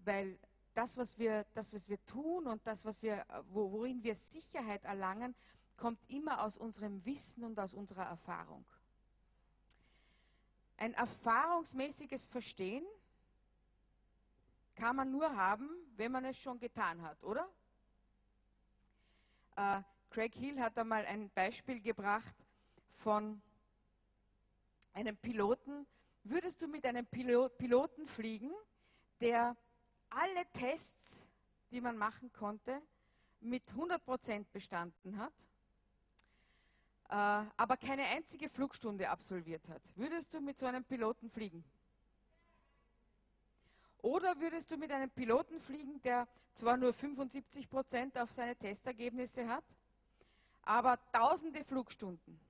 weil 0.00 0.38
das, 0.74 0.96
was 0.96 1.16
wir, 1.16 1.44
das, 1.54 1.72
was 1.72 1.88
wir 1.88 2.04
tun 2.06 2.46
und 2.48 2.66
das, 2.66 2.84
was 2.84 3.02
wir, 3.02 3.24
worin 3.50 4.02
wir 4.02 4.16
Sicherheit 4.16 4.84
erlangen, 4.84 5.34
kommt 5.76 6.00
immer 6.08 6.42
aus 6.42 6.56
unserem 6.56 7.04
Wissen 7.04 7.44
und 7.44 7.58
aus 7.58 7.72
unserer 7.72 8.04
Erfahrung. 8.04 8.64
Ein 10.76 10.92
erfahrungsmäßiges 10.94 12.26
Verstehen 12.26 12.84
kann 14.74 14.96
man 14.96 15.10
nur 15.10 15.34
haben, 15.36 15.70
wenn 15.96 16.12
man 16.12 16.24
es 16.24 16.38
schon 16.38 16.58
getan 16.58 17.00
hat, 17.02 17.22
oder? 17.22 17.48
Äh, 19.54 19.82
Craig 20.10 20.34
Hill 20.34 20.60
hat 20.60 20.76
einmal 20.78 21.06
ein 21.06 21.30
Beispiel 21.30 21.80
gebracht, 21.80 22.34
von 22.96 23.40
einem 24.92 25.16
Piloten, 25.16 25.86
würdest 26.24 26.62
du 26.62 26.68
mit 26.68 26.84
einem 26.84 27.06
Piloten 27.06 28.06
fliegen, 28.06 28.50
der 29.20 29.56
alle 30.10 30.46
Tests, 30.52 31.30
die 31.70 31.80
man 31.80 31.96
machen 31.96 32.32
konnte, 32.32 32.80
mit 33.40 33.70
100% 33.72 34.46
bestanden 34.52 35.18
hat, 35.18 35.32
äh, 37.08 37.48
aber 37.56 37.76
keine 37.76 38.04
einzige 38.04 38.48
Flugstunde 38.48 39.08
absolviert 39.08 39.68
hat. 39.68 39.82
Würdest 39.96 40.34
du 40.34 40.40
mit 40.40 40.58
so 40.58 40.66
einem 40.66 40.84
Piloten 40.84 41.30
fliegen? 41.30 41.64
Oder 43.98 44.38
würdest 44.40 44.70
du 44.70 44.76
mit 44.76 44.90
einem 44.90 45.10
Piloten 45.10 45.60
fliegen, 45.60 46.00
der 46.02 46.26
zwar 46.54 46.76
nur 46.76 46.92
75% 46.92 48.20
auf 48.20 48.32
seine 48.32 48.56
Testergebnisse 48.56 49.46
hat, 49.48 49.64
aber 50.62 50.98
tausende 51.12 51.62
Flugstunden? 51.64 52.40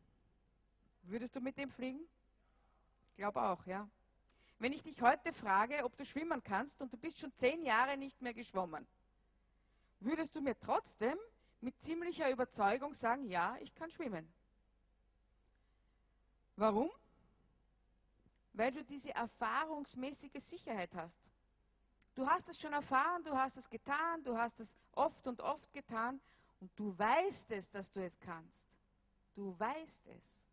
Würdest 1.09 1.37
du 1.37 1.41
mit 1.41 1.57
dem 1.57 1.71
fliegen? 1.71 2.01
Ich 3.11 3.17
glaube 3.17 3.41
auch, 3.41 3.65
ja. 3.67 3.89
Wenn 4.59 4.73
ich 4.73 4.83
dich 4.83 5.03
heute 5.03 5.33
frage, 5.33 5.85
ob 5.85 5.97
du 5.97 6.05
schwimmen 6.05 6.43
kannst 6.43 6.83
und 6.83 6.93
du 6.93 6.97
bist 6.97 7.19
schon 7.19 7.33
zehn 7.35 7.63
Jahre 7.63 7.97
nicht 7.97 8.21
mehr 8.23 8.35
geschwommen, 8.35 8.87
würdest 10.01 10.35
du 10.35 10.41
mir 10.41 10.59
trotzdem 10.59 11.17
mit 11.61 11.81
ziemlicher 11.81 12.31
Überzeugung 12.31 12.93
sagen, 12.93 13.27
ja, 13.27 13.57
ich 13.61 13.75
kann 13.75 13.91
schwimmen. 13.91 14.29
Warum? 16.57 16.91
Weil 18.53 18.73
du 18.73 18.83
diese 18.83 19.15
erfahrungsmäßige 19.15 20.43
Sicherheit 20.43 20.95
hast. 20.95 21.21
Du 22.15 22.27
hast 22.27 22.49
es 22.49 22.59
schon 22.59 22.73
erfahren, 22.73 23.23
du 23.25 23.37
hast 23.37 23.59
es 23.59 23.69
getan, 23.69 24.25
du 24.25 24.37
hast 24.37 24.59
es 24.59 24.75
oft 24.93 25.27
und 25.27 25.41
oft 25.43 25.73
getan 25.73 26.21
und 26.61 26.71
du 26.75 26.99
weißt 26.99 27.53
es, 27.53 27.69
dass 27.69 27.91
du 27.91 28.03
es 28.03 28.19
kannst. 28.19 28.67
Du 29.35 29.57
weißt 29.59 30.09
es. 30.09 30.46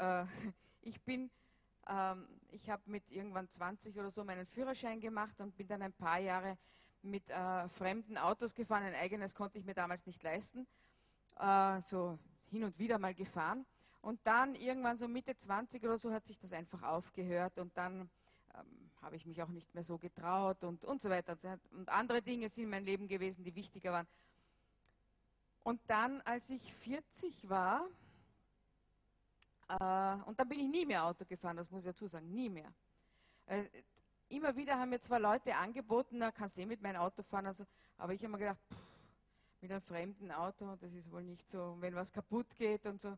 Äh, 0.00 0.24
ich 0.82 1.00
bin, 1.02 1.30
ähm, 1.88 2.26
ich 2.50 2.70
habe 2.70 2.82
mit 2.86 3.10
irgendwann 3.10 3.48
20 3.48 3.96
oder 3.98 4.10
so 4.10 4.24
meinen 4.24 4.46
Führerschein 4.46 5.00
gemacht 5.00 5.40
und 5.40 5.56
bin 5.56 5.68
dann 5.68 5.82
ein 5.82 5.92
paar 5.92 6.18
Jahre 6.18 6.56
mit 7.02 7.28
äh, 7.30 7.68
fremden 7.68 8.18
Autos 8.18 8.54
gefahren. 8.54 8.84
Ein 8.84 8.94
eigenes 8.94 9.34
konnte 9.34 9.58
ich 9.58 9.64
mir 9.64 9.74
damals 9.74 10.06
nicht 10.06 10.22
leisten. 10.22 10.66
Äh, 11.38 11.80
so 11.80 12.18
hin 12.50 12.64
und 12.64 12.78
wieder 12.78 12.98
mal 12.98 13.14
gefahren. 13.14 13.64
Und 14.02 14.18
dann 14.24 14.54
irgendwann 14.54 14.96
so 14.96 15.08
Mitte 15.08 15.36
20 15.36 15.84
oder 15.84 15.98
so 15.98 16.12
hat 16.12 16.24
sich 16.24 16.38
das 16.38 16.52
einfach 16.52 16.82
aufgehört 16.82 17.58
und 17.58 17.76
dann 17.76 18.10
ähm, 18.54 18.90
habe 19.02 19.16
ich 19.16 19.26
mich 19.26 19.42
auch 19.42 19.48
nicht 19.48 19.74
mehr 19.74 19.84
so 19.84 19.98
getraut 19.98 20.64
und, 20.64 20.84
und 20.86 21.02
so 21.02 21.10
weiter. 21.10 21.36
Und 21.72 21.88
andere 21.90 22.22
Dinge 22.22 22.48
sind 22.48 22.64
in 22.64 22.70
meinem 22.70 22.84
Leben 22.84 23.08
gewesen, 23.08 23.44
die 23.44 23.54
wichtiger 23.54 23.92
waren. 23.92 24.06
Und 25.62 25.80
dann, 25.86 26.22
als 26.22 26.48
ich 26.48 26.72
40 26.72 27.50
war, 27.50 27.86
und 30.26 30.38
dann 30.38 30.48
bin 30.48 30.58
ich 30.60 30.68
nie 30.68 30.86
mehr 30.86 31.04
Auto 31.04 31.24
gefahren, 31.24 31.56
das 31.56 31.70
muss 31.70 31.80
ich 31.80 31.86
dazu 31.86 32.08
sagen, 32.08 32.32
nie 32.32 32.48
mehr. 32.48 32.72
Äh, 33.46 33.64
immer 34.28 34.54
wieder 34.56 34.78
haben 34.78 34.90
mir 34.90 35.00
zwar 35.00 35.20
Leute 35.20 35.54
angeboten, 35.56 36.18
na, 36.18 36.32
kannst 36.32 36.56
du 36.56 36.62
eh 36.62 36.66
mit 36.66 36.82
meinem 36.82 37.00
Auto 37.00 37.22
fahren, 37.22 37.46
also, 37.46 37.64
aber 37.96 38.12
ich 38.12 38.22
habe 38.22 38.32
mir 38.32 38.38
gedacht, 38.38 38.60
pff, 38.72 38.76
mit 39.60 39.70
einem 39.70 39.80
fremden 39.80 40.32
Auto, 40.32 40.76
das 40.76 40.92
ist 40.92 41.10
wohl 41.12 41.22
nicht 41.22 41.48
so, 41.48 41.76
wenn 41.80 41.94
was 41.94 42.12
kaputt 42.12 42.56
geht 42.56 42.86
und 42.86 43.00
so. 43.00 43.16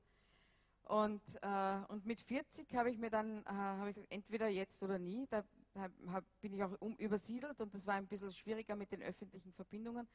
Und, 0.85 1.23
äh, 1.43 1.81
und 1.89 2.05
mit 2.05 2.21
40 2.21 2.75
habe 2.75 2.91
ich 2.91 2.99
mir 2.99 3.11
dann, 3.11 3.45
äh, 3.47 3.91
ich 3.91 4.11
entweder 4.11 4.49
jetzt 4.49 4.83
oder 4.83 4.99
nie, 4.99 5.27
da, 5.29 5.45
da 5.73 5.89
hab, 6.09 6.25
bin 6.41 6.53
ich 6.53 6.63
auch 6.65 6.73
um, 6.81 6.97
übersiedelt 6.97 7.61
und 7.61 7.73
das 7.73 7.87
war 7.87 7.95
ein 7.95 8.09
bisschen 8.09 8.33
schwieriger 8.33 8.75
mit 8.75 8.91
den 8.91 9.03
öffentlichen 9.03 9.53
Verbindungen. 9.53 10.09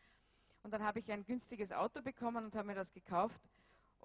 Und 0.63 0.73
dann 0.73 0.83
habe 0.83 0.99
ich 0.99 1.11
ein 1.11 1.25
günstiges 1.25 1.71
Auto 1.71 2.01
bekommen 2.01 2.45
und 2.45 2.55
habe 2.55 2.67
mir 2.67 2.75
das 2.75 2.91
gekauft 2.91 3.49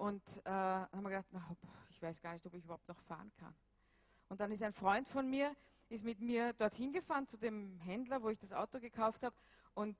und 0.03 0.23
äh, 0.45 0.51
habe 0.51 0.97
mir 0.97 1.11
gedacht, 1.11 1.29
na, 1.31 1.57
ich 1.91 2.03
weiß 2.03 2.21
gar 2.21 2.33
nicht, 2.33 2.45
ob 2.45 2.55
ich 2.55 2.65
überhaupt 2.65 2.89
noch 2.89 2.99
fahren 2.99 3.31
kann. 3.39 3.55
Und 4.29 4.41
dann 4.41 4.51
ist 4.51 4.61
ein 4.65 4.73
Freund 4.73 5.07
von 5.07 5.31
mir, 5.31 5.55
ist 5.91 6.05
mit 6.05 6.21
mir 6.21 6.53
dorthin 6.55 6.93
gefahren 6.93 7.29
zu 7.29 7.39
dem 7.39 7.79
Händler, 7.79 8.21
wo 8.21 8.29
ich 8.29 8.39
das 8.39 8.53
Auto 8.53 8.81
gekauft 8.81 9.23
habe 9.23 9.37
und, 9.75 9.97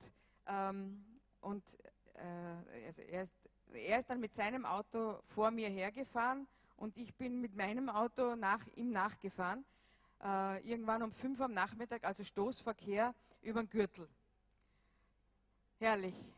ähm, 0.47 1.05
und 1.39 1.77
äh, 2.15 2.85
also 2.85 3.01
er, 3.03 3.21
ist, 3.21 3.33
er 3.71 3.99
ist 3.99 4.09
dann 4.09 4.19
mit 4.19 4.33
seinem 4.33 4.65
Auto 4.65 5.21
vor 5.23 5.51
mir 5.51 5.69
hergefahren 5.69 6.49
und 6.75 6.97
ich 6.97 7.15
bin 7.15 7.39
mit 7.39 7.55
meinem 7.55 7.87
Auto 7.87 8.35
nach 8.35 8.67
ihm 8.75 8.91
nachgefahren. 8.91 9.63
Äh, 10.21 10.67
irgendwann 10.69 11.01
um 11.01 11.13
5 11.13 11.39
Uhr 11.39 11.45
am 11.45 11.53
Nachmittag, 11.53 12.03
also 12.03 12.25
Stoßverkehr 12.25 13.15
über 13.41 13.63
den 13.63 13.69
Gürtel. 13.69 14.09
Herrlich. 15.79 16.32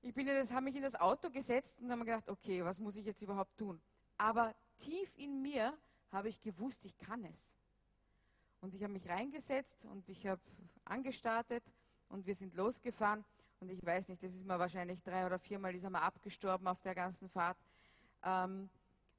Ich 0.00 0.14
bin 0.14 0.28
habe 0.28 0.62
mich 0.62 0.76
in 0.76 0.82
das 0.82 0.94
Auto 0.94 1.28
gesetzt 1.28 1.80
und 1.80 1.90
habe 1.90 1.98
mir 1.98 2.04
gedacht, 2.04 2.28
okay, 2.28 2.64
was 2.64 2.78
muss 2.78 2.96
ich 2.96 3.04
jetzt 3.04 3.20
überhaupt 3.20 3.56
tun? 3.58 3.80
Aber 4.16 4.54
tief 4.78 5.16
in 5.16 5.42
mir 5.42 5.76
habe 6.12 6.28
ich 6.28 6.40
gewusst, 6.40 6.84
ich 6.84 6.96
kann 6.98 7.24
es. 7.24 7.56
Und 8.60 8.74
ich 8.74 8.82
habe 8.82 8.92
mich 8.92 9.08
reingesetzt 9.08 9.84
und 9.86 10.08
ich 10.08 10.26
habe 10.26 10.40
angestartet 10.84 11.64
und 12.08 12.26
wir 12.26 12.34
sind 12.34 12.54
losgefahren. 12.54 13.24
Und 13.60 13.70
ich 13.70 13.84
weiß 13.84 14.08
nicht, 14.08 14.22
das 14.22 14.34
ist 14.34 14.46
mir 14.46 14.58
wahrscheinlich 14.58 15.02
drei 15.02 15.26
oder 15.26 15.38
viermal 15.38 15.74
ist 15.74 15.82
er 15.82 15.90
mal 15.90 16.02
abgestorben 16.02 16.68
auf 16.68 16.80
der 16.80 16.94
ganzen 16.94 17.28
Fahrt. 17.28 17.58
Ähm, 18.22 18.70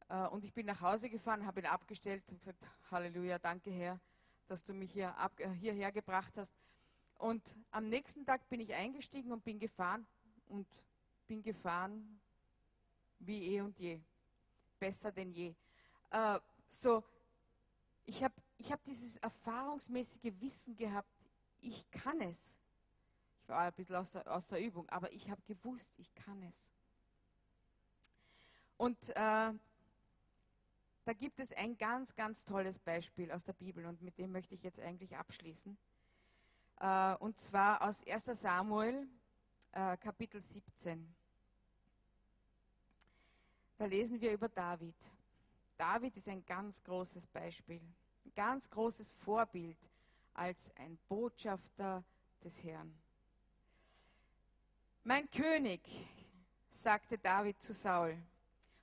äh, 0.07 0.27
und 0.27 0.45
ich 0.45 0.53
bin 0.53 0.65
nach 0.65 0.81
Hause 0.81 1.09
gefahren, 1.09 1.45
habe 1.45 1.59
ihn 1.59 1.65
abgestellt 1.65 2.23
und 2.31 2.39
gesagt, 2.39 2.65
Halleluja, 2.89 3.37
danke 3.37 3.69
Herr, 3.69 3.99
dass 4.47 4.63
du 4.63 4.73
mich 4.73 4.93
hier 4.93 5.15
ab, 5.17 5.37
äh, 5.39 5.49
hierher 5.49 5.91
gebracht 5.91 6.37
hast. 6.37 6.53
Und 7.17 7.57
am 7.71 7.89
nächsten 7.89 8.25
Tag 8.25 8.47
bin 8.47 8.61
ich 8.61 8.73
eingestiegen 8.73 9.33
und 9.33 9.43
bin 9.43 9.59
gefahren 9.59 10.07
und 10.49 10.67
bin 11.27 11.41
gefahren 11.41 12.19
wie 13.19 13.55
eh 13.55 13.61
und 13.61 13.77
je. 13.79 13.99
Besser 14.77 15.11
denn 15.11 15.31
je. 15.31 15.55
Äh, 16.11 16.39
so, 16.67 17.03
ich 18.05 18.23
habe 18.23 18.35
ich 18.57 18.71
hab 18.71 18.83
dieses 18.83 19.17
erfahrungsmäßige 19.17 20.33
Wissen 20.39 20.75
gehabt, 20.75 21.09
ich 21.61 21.89
kann 21.91 22.19
es 22.21 22.59
war 23.49 23.61
ein 23.61 23.73
bisschen 23.73 23.95
aus 23.95 24.11
der, 24.11 24.27
aus 24.31 24.47
der 24.47 24.63
Übung, 24.63 24.87
aber 24.89 25.11
ich 25.11 25.29
habe 25.29 25.41
gewusst, 25.43 25.97
ich 25.97 26.13
kann 26.13 26.41
es. 26.43 26.71
Und 28.77 29.09
äh, 29.09 29.53
da 31.03 31.13
gibt 31.17 31.39
es 31.39 31.51
ein 31.53 31.77
ganz, 31.77 32.15
ganz 32.15 32.45
tolles 32.45 32.79
Beispiel 32.79 33.31
aus 33.31 33.43
der 33.43 33.53
Bibel 33.53 33.85
und 33.85 34.01
mit 34.01 34.17
dem 34.17 34.31
möchte 34.31 34.55
ich 34.55 34.63
jetzt 34.63 34.79
eigentlich 34.79 35.17
abschließen. 35.17 35.77
Äh, 36.79 37.15
und 37.17 37.37
zwar 37.39 37.81
aus 37.81 38.05
1 38.07 38.25
Samuel 38.39 39.07
äh, 39.71 39.97
Kapitel 39.97 40.41
17. 40.41 41.15
Da 43.77 43.85
lesen 43.85 44.19
wir 44.19 44.33
über 44.33 44.49
David. 44.49 44.95
David 45.77 46.17
ist 46.17 46.27
ein 46.27 46.45
ganz 46.45 46.83
großes 46.83 47.27
Beispiel, 47.27 47.81
ein 48.25 48.33
ganz 48.35 48.69
großes 48.69 49.13
Vorbild 49.13 49.77
als 50.33 50.71
ein 50.75 50.97
Botschafter 51.07 52.03
des 52.43 52.63
Herrn. 52.63 52.93
Mein 55.03 55.29
König, 55.29 55.81
sagte 56.69 57.17
David 57.17 57.61
zu 57.61 57.73
Saul, 57.73 58.17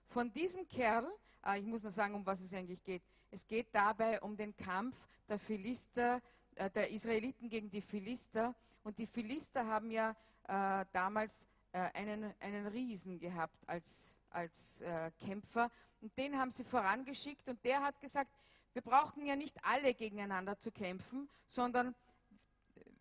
von 0.09 0.33
diesem 0.33 0.67
Kerl, 0.69 1.07
ah, 1.43 1.57
ich 1.57 1.65
muss 1.65 1.83
nur 1.83 1.93
sagen, 1.93 2.15
um 2.15 2.25
was 2.25 2.41
es 2.41 2.53
eigentlich 2.55 2.83
geht. 2.83 3.03
Es 3.31 3.47
geht 3.47 3.75
dabei 3.75 4.21
um 4.23 4.37
den 4.37 4.57
Kampf 4.57 5.07
der 5.29 5.39
Philister, 5.39 6.23
äh, 6.55 6.71
der 6.71 6.91
Israeliten 6.91 7.49
gegen 7.49 7.71
die 7.71 7.83
Philister. 7.83 8.55
Und 8.83 8.99
die 8.99 9.07
Philister 9.07 9.67
haben 9.67 9.91
ja 9.91 10.17
äh, 10.49 10.85
damals 10.93 11.49
äh, 11.73 11.79
einen, 11.95 12.35
einen 12.41 12.67
Riesen 12.67 13.19
gehabt 13.19 13.57
als, 13.67 14.19
als 14.31 14.81
äh, 14.81 15.11
Kämpfer. 15.19 15.71
Und 16.01 16.17
den 16.17 16.39
haben 16.39 16.51
sie 16.51 16.65
vorangeschickt 16.65 17.49
und 17.49 17.65
der 17.65 17.83
hat 17.83 18.01
gesagt, 18.01 18.31
wir 18.73 18.83
brauchen 18.83 19.25
ja 19.27 19.37
nicht 19.37 19.65
alle 19.65 19.95
gegeneinander 19.95 20.59
zu 20.59 20.71
kämpfen, 20.71 21.29
sondern 21.47 21.95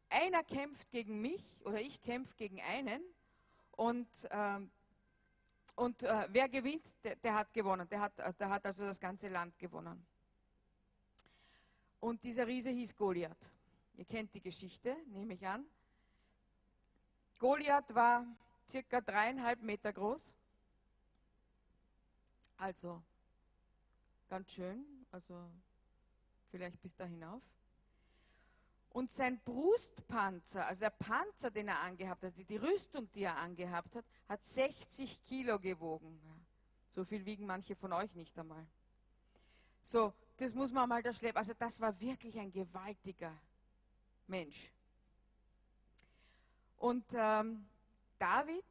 einer 0.09 0.43
kämpft 0.43 0.89
gegen 0.91 1.21
mich 1.21 1.65
oder 1.65 1.81
ich 1.81 2.01
kämpfe 2.01 2.35
gegen 2.37 2.61
einen 2.61 3.01
und, 3.71 4.07
ähm, 4.31 4.71
und 5.75 6.03
äh, 6.03 6.27
wer 6.31 6.47
gewinnt, 6.47 6.85
der, 7.03 7.15
der, 7.17 7.33
hat 7.33 7.53
gewonnen. 7.53 7.87
Der 7.89 7.99
hat, 7.99 8.39
der 8.39 8.49
hat 8.49 8.65
also 8.65 8.83
das 8.83 8.99
ganze 8.99 9.27
Land 9.27 9.57
gewonnen. 9.59 10.05
Und 11.99 12.23
dieser 12.23 12.47
Riese 12.47 12.69
hieß 12.69 12.95
Goliath. 12.95 13.51
Ihr 13.97 14.05
kennt 14.05 14.33
die 14.33 14.41
Geschichte, 14.41 14.95
nehme 15.07 15.33
ich 15.33 15.45
an. 15.45 15.65
Goliath 17.39 17.93
war 17.93 18.25
circa 18.67 19.01
dreieinhalb 19.01 19.61
Meter 19.61 19.91
groß. 19.93 20.35
Also 22.57 23.01
ganz 24.29 24.51
schön, 24.53 24.85
also 25.11 25.49
vielleicht 26.49 26.81
bis 26.81 26.95
da 26.95 27.05
hinauf. 27.05 27.43
Und 28.89 29.11
sein 29.11 29.41
Brustpanzer, 29.43 30.65
also 30.67 30.79
der 30.79 30.89
Panzer, 30.91 31.51
den 31.51 31.67
er 31.67 31.81
angehabt 31.81 32.23
hat, 32.23 32.33
die 32.37 32.55
Rüstung, 32.55 33.11
die 33.11 33.23
er 33.23 33.35
angehabt 33.37 33.93
hat, 33.93 34.05
hat 34.29 34.43
60 34.45 35.21
Kilo 35.23 35.59
gewogen. 35.59 36.17
So 36.93 37.03
viel 37.03 37.25
wiegen 37.25 37.45
manche 37.45 37.75
von 37.75 37.91
euch 37.91 38.15
nicht 38.15 38.39
einmal. 38.39 38.65
So, 39.81 40.13
das 40.37 40.53
muss 40.53 40.71
man 40.71 40.87
mal 40.87 41.03
da 41.03 41.11
schleppen. 41.11 41.37
Also 41.37 41.53
das 41.53 41.81
war 41.81 41.99
wirklich 41.99 42.39
ein 42.39 42.51
gewaltiger 42.51 43.37
Mensch. 44.27 44.71
Und 46.85 47.05
ähm, 47.15 47.65
David 48.19 48.63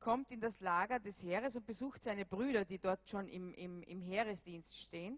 kommt 0.00 0.30
in 0.32 0.40
das 0.42 0.60
Lager 0.60 1.00
des 1.00 1.22
Heeres 1.22 1.56
und 1.56 1.64
besucht 1.64 2.04
seine 2.04 2.26
Brüder, 2.26 2.66
die 2.66 2.78
dort 2.78 3.08
schon 3.08 3.26
im, 3.26 3.54
im, 3.54 3.82
im 3.84 4.02
Heeresdienst 4.02 4.78
stehen. 4.78 5.16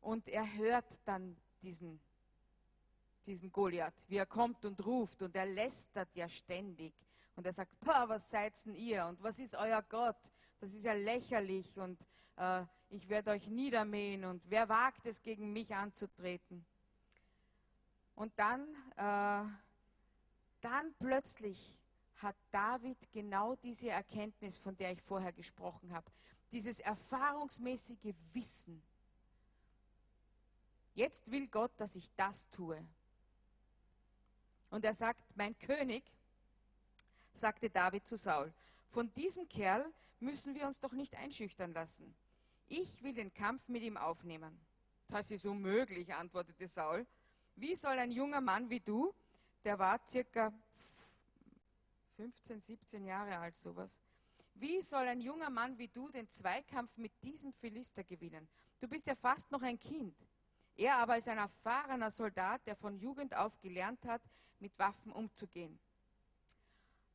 Und 0.00 0.26
er 0.26 0.52
hört 0.54 0.98
dann 1.04 1.36
diesen 1.62 2.00
diesen 3.26 3.52
Goliath, 3.52 4.06
wie 4.08 4.16
er 4.16 4.26
kommt 4.26 4.64
und 4.64 4.84
ruft 4.84 5.22
und 5.22 5.36
er 5.36 5.46
lästert 5.46 6.16
ja 6.16 6.28
ständig. 6.28 6.92
Und 7.36 7.46
er 7.46 7.52
sagt, 7.52 7.76
was 7.86 8.28
seid 8.28 8.66
denn 8.66 8.74
ihr 8.74 9.06
und 9.06 9.22
was 9.22 9.38
ist 9.38 9.54
euer 9.54 9.82
Gott? 9.82 10.32
Das 10.58 10.74
ist 10.74 10.82
ja 10.82 10.94
lächerlich 10.94 11.78
und 11.78 12.04
äh, 12.38 12.64
ich 12.88 13.08
werde 13.08 13.30
euch 13.30 13.46
niedermähen 13.46 14.24
und 14.24 14.50
wer 14.50 14.68
wagt 14.68 15.06
es, 15.06 15.22
gegen 15.22 15.52
mich 15.52 15.76
anzutreten? 15.76 16.66
Und 18.16 18.32
dann, 18.36 18.66
äh, 18.96 19.69
dann 20.60 20.94
plötzlich 20.98 21.80
hat 22.16 22.36
David 22.50 23.10
genau 23.12 23.56
diese 23.56 23.90
Erkenntnis, 23.90 24.58
von 24.58 24.76
der 24.76 24.92
ich 24.92 25.02
vorher 25.02 25.32
gesprochen 25.32 25.92
habe, 25.92 26.10
dieses 26.52 26.80
erfahrungsmäßige 26.80 28.14
Wissen. 28.32 28.82
Jetzt 30.94 31.30
will 31.30 31.48
Gott, 31.48 31.72
dass 31.78 31.96
ich 31.96 32.10
das 32.16 32.50
tue. 32.50 32.84
Und 34.70 34.84
er 34.84 34.94
sagt, 34.94 35.22
mein 35.36 35.58
König, 35.58 36.04
sagte 37.32 37.70
David 37.70 38.06
zu 38.06 38.16
Saul, 38.16 38.52
von 38.88 39.12
diesem 39.14 39.48
Kerl 39.48 39.90
müssen 40.18 40.54
wir 40.54 40.66
uns 40.66 40.80
doch 40.80 40.92
nicht 40.92 41.16
einschüchtern 41.16 41.72
lassen. 41.72 42.14
Ich 42.68 43.02
will 43.02 43.14
den 43.14 43.32
Kampf 43.32 43.68
mit 43.68 43.82
ihm 43.82 43.96
aufnehmen. 43.96 44.60
Das 45.08 45.30
ist 45.30 45.46
unmöglich, 45.46 46.14
antwortete 46.14 46.68
Saul. 46.68 47.06
Wie 47.56 47.74
soll 47.74 47.98
ein 47.98 48.12
junger 48.12 48.40
Mann 48.40 48.70
wie 48.70 48.80
du, 48.80 49.12
der 49.64 49.78
war 49.78 50.00
circa 50.06 50.52
15, 52.16 52.60
17 52.60 53.04
Jahre 53.04 53.38
alt, 53.38 53.56
sowas, 53.56 54.00
wie 54.54 54.82
soll 54.82 55.06
ein 55.06 55.20
junger 55.20 55.48
Mann 55.48 55.78
wie 55.78 55.88
du 55.88 56.10
den 56.10 56.28
Zweikampf 56.28 56.96
mit 56.98 57.12
diesem 57.22 57.52
Philister 57.52 58.04
gewinnen? 58.04 58.46
Du 58.78 58.88
bist 58.88 59.06
ja 59.06 59.14
fast 59.14 59.50
noch 59.50 59.62
ein 59.62 59.78
Kind. 59.78 60.14
Er 60.76 60.96
aber 60.96 61.16
ist 61.16 61.28
ein 61.28 61.38
erfahrener 61.38 62.10
Soldat, 62.10 62.66
der 62.66 62.76
von 62.76 62.96
Jugend 62.96 63.36
auf 63.36 63.58
gelernt 63.60 64.04
hat, 64.04 64.22
mit 64.58 64.78
Waffen 64.78 65.12
umzugehen. 65.12 65.78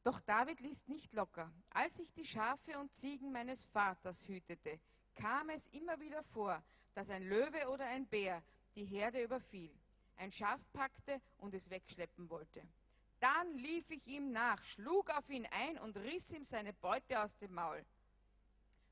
Doch 0.03 0.19
David 0.21 0.59
ließ 0.59 0.87
nicht 0.87 1.13
locker. 1.13 1.51
Als 1.71 1.99
ich 1.99 2.13
die 2.13 2.25
Schafe 2.25 2.77
und 2.79 2.95
Ziegen 2.95 3.31
meines 3.31 3.65
Vaters 3.65 4.27
hütete, 4.27 4.79
kam 5.15 5.49
es 5.49 5.67
immer 5.69 5.99
wieder 5.99 6.21
vor, 6.21 6.61
dass 6.93 7.09
ein 7.09 7.23
Löwe 7.23 7.67
oder 7.69 7.85
ein 7.85 8.05
Bär 8.05 8.41
die 8.75 8.85
Herde 8.85 9.23
überfiel, 9.23 9.71
ein 10.17 10.31
Schaf 10.31 10.61
packte 10.73 11.21
und 11.37 11.53
es 11.53 11.69
wegschleppen 11.69 12.29
wollte. 12.29 12.61
Dann 13.19 13.53
lief 13.55 13.89
ich 13.91 14.07
ihm 14.07 14.31
nach, 14.31 14.61
schlug 14.63 15.09
auf 15.11 15.29
ihn 15.29 15.47
ein 15.51 15.77
und 15.79 15.97
riss 15.97 16.31
ihm 16.31 16.43
seine 16.43 16.73
Beute 16.73 17.21
aus 17.23 17.37
dem 17.37 17.53
Maul. 17.53 17.83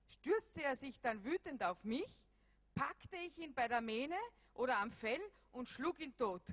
Stürzte 0.07 0.63
er 0.63 0.75
sich 0.75 0.99
dann 1.01 1.23
wütend 1.23 1.63
auf 1.63 1.83
mich, 1.83 2.25
packte 2.75 3.15
ich 3.17 3.37
ihn 3.39 3.53
bei 3.53 3.67
der 3.67 3.81
Mähne 3.81 4.17
oder 4.53 4.77
am 4.79 4.91
Fell 4.91 5.21
und 5.51 5.69
schlug 5.69 5.99
ihn 5.99 6.15
tot. 6.17 6.43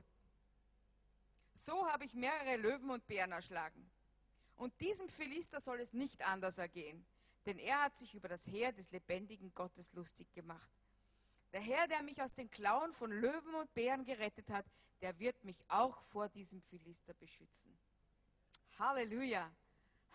So 1.55 1.87
habe 1.89 2.05
ich 2.05 2.15
mehrere 2.15 2.57
Löwen 2.57 2.91
und 2.91 3.07
Bären 3.07 3.33
erschlagen. 3.33 3.91
Und 4.57 4.79
diesem 4.81 5.09
Philister 5.09 5.61
soll 5.61 5.81
es 5.81 5.93
nicht 5.93 6.27
anders 6.27 6.59
ergehen, 6.59 7.05
denn 7.47 7.59
er 7.59 7.85
hat 7.85 7.97
sich 7.97 8.15
über 8.15 8.29
das 8.29 8.47
Heer 8.47 8.73
des 8.73 8.91
lebendigen 8.91 9.55
Gottes 9.55 9.93
lustig 9.95 10.31
gemacht. 10.33 10.80
Der 11.53 11.61
Herr, 11.61 11.89
der 11.89 12.03
mich 12.03 12.23
aus 12.23 12.33
den 12.33 12.51
Klauen 12.51 12.93
von 12.93 13.11
Löwen 13.11 13.55
und 13.55 13.73
Bären 13.75 14.05
gerettet 14.05 14.51
hat, 14.51 14.65
der 15.01 15.19
wird 15.19 15.43
mich 15.45 15.65
auch 15.69 16.01
vor 16.03 16.29
diesem 16.29 16.61
Philister 16.63 17.15
beschützen. 17.15 17.77
Halleluja, 18.79 19.51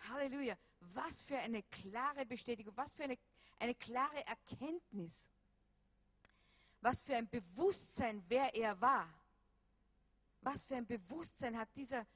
Halleluja. 0.08 0.56
Was 0.80 1.22
für 1.22 1.38
eine 1.38 1.62
klare 1.64 2.24
Bestätigung, 2.26 2.76
was 2.76 2.94
für 2.94 3.04
eine, 3.04 3.18
eine 3.58 3.74
klare 3.74 4.26
Erkenntnis, 4.26 5.30
was 6.80 7.02
für 7.02 7.16
ein 7.16 7.28
Bewusstsein, 7.28 8.22
wer 8.28 8.54
er 8.54 8.80
war. 8.80 9.12
Was 10.42 10.64
für 10.64 10.76
ein 10.76 10.86
Bewusstsein 10.86 11.58
hat 11.58 11.68
dieser 11.74 12.06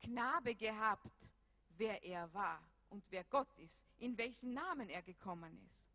Knabe 0.00 0.54
gehabt, 0.54 1.34
wer 1.70 2.02
er 2.04 2.32
war 2.32 2.62
und 2.90 3.04
wer 3.10 3.24
Gott 3.24 3.52
ist, 3.58 3.84
in 3.98 4.16
welchen 4.16 4.52
Namen 4.52 4.88
er 4.88 5.02
gekommen 5.02 5.58
ist. 5.64 5.85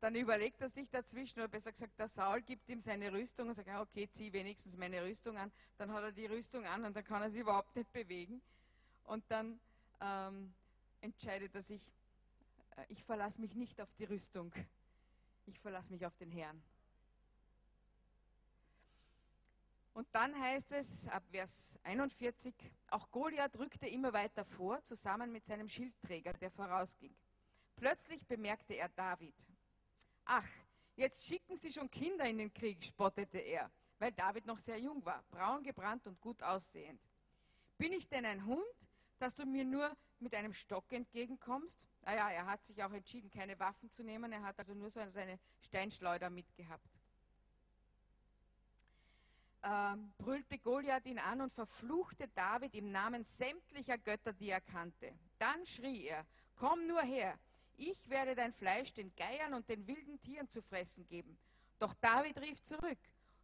Dann 0.00 0.14
überlegt 0.14 0.60
er 0.60 0.68
sich 0.68 0.88
dazwischen, 0.90 1.40
oder 1.40 1.48
besser 1.48 1.72
gesagt, 1.72 1.98
der 1.98 2.06
Saul 2.06 2.40
gibt 2.42 2.68
ihm 2.68 2.78
seine 2.78 3.12
Rüstung 3.12 3.48
und 3.48 3.54
sagt, 3.54 3.68
ah, 3.68 3.80
okay, 3.80 4.08
zieh 4.10 4.32
wenigstens 4.32 4.76
meine 4.76 5.02
Rüstung 5.02 5.36
an. 5.36 5.50
Dann 5.76 5.92
hat 5.92 6.02
er 6.02 6.12
die 6.12 6.26
Rüstung 6.26 6.64
an 6.64 6.84
und 6.84 6.94
dann 6.94 7.04
kann 7.04 7.22
er 7.22 7.30
sich 7.30 7.40
überhaupt 7.40 7.74
nicht 7.74 7.92
bewegen. 7.92 8.40
Und 9.04 9.24
dann 9.28 9.58
ähm, 10.00 10.54
entscheidet 11.00 11.54
er 11.54 11.62
sich, 11.62 11.80
äh, 12.76 12.84
ich 12.88 13.02
verlasse 13.02 13.40
mich 13.40 13.56
nicht 13.56 13.80
auf 13.80 13.92
die 13.94 14.04
Rüstung, 14.04 14.52
ich 15.46 15.58
verlasse 15.58 15.92
mich 15.92 16.06
auf 16.06 16.16
den 16.16 16.30
Herrn. 16.30 16.62
Und 19.94 20.06
dann 20.12 20.38
heißt 20.40 20.70
es 20.72 21.08
ab 21.08 21.24
Vers 21.32 21.76
41, 21.82 22.54
auch 22.90 23.10
Goliath 23.10 23.58
rückte 23.58 23.88
immer 23.88 24.12
weiter 24.12 24.44
vor, 24.44 24.80
zusammen 24.84 25.32
mit 25.32 25.44
seinem 25.44 25.66
Schildträger, 25.66 26.34
der 26.34 26.52
vorausging. 26.52 27.12
Plötzlich 27.74 28.24
bemerkte 28.24 28.74
er 28.74 28.88
David. 28.90 29.34
Ach, 30.30 30.46
jetzt 30.94 31.26
schicken 31.26 31.56
sie 31.56 31.72
schon 31.72 31.90
Kinder 31.90 32.26
in 32.26 32.36
den 32.36 32.52
Krieg, 32.52 32.84
spottete 32.84 33.38
er, 33.38 33.70
weil 33.98 34.12
David 34.12 34.44
noch 34.44 34.58
sehr 34.58 34.78
jung 34.78 35.02
war, 35.02 35.24
braun 35.30 35.62
gebrannt 35.62 36.06
und 36.06 36.20
gut 36.20 36.42
aussehend. 36.42 37.00
Bin 37.78 37.94
ich 37.94 38.06
denn 38.10 38.26
ein 38.26 38.44
Hund, 38.44 38.62
dass 39.18 39.34
du 39.34 39.46
mir 39.46 39.64
nur 39.64 39.90
mit 40.18 40.34
einem 40.34 40.52
Stock 40.52 40.92
entgegenkommst? 40.92 41.88
Naja, 42.02 42.26
ah 42.26 42.30
er 42.30 42.46
hat 42.46 42.62
sich 42.66 42.82
auch 42.84 42.92
entschieden, 42.92 43.30
keine 43.30 43.58
Waffen 43.58 43.90
zu 43.90 44.04
nehmen, 44.04 44.30
er 44.30 44.42
hat 44.42 44.58
also 44.58 44.74
nur 44.74 44.90
so 44.90 45.00
seine 45.08 45.38
Steinschleuder 45.62 46.28
mitgehabt. 46.28 46.90
Ähm, 49.62 50.12
brüllte 50.18 50.58
Goliath 50.58 51.06
ihn 51.06 51.18
an 51.18 51.40
und 51.40 51.52
verfluchte 51.52 52.28
David 52.28 52.74
im 52.74 52.92
Namen 52.92 53.24
sämtlicher 53.24 53.96
Götter, 53.96 54.34
die 54.34 54.50
er 54.50 54.60
kannte. 54.60 55.18
Dann 55.38 55.64
schrie 55.64 56.04
er, 56.04 56.26
komm 56.54 56.86
nur 56.86 57.00
her, 57.00 57.38
ich 57.78 58.08
werde 58.08 58.34
dein 58.34 58.52
Fleisch 58.52 58.92
den 58.92 59.14
Geiern 59.14 59.54
und 59.54 59.68
den 59.68 59.86
wilden 59.86 60.20
Tieren 60.20 60.48
zu 60.48 60.60
fressen 60.60 61.06
geben. 61.06 61.38
Doch 61.78 61.94
David 61.94 62.38
rief 62.40 62.60
zurück, 62.60 62.98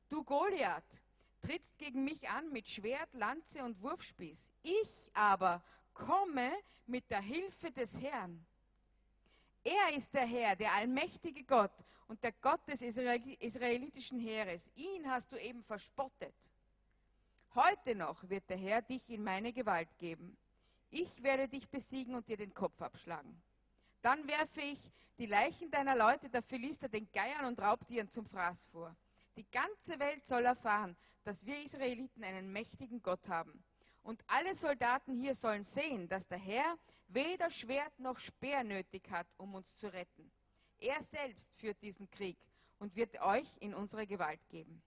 du 0.09 0.25
Goliath, 0.25 1.01
trittst 1.41 1.79
gegen 1.79 2.05
mich 2.05 2.29
an 2.29 2.51
mit 2.53 2.69
Schwert, 2.69 3.13
Lanze 3.15 3.65
und 3.65 3.81
Wurfspieß. 3.81 4.53
Ich 4.63 5.11
aber 5.15 5.63
komme 5.93 6.51
mit 6.87 7.09
der 7.11 7.21
Hilfe 7.21 7.71
des 7.71 8.01
Herrn. 8.01 8.45
Er 9.63 9.97
ist 9.97 10.13
der 10.13 10.27
Herr, 10.27 10.57
der 10.57 10.73
allmächtige 10.73 11.45
Gott 11.45 11.73
und 12.09 12.23
der 12.23 12.33
Gott 12.33 12.67
des 12.69 12.83
israelitischen 12.83 14.19
Heeres. 14.19 14.71
Ihn 14.75 15.09
hast 15.09 15.33
du 15.33 15.37
eben 15.37 15.63
verspottet. 15.63 16.35
Heute 17.55 17.95
noch 17.95 18.29
wird 18.29 18.51
der 18.51 18.57
Herr 18.57 18.83
dich 18.83 19.09
in 19.11 19.23
meine 19.23 19.53
Gewalt 19.53 19.97
geben. 19.99 20.37
Ich 20.91 21.23
werde 21.23 21.49
dich 21.49 21.69
besiegen 21.69 22.15
und 22.15 22.29
dir 22.29 22.37
den 22.37 22.53
Kopf 22.53 22.83
abschlagen. 22.83 23.41
Dann 24.05 24.29
werfe 24.29 24.61
ich 24.61 24.79
die 25.17 25.25
Leichen 25.25 25.71
deiner 25.71 25.97
Leute, 25.97 26.29
der 26.29 26.43
Philister, 26.43 26.91
den 26.91 27.11
Geiern 27.11 27.47
und 27.47 27.59
Raubtieren 27.59 28.11
zum 28.11 28.27
Fraß 28.27 28.67
vor. 28.67 28.95
Die 29.35 29.51
ganze 29.51 29.99
Welt 29.99 30.27
soll 30.27 30.45
erfahren, 30.45 30.95
dass 31.23 31.47
wir 31.47 31.59
Israeliten 31.65 32.23
einen 32.23 32.53
mächtigen 32.53 33.03
Gott 33.03 33.27
haben. 33.31 33.65
Und 34.03 34.23
alle 34.27 34.55
Soldaten 34.55 35.15
hier 35.15 35.35
sollen 35.35 35.65
sehen, 35.65 36.07
dass 36.07 36.27
der 36.27 36.37
Herr 36.37 36.77
weder 37.09 37.49
Schwert 37.49 37.99
noch 37.99 38.19
Speer 38.19 38.63
nötig 38.63 39.11
hat, 39.11 39.27
um 39.39 39.55
uns 39.55 39.75
zu 39.75 39.91
retten. 39.91 40.31
Er 40.81 41.01
selbst 41.03 41.55
führt 41.55 41.81
diesen 41.81 42.11
Krieg 42.11 42.37
und 42.81 42.97
wird 42.97 43.23
euch 43.23 43.49
in 43.61 43.73
unsere 43.73 44.07
Gewalt 44.07 44.47
geben. 44.51 44.83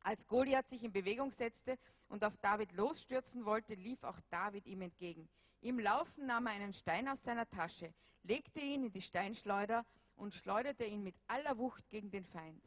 Als 0.00 0.26
Goliath 0.26 0.68
sich 0.68 0.84
in 0.84 0.92
Bewegung 0.92 1.30
setzte 1.30 1.78
und 2.10 2.26
auf 2.26 2.36
David 2.36 2.72
losstürzen 2.72 3.46
wollte, 3.46 3.72
lief 3.72 4.04
auch 4.04 4.20
David 4.28 4.66
ihm 4.66 4.82
entgegen. 4.82 5.30
Im 5.62 5.78
Laufen 5.78 6.26
nahm 6.26 6.46
er 6.46 6.54
einen 6.54 6.72
Stein 6.72 7.06
aus 7.08 7.22
seiner 7.22 7.48
Tasche, 7.48 7.94
legte 8.24 8.58
ihn 8.58 8.82
in 8.82 8.92
die 8.92 9.00
Steinschleuder 9.00 9.86
und 10.16 10.34
schleuderte 10.34 10.84
ihn 10.84 11.04
mit 11.04 11.14
aller 11.28 11.56
Wucht 11.56 11.88
gegen 11.88 12.10
den 12.10 12.24
Feind. 12.24 12.62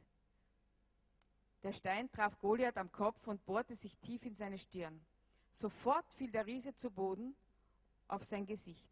Der 1.64 1.74
Stein 1.74 2.10
traf 2.10 2.40
Goliath 2.40 2.78
am 2.78 2.90
Kopf 2.94 3.28
und 3.28 3.46
bohrte 3.46 3.76
sich 3.76 3.98
tief 3.98 4.26
in 4.26 4.34
seine 4.34 4.58
Stirn. 4.58 5.06
Sofort 5.52 6.14
fiel 6.14 6.32
der 6.32 6.46
Riese 6.46 6.74
zu 6.74 6.90
Boden 6.90 7.36
auf 8.08 8.24
sein 8.24 8.46
Gesicht. 8.46 8.92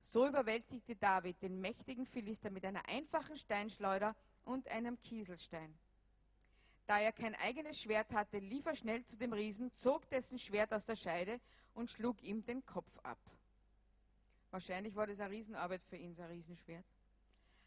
So 0.00 0.26
überwältigte 0.26 0.96
David 0.96 1.40
den 1.42 1.60
mächtigen 1.60 2.06
Philister 2.06 2.50
mit 2.50 2.64
einer 2.64 2.88
einfachen 2.88 3.36
Steinschleuder 3.36 4.16
und 4.44 4.68
einem 4.68 5.00
Kieselstein. 5.00 5.78
Da 6.86 6.98
er 6.98 7.12
kein 7.12 7.36
eigenes 7.36 7.78
Schwert 7.78 8.12
hatte, 8.12 8.38
lief 8.38 8.66
er 8.66 8.74
schnell 8.74 9.04
zu 9.04 9.16
dem 9.16 9.32
Riesen, 9.32 9.72
zog 9.74 10.08
dessen 10.10 10.38
Schwert 10.38 10.72
aus 10.72 10.84
der 10.84 10.96
Scheide 10.96 11.40
und 11.76 11.90
schlug 11.90 12.22
ihm 12.22 12.44
den 12.44 12.64
Kopf 12.64 12.98
ab. 13.02 13.18
Wahrscheinlich 14.50 14.94
war 14.94 15.06
das 15.06 15.20
eine 15.20 15.30
Riesenarbeit 15.30 15.84
für 15.84 15.96
ihn, 15.96 16.18
ein 16.18 16.24
Riesenschwert. 16.24 16.86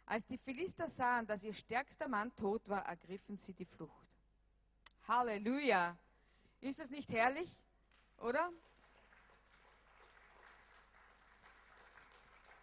Als 0.07 0.25
die 0.25 0.37
Philister 0.37 0.89
sahen, 0.89 1.27
dass 1.27 1.43
ihr 1.43 1.53
stärkster 1.53 2.07
Mann 2.07 2.35
tot 2.35 2.67
war, 2.67 2.83
ergriffen 2.85 3.37
sie 3.37 3.53
die 3.53 3.65
Flucht. 3.65 4.07
Halleluja! 5.07 5.95
Ist 6.59 6.79
das 6.79 6.89
nicht 6.89 7.11
herrlich, 7.11 7.49
oder? 8.17 8.51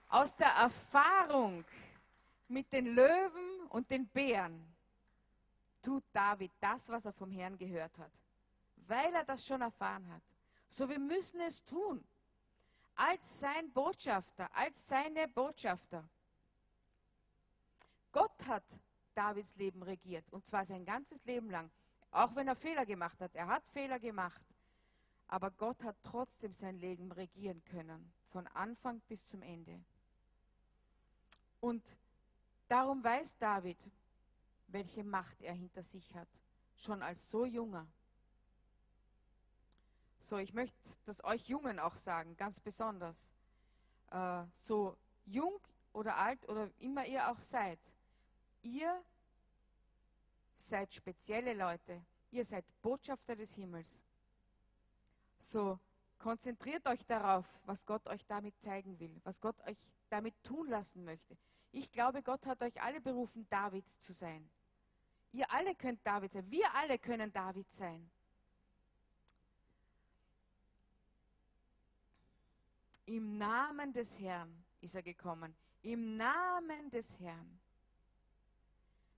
Aus 0.08 0.34
der 0.34 0.48
Erfahrung 0.48 1.64
mit 2.48 2.72
den 2.72 2.86
Löwen 2.86 3.68
und 3.68 3.88
den 3.90 4.08
Bären 4.08 4.74
tut 5.80 6.02
David 6.12 6.50
das, 6.58 6.88
was 6.88 7.04
er 7.04 7.12
vom 7.12 7.30
Herrn 7.30 7.56
gehört 7.56 7.96
hat, 7.98 8.12
weil 8.88 9.14
er 9.14 9.24
das 9.24 9.46
schon 9.46 9.62
erfahren 9.62 10.12
hat. 10.12 10.35
So, 10.68 10.88
wir 10.88 10.98
müssen 10.98 11.40
es 11.40 11.64
tun. 11.64 12.04
Als 12.94 13.40
sein 13.40 13.72
Botschafter, 13.72 14.48
als 14.54 14.88
seine 14.88 15.28
Botschafter. 15.28 16.08
Gott 18.12 18.46
hat 18.46 18.64
Davids 19.14 19.54
Leben 19.56 19.82
regiert 19.82 20.24
und 20.32 20.46
zwar 20.46 20.64
sein 20.64 20.84
ganzes 20.84 21.24
Leben 21.24 21.50
lang. 21.50 21.70
Auch 22.10 22.34
wenn 22.34 22.48
er 22.48 22.56
Fehler 22.56 22.86
gemacht 22.86 23.20
hat. 23.20 23.34
Er 23.34 23.46
hat 23.46 23.68
Fehler 23.68 23.98
gemacht. 23.98 24.40
Aber 25.28 25.50
Gott 25.50 25.82
hat 25.82 25.96
trotzdem 26.02 26.52
sein 26.52 26.78
Leben 26.78 27.12
regieren 27.12 27.62
können. 27.64 28.12
Von 28.28 28.46
Anfang 28.48 29.00
bis 29.08 29.26
zum 29.26 29.42
Ende. 29.42 29.84
Und 31.60 31.98
darum 32.68 33.02
weiß 33.02 33.36
David, 33.38 33.90
welche 34.68 35.04
Macht 35.04 35.42
er 35.42 35.54
hinter 35.54 35.82
sich 35.82 36.14
hat. 36.14 36.28
Schon 36.76 37.02
als 37.02 37.30
so 37.30 37.44
junger. 37.44 37.86
So, 40.28 40.38
ich 40.38 40.52
möchte 40.52 40.76
das 41.04 41.22
euch 41.22 41.48
Jungen 41.48 41.78
auch 41.78 41.96
sagen, 41.96 42.36
ganz 42.36 42.58
besonders. 42.58 43.32
Äh, 44.10 44.42
so 44.50 44.96
jung 45.24 45.60
oder 45.92 46.16
alt 46.16 46.48
oder 46.48 46.68
immer 46.80 47.06
ihr 47.06 47.30
auch 47.30 47.38
seid, 47.38 47.78
ihr 48.60 49.04
seid 50.56 50.92
spezielle 50.92 51.54
Leute. 51.54 52.04
Ihr 52.32 52.44
seid 52.44 52.64
Botschafter 52.82 53.36
des 53.36 53.54
Himmels. 53.54 54.02
So, 55.38 55.78
konzentriert 56.18 56.84
euch 56.88 57.06
darauf, 57.06 57.46
was 57.64 57.86
Gott 57.86 58.04
euch 58.08 58.26
damit 58.26 58.60
zeigen 58.60 58.98
will, 58.98 59.20
was 59.22 59.40
Gott 59.40 59.60
euch 59.68 59.78
damit 60.08 60.34
tun 60.42 60.66
lassen 60.68 61.04
möchte. 61.04 61.38
Ich 61.70 61.92
glaube, 61.92 62.24
Gott 62.24 62.46
hat 62.46 62.62
euch 62.62 62.82
alle 62.82 63.00
berufen, 63.00 63.46
Davids 63.48 64.00
zu 64.00 64.12
sein. 64.12 64.50
Ihr 65.30 65.48
alle 65.52 65.76
könnt 65.76 66.04
David 66.04 66.32
sein. 66.32 66.50
Wir 66.50 66.74
alle 66.74 66.98
können 66.98 67.32
David 67.32 67.70
sein. 67.70 68.10
Im 73.06 73.38
Namen 73.38 73.92
des 73.92 74.18
Herrn 74.18 74.64
ist 74.80 74.94
er 74.94 75.02
gekommen. 75.02 75.54
Im 75.82 76.16
Namen 76.16 76.90
des 76.90 77.18
Herrn. 77.20 77.60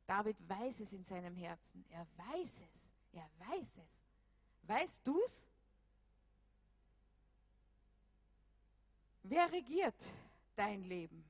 David 0.07 0.37
weiß 0.49 0.81
es 0.81 0.93
in 0.93 1.05
seinem 1.05 1.35
Herzen. 1.37 1.85
Er 1.89 2.07
weiß 2.17 2.63
es. 2.63 2.93
Er 3.13 3.31
weiß 3.39 3.79
es. 3.79 4.05
Weißt 4.63 5.07
du's? 5.07 5.49
Wer 9.23 9.51
regiert 9.53 10.03
dein 10.55 10.83
Leben? 10.85 11.25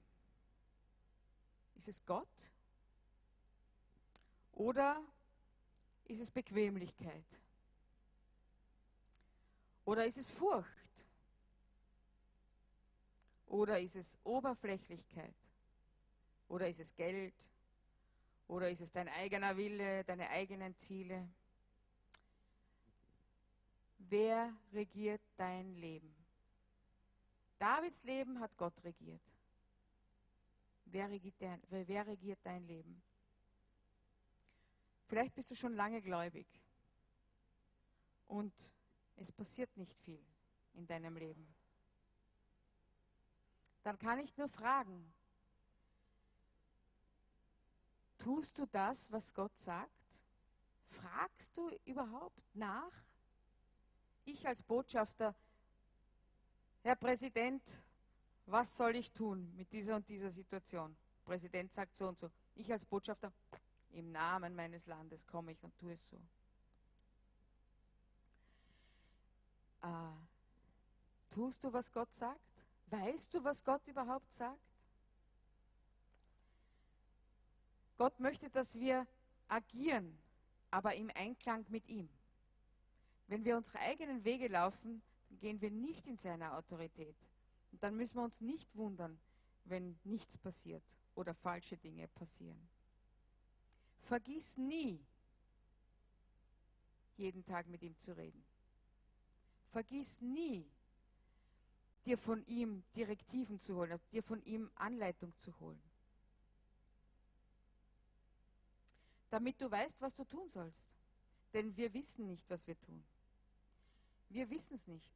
Ist 1.76 1.88
es 1.88 2.04
Gott? 2.04 2.52
Oder 4.52 5.00
ist 6.04 6.20
es 6.20 6.30
Bequemlichkeit? 6.30 7.26
Oder 9.84 10.06
ist 10.06 10.18
es 10.18 10.30
Furcht? 10.30 11.07
Oder 13.48 13.80
ist 13.80 13.96
es 13.96 14.18
Oberflächlichkeit? 14.24 15.34
Oder 16.48 16.68
ist 16.68 16.80
es 16.80 16.94
Geld? 16.94 17.50
Oder 18.46 18.70
ist 18.70 18.80
es 18.80 18.92
dein 18.92 19.08
eigener 19.08 19.56
Wille, 19.56 20.04
deine 20.04 20.28
eigenen 20.30 20.76
Ziele? 20.76 21.28
Wer 23.98 24.54
regiert 24.72 25.22
dein 25.36 25.74
Leben? 25.76 26.14
Davids 27.58 28.04
Leben 28.04 28.38
hat 28.38 28.56
Gott 28.56 28.84
regiert. 28.84 29.20
Wer 30.84 31.10
regiert, 31.10 31.34
dein, 31.38 31.60
wer 31.68 32.06
regiert 32.06 32.38
dein 32.42 32.66
Leben? 32.66 33.02
Vielleicht 35.06 35.34
bist 35.34 35.50
du 35.50 35.54
schon 35.54 35.74
lange 35.74 36.00
gläubig 36.02 36.46
und 38.26 38.52
es 39.16 39.32
passiert 39.32 39.74
nicht 39.76 39.98
viel 40.00 40.22
in 40.74 40.86
deinem 40.86 41.16
Leben. 41.16 41.57
Dann 43.88 43.98
kann 43.98 44.18
ich 44.18 44.36
nur 44.36 44.48
fragen, 44.48 45.10
tust 48.18 48.58
du 48.58 48.66
das, 48.66 49.10
was 49.10 49.32
Gott 49.32 49.58
sagt? 49.58 50.26
Fragst 50.88 51.56
du 51.56 51.70
überhaupt 51.86 52.54
nach? 52.54 52.92
Ich 54.26 54.46
als 54.46 54.60
Botschafter, 54.60 55.34
Herr 56.82 56.96
Präsident, 56.96 57.62
was 58.44 58.76
soll 58.76 58.94
ich 58.94 59.10
tun 59.10 59.56
mit 59.56 59.72
dieser 59.72 59.96
und 59.96 60.06
dieser 60.06 60.28
Situation? 60.28 60.94
Präsident 61.24 61.72
sagt 61.72 61.96
so 61.96 62.08
und 62.08 62.18
so. 62.18 62.30
Ich 62.56 62.70
als 62.70 62.84
Botschafter, 62.84 63.32
im 63.92 64.12
Namen 64.12 64.54
meines 64.54 64.84
Landes 64.84 65.26
komme 65.26 65.52
ich 65.52 65.64
und 65.64 65.74
tue 65.78 65.94
es 65.94 66.08
so. 66.08 66.20
Äh, 69.80 71.30
tust 71.30 71.64
du, 71.64 71.72
was 71.72 71.90
Gott 71.90 72.14
sagt? 72.14 72.67
Weißt 72.90 73.34
du, 73.34 73.44
was 73.44 73.64
Gott 73.64 73.86
überhaupt 73.86 74.32
sagt? 74.32 74.58
Gott 77.96 78.18
möchte, 78.20 78.48
dass 78.48 78.78
wir 78.78 79.06
agieren, 79.48 80.16
aber 80.70 80.94
im 80.94 81.10
Einklang 81.14 81.66
mit 81.68 81.88
ihm. 81.88 82.08
Wenn 83.26 83.44
wir 83.44 83.56
unsere 83.56 83.80
eigenen 83.80 84.24
Wege 84.24 84.48
laufen, 84.48 85.02
dann 85.28 85.38
gehen 85.38 85.60
wir 85.60 85.70
nicht 85.70 86.06
in 86.06 86.16
seine 86.16 86.54
Autorität. 86.54 87.16
Und 87.72 87.82
dann 87.82 87.96
müssen 87.96 88.16
wir 88.16 88.22
uns 88.22 88.40
nicht 88.40 88.74
wundern, 88.76 89.18
wenn 89.64 89.98
nichts 90.04 90.38
passiert 90.38 90.84
oder 91.14 91.34
falsche 91.34 91.76
Dinge 91.76 92.08
passieren. 92.08 92.68
Vergiss 94.00 94.56
nie, 94.56 95.04
jeden 97.16 97.44
Tag 97.44 97.66
mit 97.66 97.82
ihm 97.82 97.98
zu 97.98 98.16
reden. 98.16 98.42
Vergiss 99.70 100.20
nie, 100.22 100.66
dir 102.04 102.18
von 102.18 102.44
ihm 102.46 102.82
Direktiven 102.94 103.58
zu 103.58 103.76
holen, 103.76 103.92
also 103.92 104.04
dir 104.12 104.22
von 104.22 104.42
ihm 104.44 104.70
Anleitung 104.76 105.36
zu 105.36 105.58
holen. 105.60 105.80
Damit 109.30 109.60
du 109.60 109.70
weißt, 109.70 110.00
was 110.00 110.14
du 110.14 110.24
tun 110.24 110.48
sollst. 110.48 110.96
Denn 111.52 111.76
wir 111.76 111.92
wissen 111.94 112.26
nicht, 112.26 112.48
was 112.50 112.66
wir 112.66 112.78
tun. 112.80 113.02
Wir 114.28 114.48
wissen 114.50 114.74
es 114.74 114.86
nicht. 114.86 115.14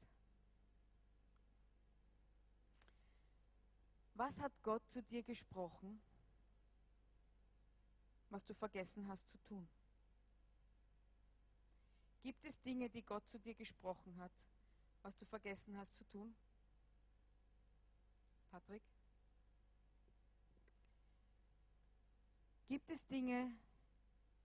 Was 4.14 4.40
hat 4.40 4.52
Gott 4.62 4.86
zu 4.88 5.02
dir 5.02 5.22
gesprochen, 5.22 6.00
was 8.30 8.44
du 8.44 8.54
vergessen 8.54 9.08
hast 9.08 9.28
zu 9.28 9.38
tun? 9.42 9.68
Gibt 12.22 12.44
es 12.44 12.60
Dinge, 12.60 12.88
die 12.88 13.02
Gott 13.02 13.26
zu 13.26 13.38
dir 13.38 13.54
gesprochen 13.54 14.16
hat, 14.18 14.32
was 15.02 15.16
du 15.16 15.24
vergessen 15.24 15.76
hast 15.76 15.96
zu 15.96 16.04
tun? 16.04 16.34
Patrick? 18.52 18.82
Gibt 22.66 22.90
es 22.90 23.06
Dinge, 23.06 23.50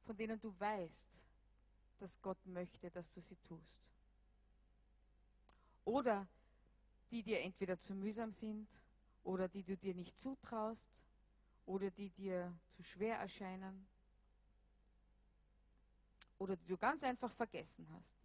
von 0.06 0.16
denen 0.16 0.40
du 0.40 0.58
weißt, 0.58 1.28
dass 2.00 2.22
Gott 2.22 2.38
möchte, 2.46 2.90
dass 2.90 3.14
du 3.14 3.20
sie 3.20 3.36
tust? 3.36 3.82
Oder 5.84 6.26
die 7.12 7.22
dir 7.22 7.42
entweder 7.42 7.78
zu 7.78 7.94
mühsam 7.96 8.32
sind 8.32 8.70
oder 9.26 9.50
die 9.50 9.64
du 9.64 9.76
dir 9.76 9.94
nicht 9.94 10.18
zutraust 10.18 11.06
oder 11.66 11.92
die 11.92 12.10
dir 12.10 12.58
zu 12.70 12.84
schwer 12.84 13.18
erscheinen 13.18 13.88
oder 16.38 16.56
die 16.56 16.68
du 16.68 16.78
ganz 16.78 17.04
einfach 17.04 17.32
vergessen 17.32 17.86
hast, 17.92 18.16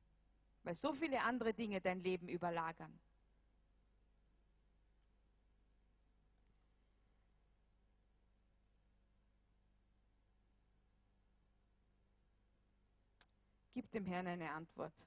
weil 0.63 0.77
so 0.77 0.93
viele 0.93 1.21
andere 1.23 1.53
Dinge 1.53 1.81
dein 1.81 1.99
Leben 1.99 2.29
überlagern. 2.29 3.01
Gib 13.73 13.91
dem 13.91 14.05
Herrn 14.05 14.27
eine 14.27 14.53
Antwort. 14.53 15.07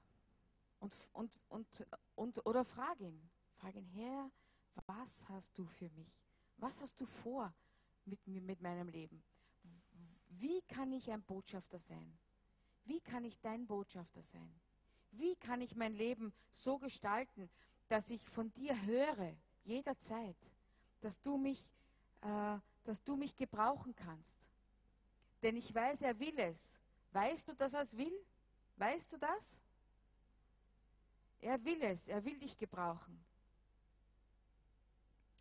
Und, 0.80 0.94
und, 1.12 1.38
und, 1.48 1.86
und, 2.14 2.46
oder 2.46 2.64
frag 2.64 3.00
ihn. 3.00 3.30
Frag 3.56 3.74
ihn, 3.74 3.86
Herr, 3.86 4.30
was 4.86 5.28
hast 5.28 5.56
du 5.58 5.66
für 5.66 5.88
mich? 5.90 6.24
Was 6.58 6.82
hast 6.82 7.00
du 7.00 7.06
vor 7.06 7.52
mit, 8.04 8.26
mit 8.26 8.60
meinem 8.60 8.88
Leben? 8.88 9.22
Wie 10.28 10.60
kann 10.62 10.92
ich 10.92 11.10
ein 11.10 11.22
Botschafter 11.22 11.78
sein? 11.78 12.18
Wie 12.84 13.00
kann 13.00 13.24
ich 13.24 13.40
dein 13.40 13.66
Botschafter 13.66 14.22
sein? 14.22 14.60
Wie 15.12 15.36
kann 15.36 15.60
ich 15.60 15.74
mein 15.76 15.94
Leben 15.94 16.32
so 16.50 16.78
gestalten, 16.78 17.48
dass 17.88 18.10
ich 18.10 18.28
von 18.28 18.52
dir 18.52 18.80
höre, 18.84 19.34
jederzeit, 19.64 20.36
dass 21.00 21.20
du 21.20 21.38
mich, 21.38 21.74
äh, 22.20 22.58
dass 22.84 23.02
du 23.02 23.16
mich 23.16 23.34
gebrauchen 23.36 23.94
kannst? 23.94 24.50
Denn 25.42 25.56
ich 25.56 25.74
weiß, 25.74 26.02
er 26.02 26.18
will 26.18 26.38
es. 26.38 26.82
Weißt 27.12 27.48
du, 27.48 27.54
dass 27.54 27.72
er 27.72 27.82
es 27.82 27.96
will? 27.96 28.12
Weißt 28.76 29.12
du 29.12 29.18
das? 29.18 29.62
Er 31.40 31.62
will 31.64 31.82
es, 31.82 32.08
er 32.08 32.24
will 32.24 32.38
dich 32.38 32.56
gebrauchen. 32.56 33.24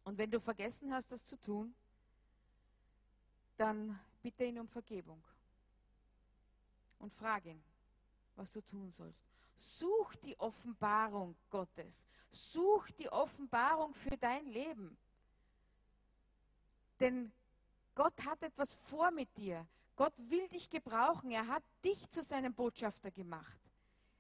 Und 0.04 0.18
wenn 0.18 0.30
du 0.30 0.40
vergessen 0.40 0.94
hast, 0.94 1.12
das 1.12 1.26
zu 1.26 1.40
tun, 1.40 1.74
dann 3.58 4.00
bitte 4.22 4.46
ihn 4.46 4.60
um 4.60 4.68
Vergebung 4.68 5.22
und 7.00 7.12
frag 7.12 7.46
ihn, 7.46 7.62
was 8.36 8.52
du 8.52 8.62
tun 8.62 8.92
sollst. 8.92 9.26
Such 9.56 10.16
die 10.18 10.38
Offenbarung 10.40 11.36
Gottes. 11.50 12.08
Such 12.32 12.92
die 12.92 13.10
Offenbarung 13.10 13.94
für 13.94 14.18
dein 14.18 14.46
Leben. 14.48 14.98
Denn 17.00 17.32
Gott 17.94 18.26
hat 18.26 18.44
etwas 18.44 18.74
vor 18.74 19.12
mit 19.12 19.36
dir. 19.38 19.66
Gott 19.96 20.18
will 20.30 20.48
dich 20.50 20.70
gebrauchen. 20.70 21.32
Er 21.32 21.48
hat 21.48 21.64
dich 21.84 22.10
zu 22.10 22.22
seinem 22.22 22.54
Botschafter 22.54 23.12
gemacht. 23.12 23.60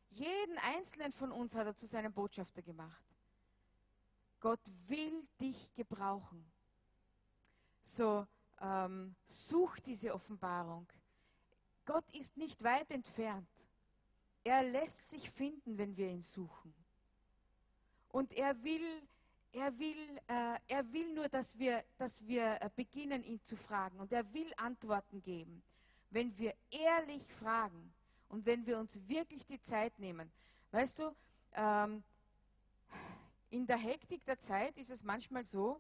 Jeden 0.09 0.57
einzelnen 0.59 1.11
von 1.11 1.32
uns 1.32 1.55
hat 1.55 1.67
er 1.67 1.76
zu 1.76 1.88
seinem 1.88 2.13
Botschafter 2.13 2.61
gemacht. 2.61 3.05
Gott 4.39 4.61
will 4.88 5.28
dich 5.41 5.73
gebrauchen. 5.73 6.49
So, 7.84 8.26
ähm, 8.61 9.15
such 9.26 9.80
diese 9.80 10.13
Offenbarung. 10.13 10.88
Gott 11.86 12.09
ist 12.15 12.38
nicht 12.38 12.63
weit 12.63 12.89
entfernt. 12.91 13.49
Er 14.43 14.63
lässt 14.63 15.09
sich 15.09 15.30
finden, 15.30 15.78
wenn 15.78 15.97
wir 15.97 16.07
ihn 16.07 16.21
suchen. 16.21 16.73
Und 18.09 18.32
er 18.34 18.63
will, 18.63 19.01
er 19.56 19.80
will, 19.80 20.20
äh, 20.28 20.60
er 20.68 20.91
will 20.91 21.14
nur, 21.14 21.30
dass 21.30 21.58
wir, 21.58 21.84
dass 21.97 22.28
wir 22.28 22.62
äh, 22.62 22.70
beginnen, 22.76 23.24
ihn 23.24 23.41
zu 23.43 23.56
fragen. 23.56 23.99
Und 23.99 24.12
er 24.12 24.32
will 24.34 24.51
Antworten 24.58 25.22
geben, 25.22 25.64
wenn 26.10 26.38
wir 26.38 26.53
ehrlich 26.70 27.24
fragen. 27.34 27.93
Und 28.28 28.45
wenn 28.45 28.66
wir 28.66 28.78
uns 28.78 28.99
wirklich 29.08 29.45
die 29.45 29.62
Zeit 29.62 29.97
nehmen, 29.97 30.30
weißt 30.72 30.99
du, 30.99 31.16
ähm, 31.53 32.03
in 33.49 33.66
der 33.66 33.78
Hektik 33.78 34.26
der 34.26 34.39
Zeit 34.39 34.78
ist 34.78 34.91
es 34.91 35.03
manchmal 35.03 35.45
so, 35.45 35.80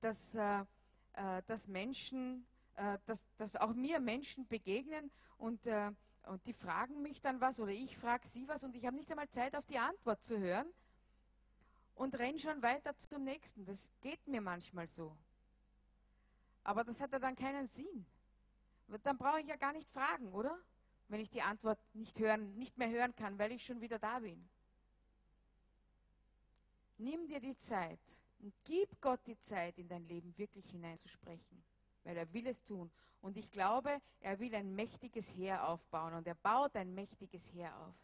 dass, 0.00 0.34
äh, 0.34 0.64
äh, 1.12 1.42
dass 1.46 1.68
Menschen, 1.68 2.44
äh, 2.74 2.98
dass, 3.06 3.24
dass 3.36 3.54
auch 3.54 3.72
mir 3.72 4.00
Menschen 4.00 4.48
begegnen 4.48 5.12
und, 5.38 5.64
äh, 5.66 5.92
und 6.26 6.44
die 6.46 6.52
fragen 6.52 7.02
mich 7.02 7.20
dann 7.20 7.40
was 7.40 7.60
oder 7.60 7.70
ich 7.70 7.96
frage 7.96 8.26
sie 8.26 8.48
was 8.48 8.64
und 8.64 8.74
ich 8.74 8.84
habe 8.84 8.96
nicht 8.96 9.10
einmal 9.10 9.28
Zeit 9.28 9.54
auf 9.54 9.66
die 9.66 9.78
Antwort 9.78 10.24
zu 10.24 10.40
hören 10.40 10.66
und 11.94 12.18
renne 12.18 12.38
schon 12.38 12.62
weiter 12.62 12.96
zum 12.96 13.24
nächsten. 13.24 13.64
Das 13.64 13.90
geht 14.00 14.26
mir 14.26 14.40
manchmal 14.40 14.86
so. 14.86 15.16
Aber 16.64 16.84
das 16.84 17.00
hat 17.00 17.12
ja 17.12 17.18
dann 17.18 17.36
keinen 17.36 17.66
Sinn. 17.66 18.06
Dann 19.02 19.18
brauche 19.18 19.40
ich 19.40 19.46
ja 19.46 19.56
gar 19.56 19.72
nicht 19.72 19.90
fragen, 19.90 20.32
oder? 20.32 20.58
Wenn 21.08 21.20
ich 21.20 21.30
die 21.30 21.42
Antwort 21.42 21.78
nicht, 21.94 22.18
hören, 22.18 22.56
nicht 22.58 22.78
mehr 22.78 22.90
hören 22.90 23.14
kann, 23.14 23.38
weil 23.38 23.52
ich 23.52 23.64
schon 23.64 23.80
wieder 23.80 23.98
da 23.98 24.20
bin. 24.20 24.48
Nimm 26.98 27.26
dir 27.26 27.40
die 27.40 27.56
Zeit 27.56 28.00
und 28.38 28.54
gib 28.64 29.00
Gott 29.00 29.20
die 29.26 29.38
Zeit, 29.38 29.78
in 29.78 29.88
dein 29.88 30.06
Leben 30.06 30.36
wirklich 30.38 30.70
hineinzusprechen, 30.70 31.62
weil 32.04 32.16
er 32.16 32.32
will 32.32 32.46
es 32.46 32.62
tun. 32.62 32.90
Und 33.20 33.36
ich 33.36 33.50
glaube, 33.50 34.00
er 34.20 34.38
will 34.40 34.54
ein 34.54 34.74
mächtiges 34.74 35.34
Heer 35.34 35.68
aufbauen 35.68 36.14
und 36.14 36.26
er 36.26 36.34
baut 36.34 36.74
ein 36.76 36.94
mächtiges 36.94 37.52
Heer 37.52 37.76
auf. 37.80 37.94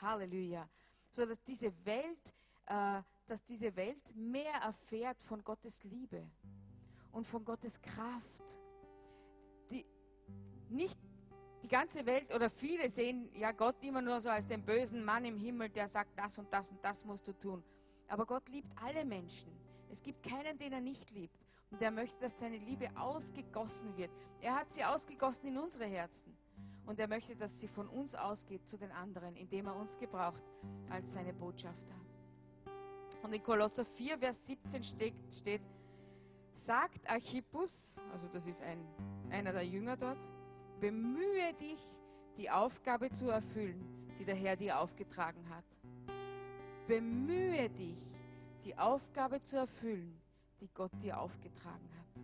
Halleluja. 0.00 0.68
So 1.10 1.24
dass 1.26 1.42
diese 1.42 1.72
Welt, 1.84 2.34
dass 2.68 3.42
diese 3.44 3.74
Welt 3.76 4.16
mehr 4.16 4.54
erfährt 4.62 5.22
von 5.22 5.42
Gottes 5.44 5.84
Liebe 5.84 6.26
und 7.12 7.26
von 7.26 7.44
Gottes 7.44 7.80
Kraft. 7.80 8.60
Die, 9.70 9.84
nicht 10.68 10.98
die 11.62 11.68
ganze 11.68 12.06
Welt 12.06 12.34
oder 12.34 12.48
viele 12.48 12.88
sehen 12.88 13.30
ja 13.34 13.52
Gott 13.52 13.76
immer 13.82 14.00
nur 14.00 14.20
so 14.20 14.28
als 14.28 14.46
den 14.46 14.64
bösen 14.64 15.04
Mann 15.04 15.24
im 15.24 15.36
Himmel, 15.36 15.68
der 15.68 15.88
sagt, 15.88 16.18
das 16.18 16.38
und 16.38 16.52
das 16.52 16.70
und 16.70 16.82
das 16.84 17.04
musst 17.04 17.26
du 17.28 17.32
tun. 17.32 17.62
Aber 18.08 18.24
Gott 18.24 18.48
liebt 18.48 18.70
alle 18.82 19.04
Menschen. 19.04 19.50
Es 19.90 20.02
gibt 20.02 20.22
keinen, 20.22 20.58
den 20.58 20.72
er 20.72 20.80
nicht 20.80 21.10
liebt. 21.10 21.38
Und 21.70 21.82
er 21.82 21.90
möchte, 21.90 22.18
dass 22.20 22.38
seine 22.38 22.56
Liebe 22.56 22.88
ausgegossen 22.96 23.96
wird. 23.96 24.10
Er 24.40 24.54
hat 24.54 24.72
sie 24.72 24.84
ausgegossen 24.84 25.48
in 25.48 25.58
unsere 25.58 25.84
Herzen. 25.84 26.34
Und 26.86 26.98
er 26.98 27.08
möchte, 27.08 27.36
dass 27.36 27.60
sie 27.60 27.68
von 27.68 27.86
uns 27.88 28.14
ausgeht 28.14 28.66
zu 28.66 28.78
den 28.78 28.90
anderen, 28.92 29.36
indem 29.36 29.66
er 29.66 29.76
uns 29.76 29.98
gebraucht 29.98 30.42
als 30.88 31.12
seine 31.12 31.34
Botschafter. 31.34 31.94
Und 33.22 33.34
in 33.34 33.42
Kolosser 33.42 33.84
4, 33.84 34.18
Vers 34.18 34.46
17 34.46 34.82
steht, 34.84 35.14
steht 35.32 35.62
sagt 36.52 37.10
Archippus, 37.10 38.00
also 38.12 38.26
das 38.28 38.46
ist 38.46 38.62
ein, 38.62 38.84
einer 39.30 39.52
der 39.52 39.64
Jünger 39.64 39.96
dort, 39.96 40.28
bemühe 40.80 41.52
dich, 41.54 41.80
die 42.36 42.50
Aufgabe 42.50 43.10
zu 43.10 43.28
erfüllen, 43.28 43.84
die 44.18 44.24
der 44.24 44.34
Herr 44.34 44.56
dir 44.56 44.78
aufgetragen 44.78 45.48
hat. 45.48 45.64
Bemühe 46.86 47.68
dich, 47.70 48.00
die 48.64 48.76
Aufgabe 48.78 49.42
zu 49.42 49.56
erfüllen, 49.56 50.20
die 50.60 50.68
Gott 50.74 50.92
dir 51.02 51.20
aufgetragen 51.20 51.88
hat. 51.98 52.22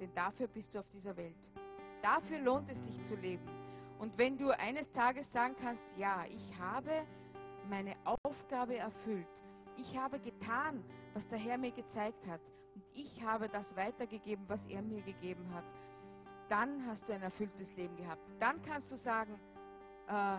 Denn 0.00 0.12
dafür 0.14 0.48
bist 0.48 0.74
du 0.74 0.80
auf 0.80 0.88
dieser 0.88 1.16
Welt. 1.16 1.50
Dafür 2.02 2.38
lohnt 2.40 2.70
es 2.70 2.84
sich 2.86 3.02
zu 3.02 3.16
leben. 3.16 3.46
Und 3.98 4.16
wenn 4.18 4.36
du 4.36 4.50
eines 4.50 4.90
Tages 4.92 5.32
sagen 5.32 5.56
kannst, 5.60 5.98
ja, 5.98 6.24
ich 6.28 6.58
habe 6.58 7.04
meine 7.68 7.96
Aufgabe 8.22 8.76
erfüllt, 8.76 9.26
ich 9.78 9.96
habe 9.96 10.18
getan, 10.18 10.84
was 11.14 11.26
der 11.26 11.38
Herr 11.38 11.58
mir 11.58 11.72
gezeigt 11.72 12.26
hat, 12.26 12.40
und 12.74 12.84
ich 12.94 13.22
habe 13.24 13.48
das 13.48 13.74
weitergegeben, 13.76 14.44
was 14.48 14.66
er 14.66 14.82
mir 14.82 15.02
gegeben 15.02 15.52
hat, 15.52 15.64
dann 16.48 16.84
hast 16.86 17.08
du 17.08 17.12
ein 17.12 17.22
erfülltes 17.22 17.74
Leben 17.76 17.96
gehabt. 17.96 18.22
Dann 18.38 18.62
kannst 18.62 18.92
du 18.92 18.96
sagen, 18.96 19.34
äh, 20.06 20.38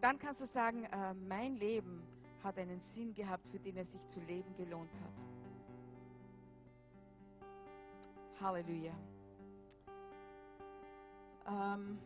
dann 0.00 0.18
kannst 0.18 0.40
du 0.40 0.46
sagen, 0.46 0.84
äh, 0.84 1.14
mein 1.14 1.56
Leben 1.56 2.02
hat 2.42 2.58
einen 2.58 2.80
Sinn 2.80 3.14
gehabt, 3.14 3.46
für 3.48 3.58
den 3.58 3.76
es 3.76 3.92
sich 3.92 4.06
zu 4.06 4.20
leben 4.20 4.54
gelohnt 4.56 5.00
hat. 5.00 5.24
Halleluja. 8.40 8.92
Ähm 11.48 11.98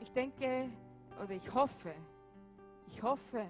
ich 0.00 0.12
denke 0.12 0.68
oder 1.22 1.32
ich 1.32 1.52
hoffe, 1.54 1.94
ich 2.86 3.02
hoffe, 3.02 3.44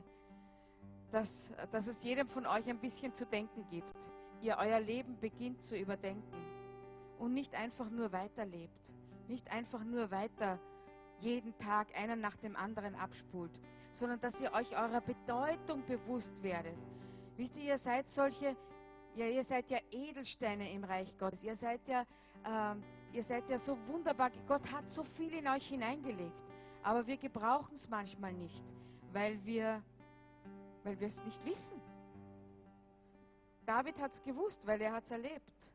dass, 1.11 1.53
dass 1.71 1.87
es 1.87 2.03
jedem 2.03 2.29
von 2.29 2.47
euch 2.47 2.69
ein 2.69 2.79
bisschen 2.79 3.15
zu 3.15 3.27
denken 3.27 3.67
gibt. 3.69 3.97
Ihr 4.41 4.57
euer 4.59 4.81
Leben 4.81 5.19
beginnt 5.21 5.62
zu 5.62 5.77
überdenken 5.77 6.45
und 7.19 7.33
nicht 7.33 7.55
einfach 7.55 7.89
nur 7.89 8.12
weiterlebt, 8.12 8.93
nicht 9.29 9.55
einfach 9.55 9.85
nur 9.85 10.11
weiter 10.11 10.59
jeden 11.21 11.57
Tag 11.59 11.89
einen 11.99 12.21
nach 12.21 12.37
dem 12.37 12.57
anderen 12.57 12.95
abspult, 12.95 13.61
sondern 13.93 14.21
dass 14.21 14.41
ihr 14.41 14.53
euch 14.53 14.77
eurer 14.77 15.01
Bedeutung 15.01 15.85
bewusst 15.87 16.43
werdet. 16.43 16.77
Wisst 17.37 17.57
ihr, 17.57 17.65
ihr 17.65 17.79
seid 17.79 18.09
solche, 18.09 18.57
ja, 19.15 19.27
ihr 19.27 19.45
seid 19.45 19.71
ja 19.71 19.79
Edelsteine 19.91 20.71
im 20.73 20.85
Reich 20.85 21.17
Gottes. 21.19 21.43
Ihr 21.43 21.57
seid 21.57 21.81
ja, 21.87 22.03
äh, 22.45 22.77
ihr 23.17 23.23
seid 23.23 23.49
ja 23.49 23.59
so 23.59 23.79
wunderbar. 23.87 24.31
Gott 24.47 24.71
hat 24.73 24.91
so 24.91 25.03
viel 25.03 25.33
in 25.35 25.49
euch 25.49 25.69
hineingelegt, 25.69 26.43
aber 26.85 27.07
wir 27.07 27.16
gebrauchen 27.16 27.74
es 27.74 27.89
manchmal 27.89 28.32
nicht, 28.32 28.64
weil 29.12 29.45
wir 29.45 29.82
weil 30.85 31.01
wir 31.01 31.09
es 31.09 31.24
nicht 31.24 31.45
wissen. 31.45 31.80
David 33.66 33.99
hat 33.99 34.12
es 34.12 34.22
gewusst, 34.22 34.66
weil 34.66 34.80
er 34.82 34.93
hat 34.93 35.05
es 35.05 35.11
erlebt. 35.11 35.74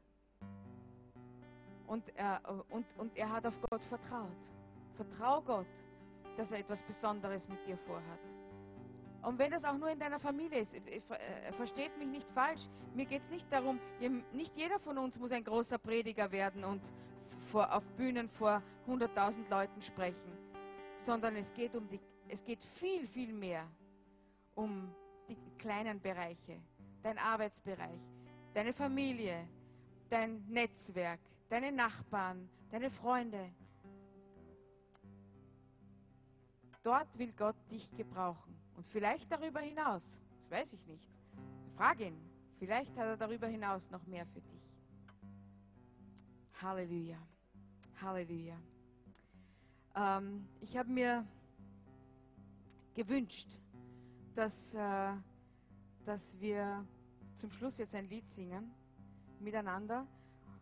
Und 1.88 2.03
er, 2.16 2.39
und, 2.70 2.86
und 2.97 3.18
er 3.18 3.32
hat 3.32 3.45
auf 3.47 3.60
Gott 3.62 3.84
vertraut. 3.84 4.51
Vertrau 4.93 5.41
Gott, 5.41 5.88
dass 6.38 6.51
er 6.51 6.60
etwas 6.60 6.84
Besonderes 6.84 7.49
mit 7.49 7.66
dir 7.66 7.76
vorhat. 7.76 8.20
Und 9.24 9.38
wenn 9.39 9.51
das 9.51 9.66
auch 9.66 9.78
nur 9.78 9.89
in 9.89 9.99
deiner 9.99 10.20
Familie 10.20 10.60
ist, 10.60 10.80
versteht 11.51 11.97
mich 11.97 12.07
nicht 12.07 12.30
falsch. 12.30 12.68
Mir 12.93 13.05
geht 13.05 13.24
es 13.24 13.32
nicht 13.32 13.51
darum, 13.51 13.80
nicht 14.32 14.55
jeder 14.55 14.80
von 14.80 14.97
uns 14.97 15.20
muss 15.20 15.32
ein 15.32 15.43
großer 15.43 15.78
Prediger 15.78 16.32
werden 16.32 16.64
und 16.64 16.82
vor, 17.51 17.74
auf 17.76 17.84
Bühnen 17.93 18.30
vor 18.30 18.62
100.000 18.88 19.49
Leuten 19.49 19.82
sprechen, 19.82 20.39
sondern 21.00 21.36
es 21.38 21.54
geht, 21.54 21.76
um 21.76 21.88
die, 21.88 22.00
es 22.28 22.43
geht 22.43 22.62
viel, 22.62 23.08
viel 23.08 23.34
mehr 23.34 23.66
um 24.56 24.93
die 25.28 25.38
kleinen 25.58 26.00
Bereiche, 26.02 26.62
dein 27.02 27.18
Arbeitsbereich, 27.18 28.02
deine 28.54 28.74
Familie, 28.74 29.47
dein 30.10 30.45
Netzwerk, 30.47 31.22
deine 31.47 31.72
Nachbarn, 31.72 32.50
deine 32.70 32.89
Freunde. 32.89 33.54
Dort 36.84 37.18
will 37.18 37.34
Gott 37.34 37.56
dich 37.72 37.89
gebrauchen. 37.95 38.56
Und 38.76 38.88
vielleicht 38.88 39.32
darüber 39.32 39.60
hinaus, 39.60 40.22
das 40.38 40.52
weiß 40.52 40.74
ich 40.74 40.88
nicht. 40.88 41.10
Frag 41.76 42.00
ihn, 42.02 42.18
vielleicht 42.58 42.95
hat 42.97 43.06
er 43.06 43.18
darüber 43.18 43.47
hinaus 43.47 43.89
noch 43.89 44.06
mehr 44.06 44.26
für 44.26 44.41
dich. 44.41 44.80
Halleluja, 46.62 47.18
Halleluja. 48.02 48.58
Ähm, 50.00 50.47
ich 50.62 50.78
habe 50.78 50.89
mir 50.89 51.26
gewünscht, 52.93 53.60
dass, 54.34 54.74
äh, 54.74 55.12
dass 56.06 56.39
wir 56.39 56.86
zum 57.36 57.52
Schluss 57.52 57.78
jetzt 57.78 57.95
ein 57.95 58.08
Lied 58.08 58.30
singen 58.30 58.72
miteinander. 59.39 60.08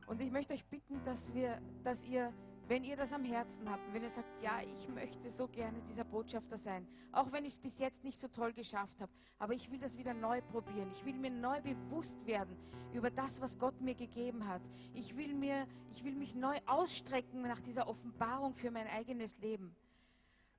Und 0.07 0.21
ich 0.21 0.31
möchte 0.31 0.53
euch 0.53 0.65
bitten, 0.65 1.03
dass, 1.03 1.33
wir, 1.35 1.61
dass 1.83 2.03
ihr, 2.05 2.33
wenn 2.67 2.83
ihr 2.83 2.97
das 2.97 3.13
am 3.13 3.23
Herzen 3.23 3.69
habt, 3.71 3.93
wenn 3.93 4.03
ihr 4.03 4.09
sagt, 4.09 4.41
ja, 4.41 4.59
ich 4.61 4.89
möchte 4.89 5.29
so 5.31 5.47
gerne 5.47 5.81
dieser 5.81 6.03
Botschafter 6.03 6.57
sein, 6.57 6.85
auch 7.11 7.31
wenn 7.31 7.45
ich 7.45 7.53
es 7.53 7.57
bis 7.57 7.79
jetzt 7.79 8.03
nicht 8.03 8.19
so 8.19 8.27
toll 8.27 8.51
geschafft 8.51 8.99
habe, 8.99 9.11
aber 9.39 9.53
ich 9.53 9.71
will 9.71 9.79
das 9.79 9.97
wieder 9.97 10.13
neu 10.13 10.41
probieren. 10.41 10.89
Ich 10.91 11.05
will 11.05 11.13
mir 11.13 11.31
neu 11.31 11.61
bewusst 11.61 12.25
werden 12.27 12.57
über 12.93 13.09
das, 13.09 13.41
was 13.41 13.57
Gott 13.57 13.79
mir 13.79 13.95
gegeben 13.95 14.47
hat. 14.47 14.61
Ich 14.93 15.15
will, 15.15 15.33
mir, 15.33 15.65
ich 15.91 16.03
will 16.03 16.15
mich 16.15 16.35
neu 16.35 16.55
ausstrecken 16.65 17.41
nach 17.41 17.59
dieser 17.59 17.87
Offenbarung 17.87 18.53
für 18.53 18.71
mein 18.71 18.87
eigenes 18.87 19.37
Leben. 19.39 19.75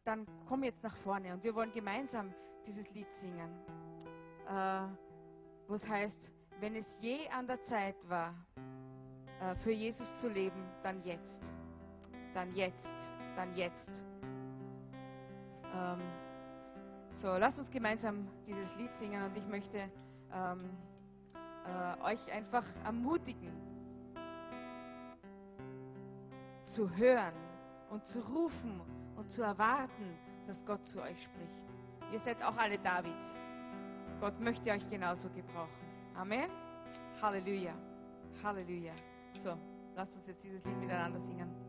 Dann 0.05 0.27
komm 0.47 0.63
jetzt 0.63 0.83
nach 0.83 0.97
vorne 0.97 1.35
und 1.35 1.45
wir 1.45 1.55
wollen 1.55 1.73
gemeinsam 1.73 2.33
dieses 2.67 2.91
Lied 2.91 3.13
singen, 3.15 3.51
äh, 4.49 4.87
wo 5.67 5.75
es 5.75 5.87
heißt, 5.87 6.33
wenn 6.61 6.75
es 6.75 7.01
je 7.03 7.29
an 7.29 7.47
der 7.47 7.63
Zeit 7.63 8.09
war, 8.09 8.35
äh, 9.41 9.55
für 9.57 9.73
Jesus 9.73 10.17
zu 10.17 10.29
leben, 10.29 10.65
dann 10.83 11.01
jetzt. 11.01 11.53
Dann 12.35 12.55
jetzt. 12.55 13.13
Dann 13.37 13.55
jetzt. 13.55 14.05
Ähm, 15.75 15.99
so, 17.11 17.29
lasst 17.37 17.59
uns 17.59 17.71
gemeinsam 17.71 18.29
dieses 18.47 18.77
Lied 18.77 18.97
singen 18.97 19.25
und 19.25 19.37
ich 19.37 19.47
möchte 19.47 19.91
ähm, 20.33 20.59
äh, 21.65 22.13
euch 22.13 22.33
einfach 22.33 22.65
ermutigen, 22.85 23.53
zu 26.65 26.95
hören 26.97 27.35
und 27.91 28.07
zu 28.07 28.21
rufen 28.21 28.81
und 29.17 29.33
zu 29.33 29.43
erwarten, 29.43 30.17
dass 30.47 30.65
Gott 30.65 30.87
zu 30.87 31.03
euch 31.03 31.23
spricht. 31.23 31.67
Ihr 32.13 32.19
seid 32.19 32.43
auch 32.45 32.57
alle 32.57 32.79
Davids. 32.79 33.39
Gott 34.21 34.39
möchte 34.41 34.71
euch 34.71 34.89
genauso 34.89 35.29
gebrauchen. 35.31 35.69
Amen. 36.15 36.51
Halleluja. 37.21 37.75
Halleluja. 38.43 38.93
So, 39.35 39.57
lasst 39.95 40.17
uns 40.17 40.27
jetzt 40.27 40.45
dieses 40.45 40.65
Lied 40.65 40.79
miteinander 40.79 41.21
singen. 41.21 41.68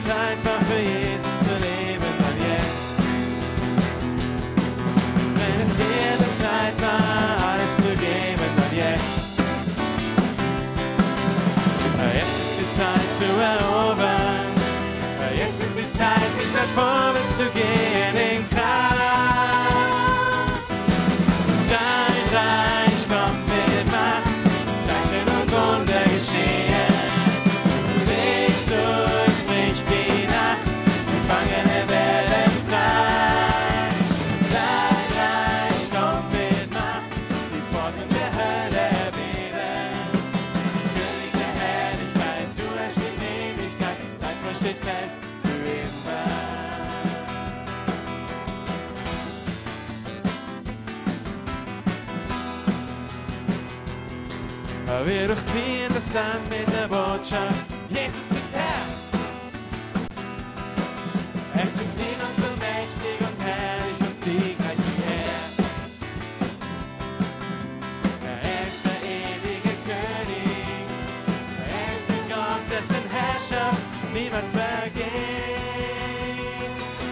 Zeit 0.00 0.51
Land 56.14 56.46
mit 56.50 56.68
der 56.68 56.88
Botschaft, 56.88 57.64
Jesus 57.88 58.30
ist 58.32 58.54
Herr. 58.54 58.84
Es 61.54 61.72
ist 61.72 61.94
niemand 61.96 62.36
so 62.36 62.50
mächtig 62.60 63.18
und 63.18 63.42
herrlich 63.42 64.00
und 64.00 64.16
siegreich 64.22 64.76
wie 64.76 65.02
er. 65.08 65.40
Er 68.30 68.40
ist 68.68 68.80
der 68.84 69.00
ewige 69.08 69.74
König. 69.88 70.66
Er 71.72 71.88
ist 71.94 72.06
der 72.10 72.24
Gott, 72.36 72.64
dessen 72.68 73.04
Herrschaft 73.10 73.82
niemals 74.12 74.52
vergeht. 74.52 75.08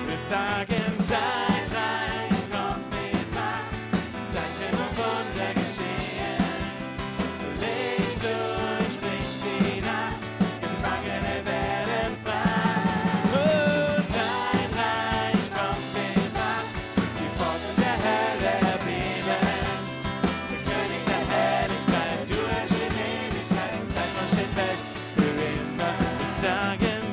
Wir 0.08 0.20
sagen, 0.28 0.89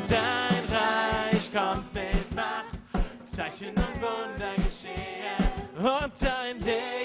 dein 0.09 0.63
Reich 0.71 1.51
kommt 1.51 1.93
mit 1.93 2.35
Macht, 2.35 2.77
Zeichen 3.23 3.69
und 3.75 4.01
Wunder 4.01 4.55
geschehen. 4.55 5.37
Und 5.77 6.13
dein 6.19 6.57
Licht 6.59 6.96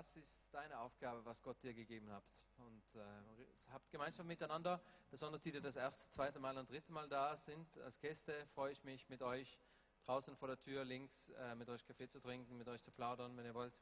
was 0.00 0.16
ist 0.16 0.54
deine 0.54 0.78
Aufgabe, 0.78 1.22
was 1.26 1.42
Gott 1.42 1.62
dir 1.62 1.74
gegeben 1.74 2.10
hat. 2.10 2.24
Und 2.56 2.94
äh, 2.94 3.70
habt 3.70 3.90
Gemeinschaft 3.90 4.26
miteinander, 4.26 4.80
besonders 5.10 5.42
die, 5.42 5.52
die 5.52 5.60
das 5.60 5.76
erste, 5.76 6.08
zweite 6.08 6.38
Mal 6.38 6.56
und 6.56 6.70
dritte 6.70 6.90
Mal 6.90 7.06
da 7.06 7.36
sind. 7.36 7.78
Als 7.80 8.00
Gäste 8.00 8.46
freue 8.46 8.72
ich 8.72 8.82
mich 8.82 9.10
mit 9.10 9.20
euch 9.20 9.60
draußen 10.04 10.34
vor 10.36 10.48
der 10.48 10.58
Tür 10.58 10.86
links 10.86 11.28
äh, 11.28 11.54
mit 11.54 11.68
euch 11.68 11.84
Kaffee 11.84 12.08
zu 12.08 12.18
trinken, 12.18 12.56
mit 12.56 12.66
euch 12.68 12.82
zu 12.82 12.90
plaudern, 12.90 13.36
wenn 13.36 13.44
ihr 13.44 13.52
wollt. 13.52 13.74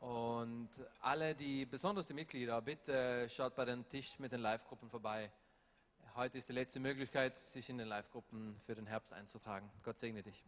Und 0.00 0.70
alle, 0.98 1.36
die, 1.36 1.64
besonders 1.64 2.08
die 2.08 2.14
Mitglieder, 2.14 2.60
bitte 2.60 3.28
schaut 3.30 3.54
bei 3.54 3.66
den 3.66 3.86
Tisch 3.86 4.18
mit 4.18 4.32
den 4.32 4.40
Live-Gruppen 4.40 4.90
vorbei. 4.90 5.30
Heute 6.16 6.38
ist 6.38 6.48
die 6.48 6.54
letzte 6.54 6.80
Möglichkeit, 6.80 7.36
sich 7.36 7.70
in 7.70 7.78
den 7.78 7.86
Live-Gruppen 7.86 8.58
für 8.58 8.74
den 8.74 8.88
Herbst 8.88 9.12
einzutragen. 9.12 9.70
Gott 9.84 9.96
segne 9.96 10.24
dich. 10.24 10.42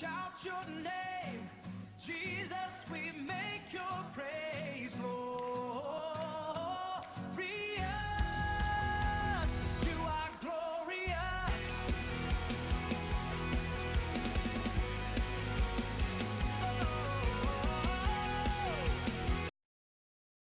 shout 0.00 0.44
your 0.44 0.82
name. 0.82 1.50
Jesus, 1.98 2.56
we 2.90 3.12
make 3.26 3.72
your 3.72 3.98
praise, 4.14 4.96
Lord. 5.02 5.29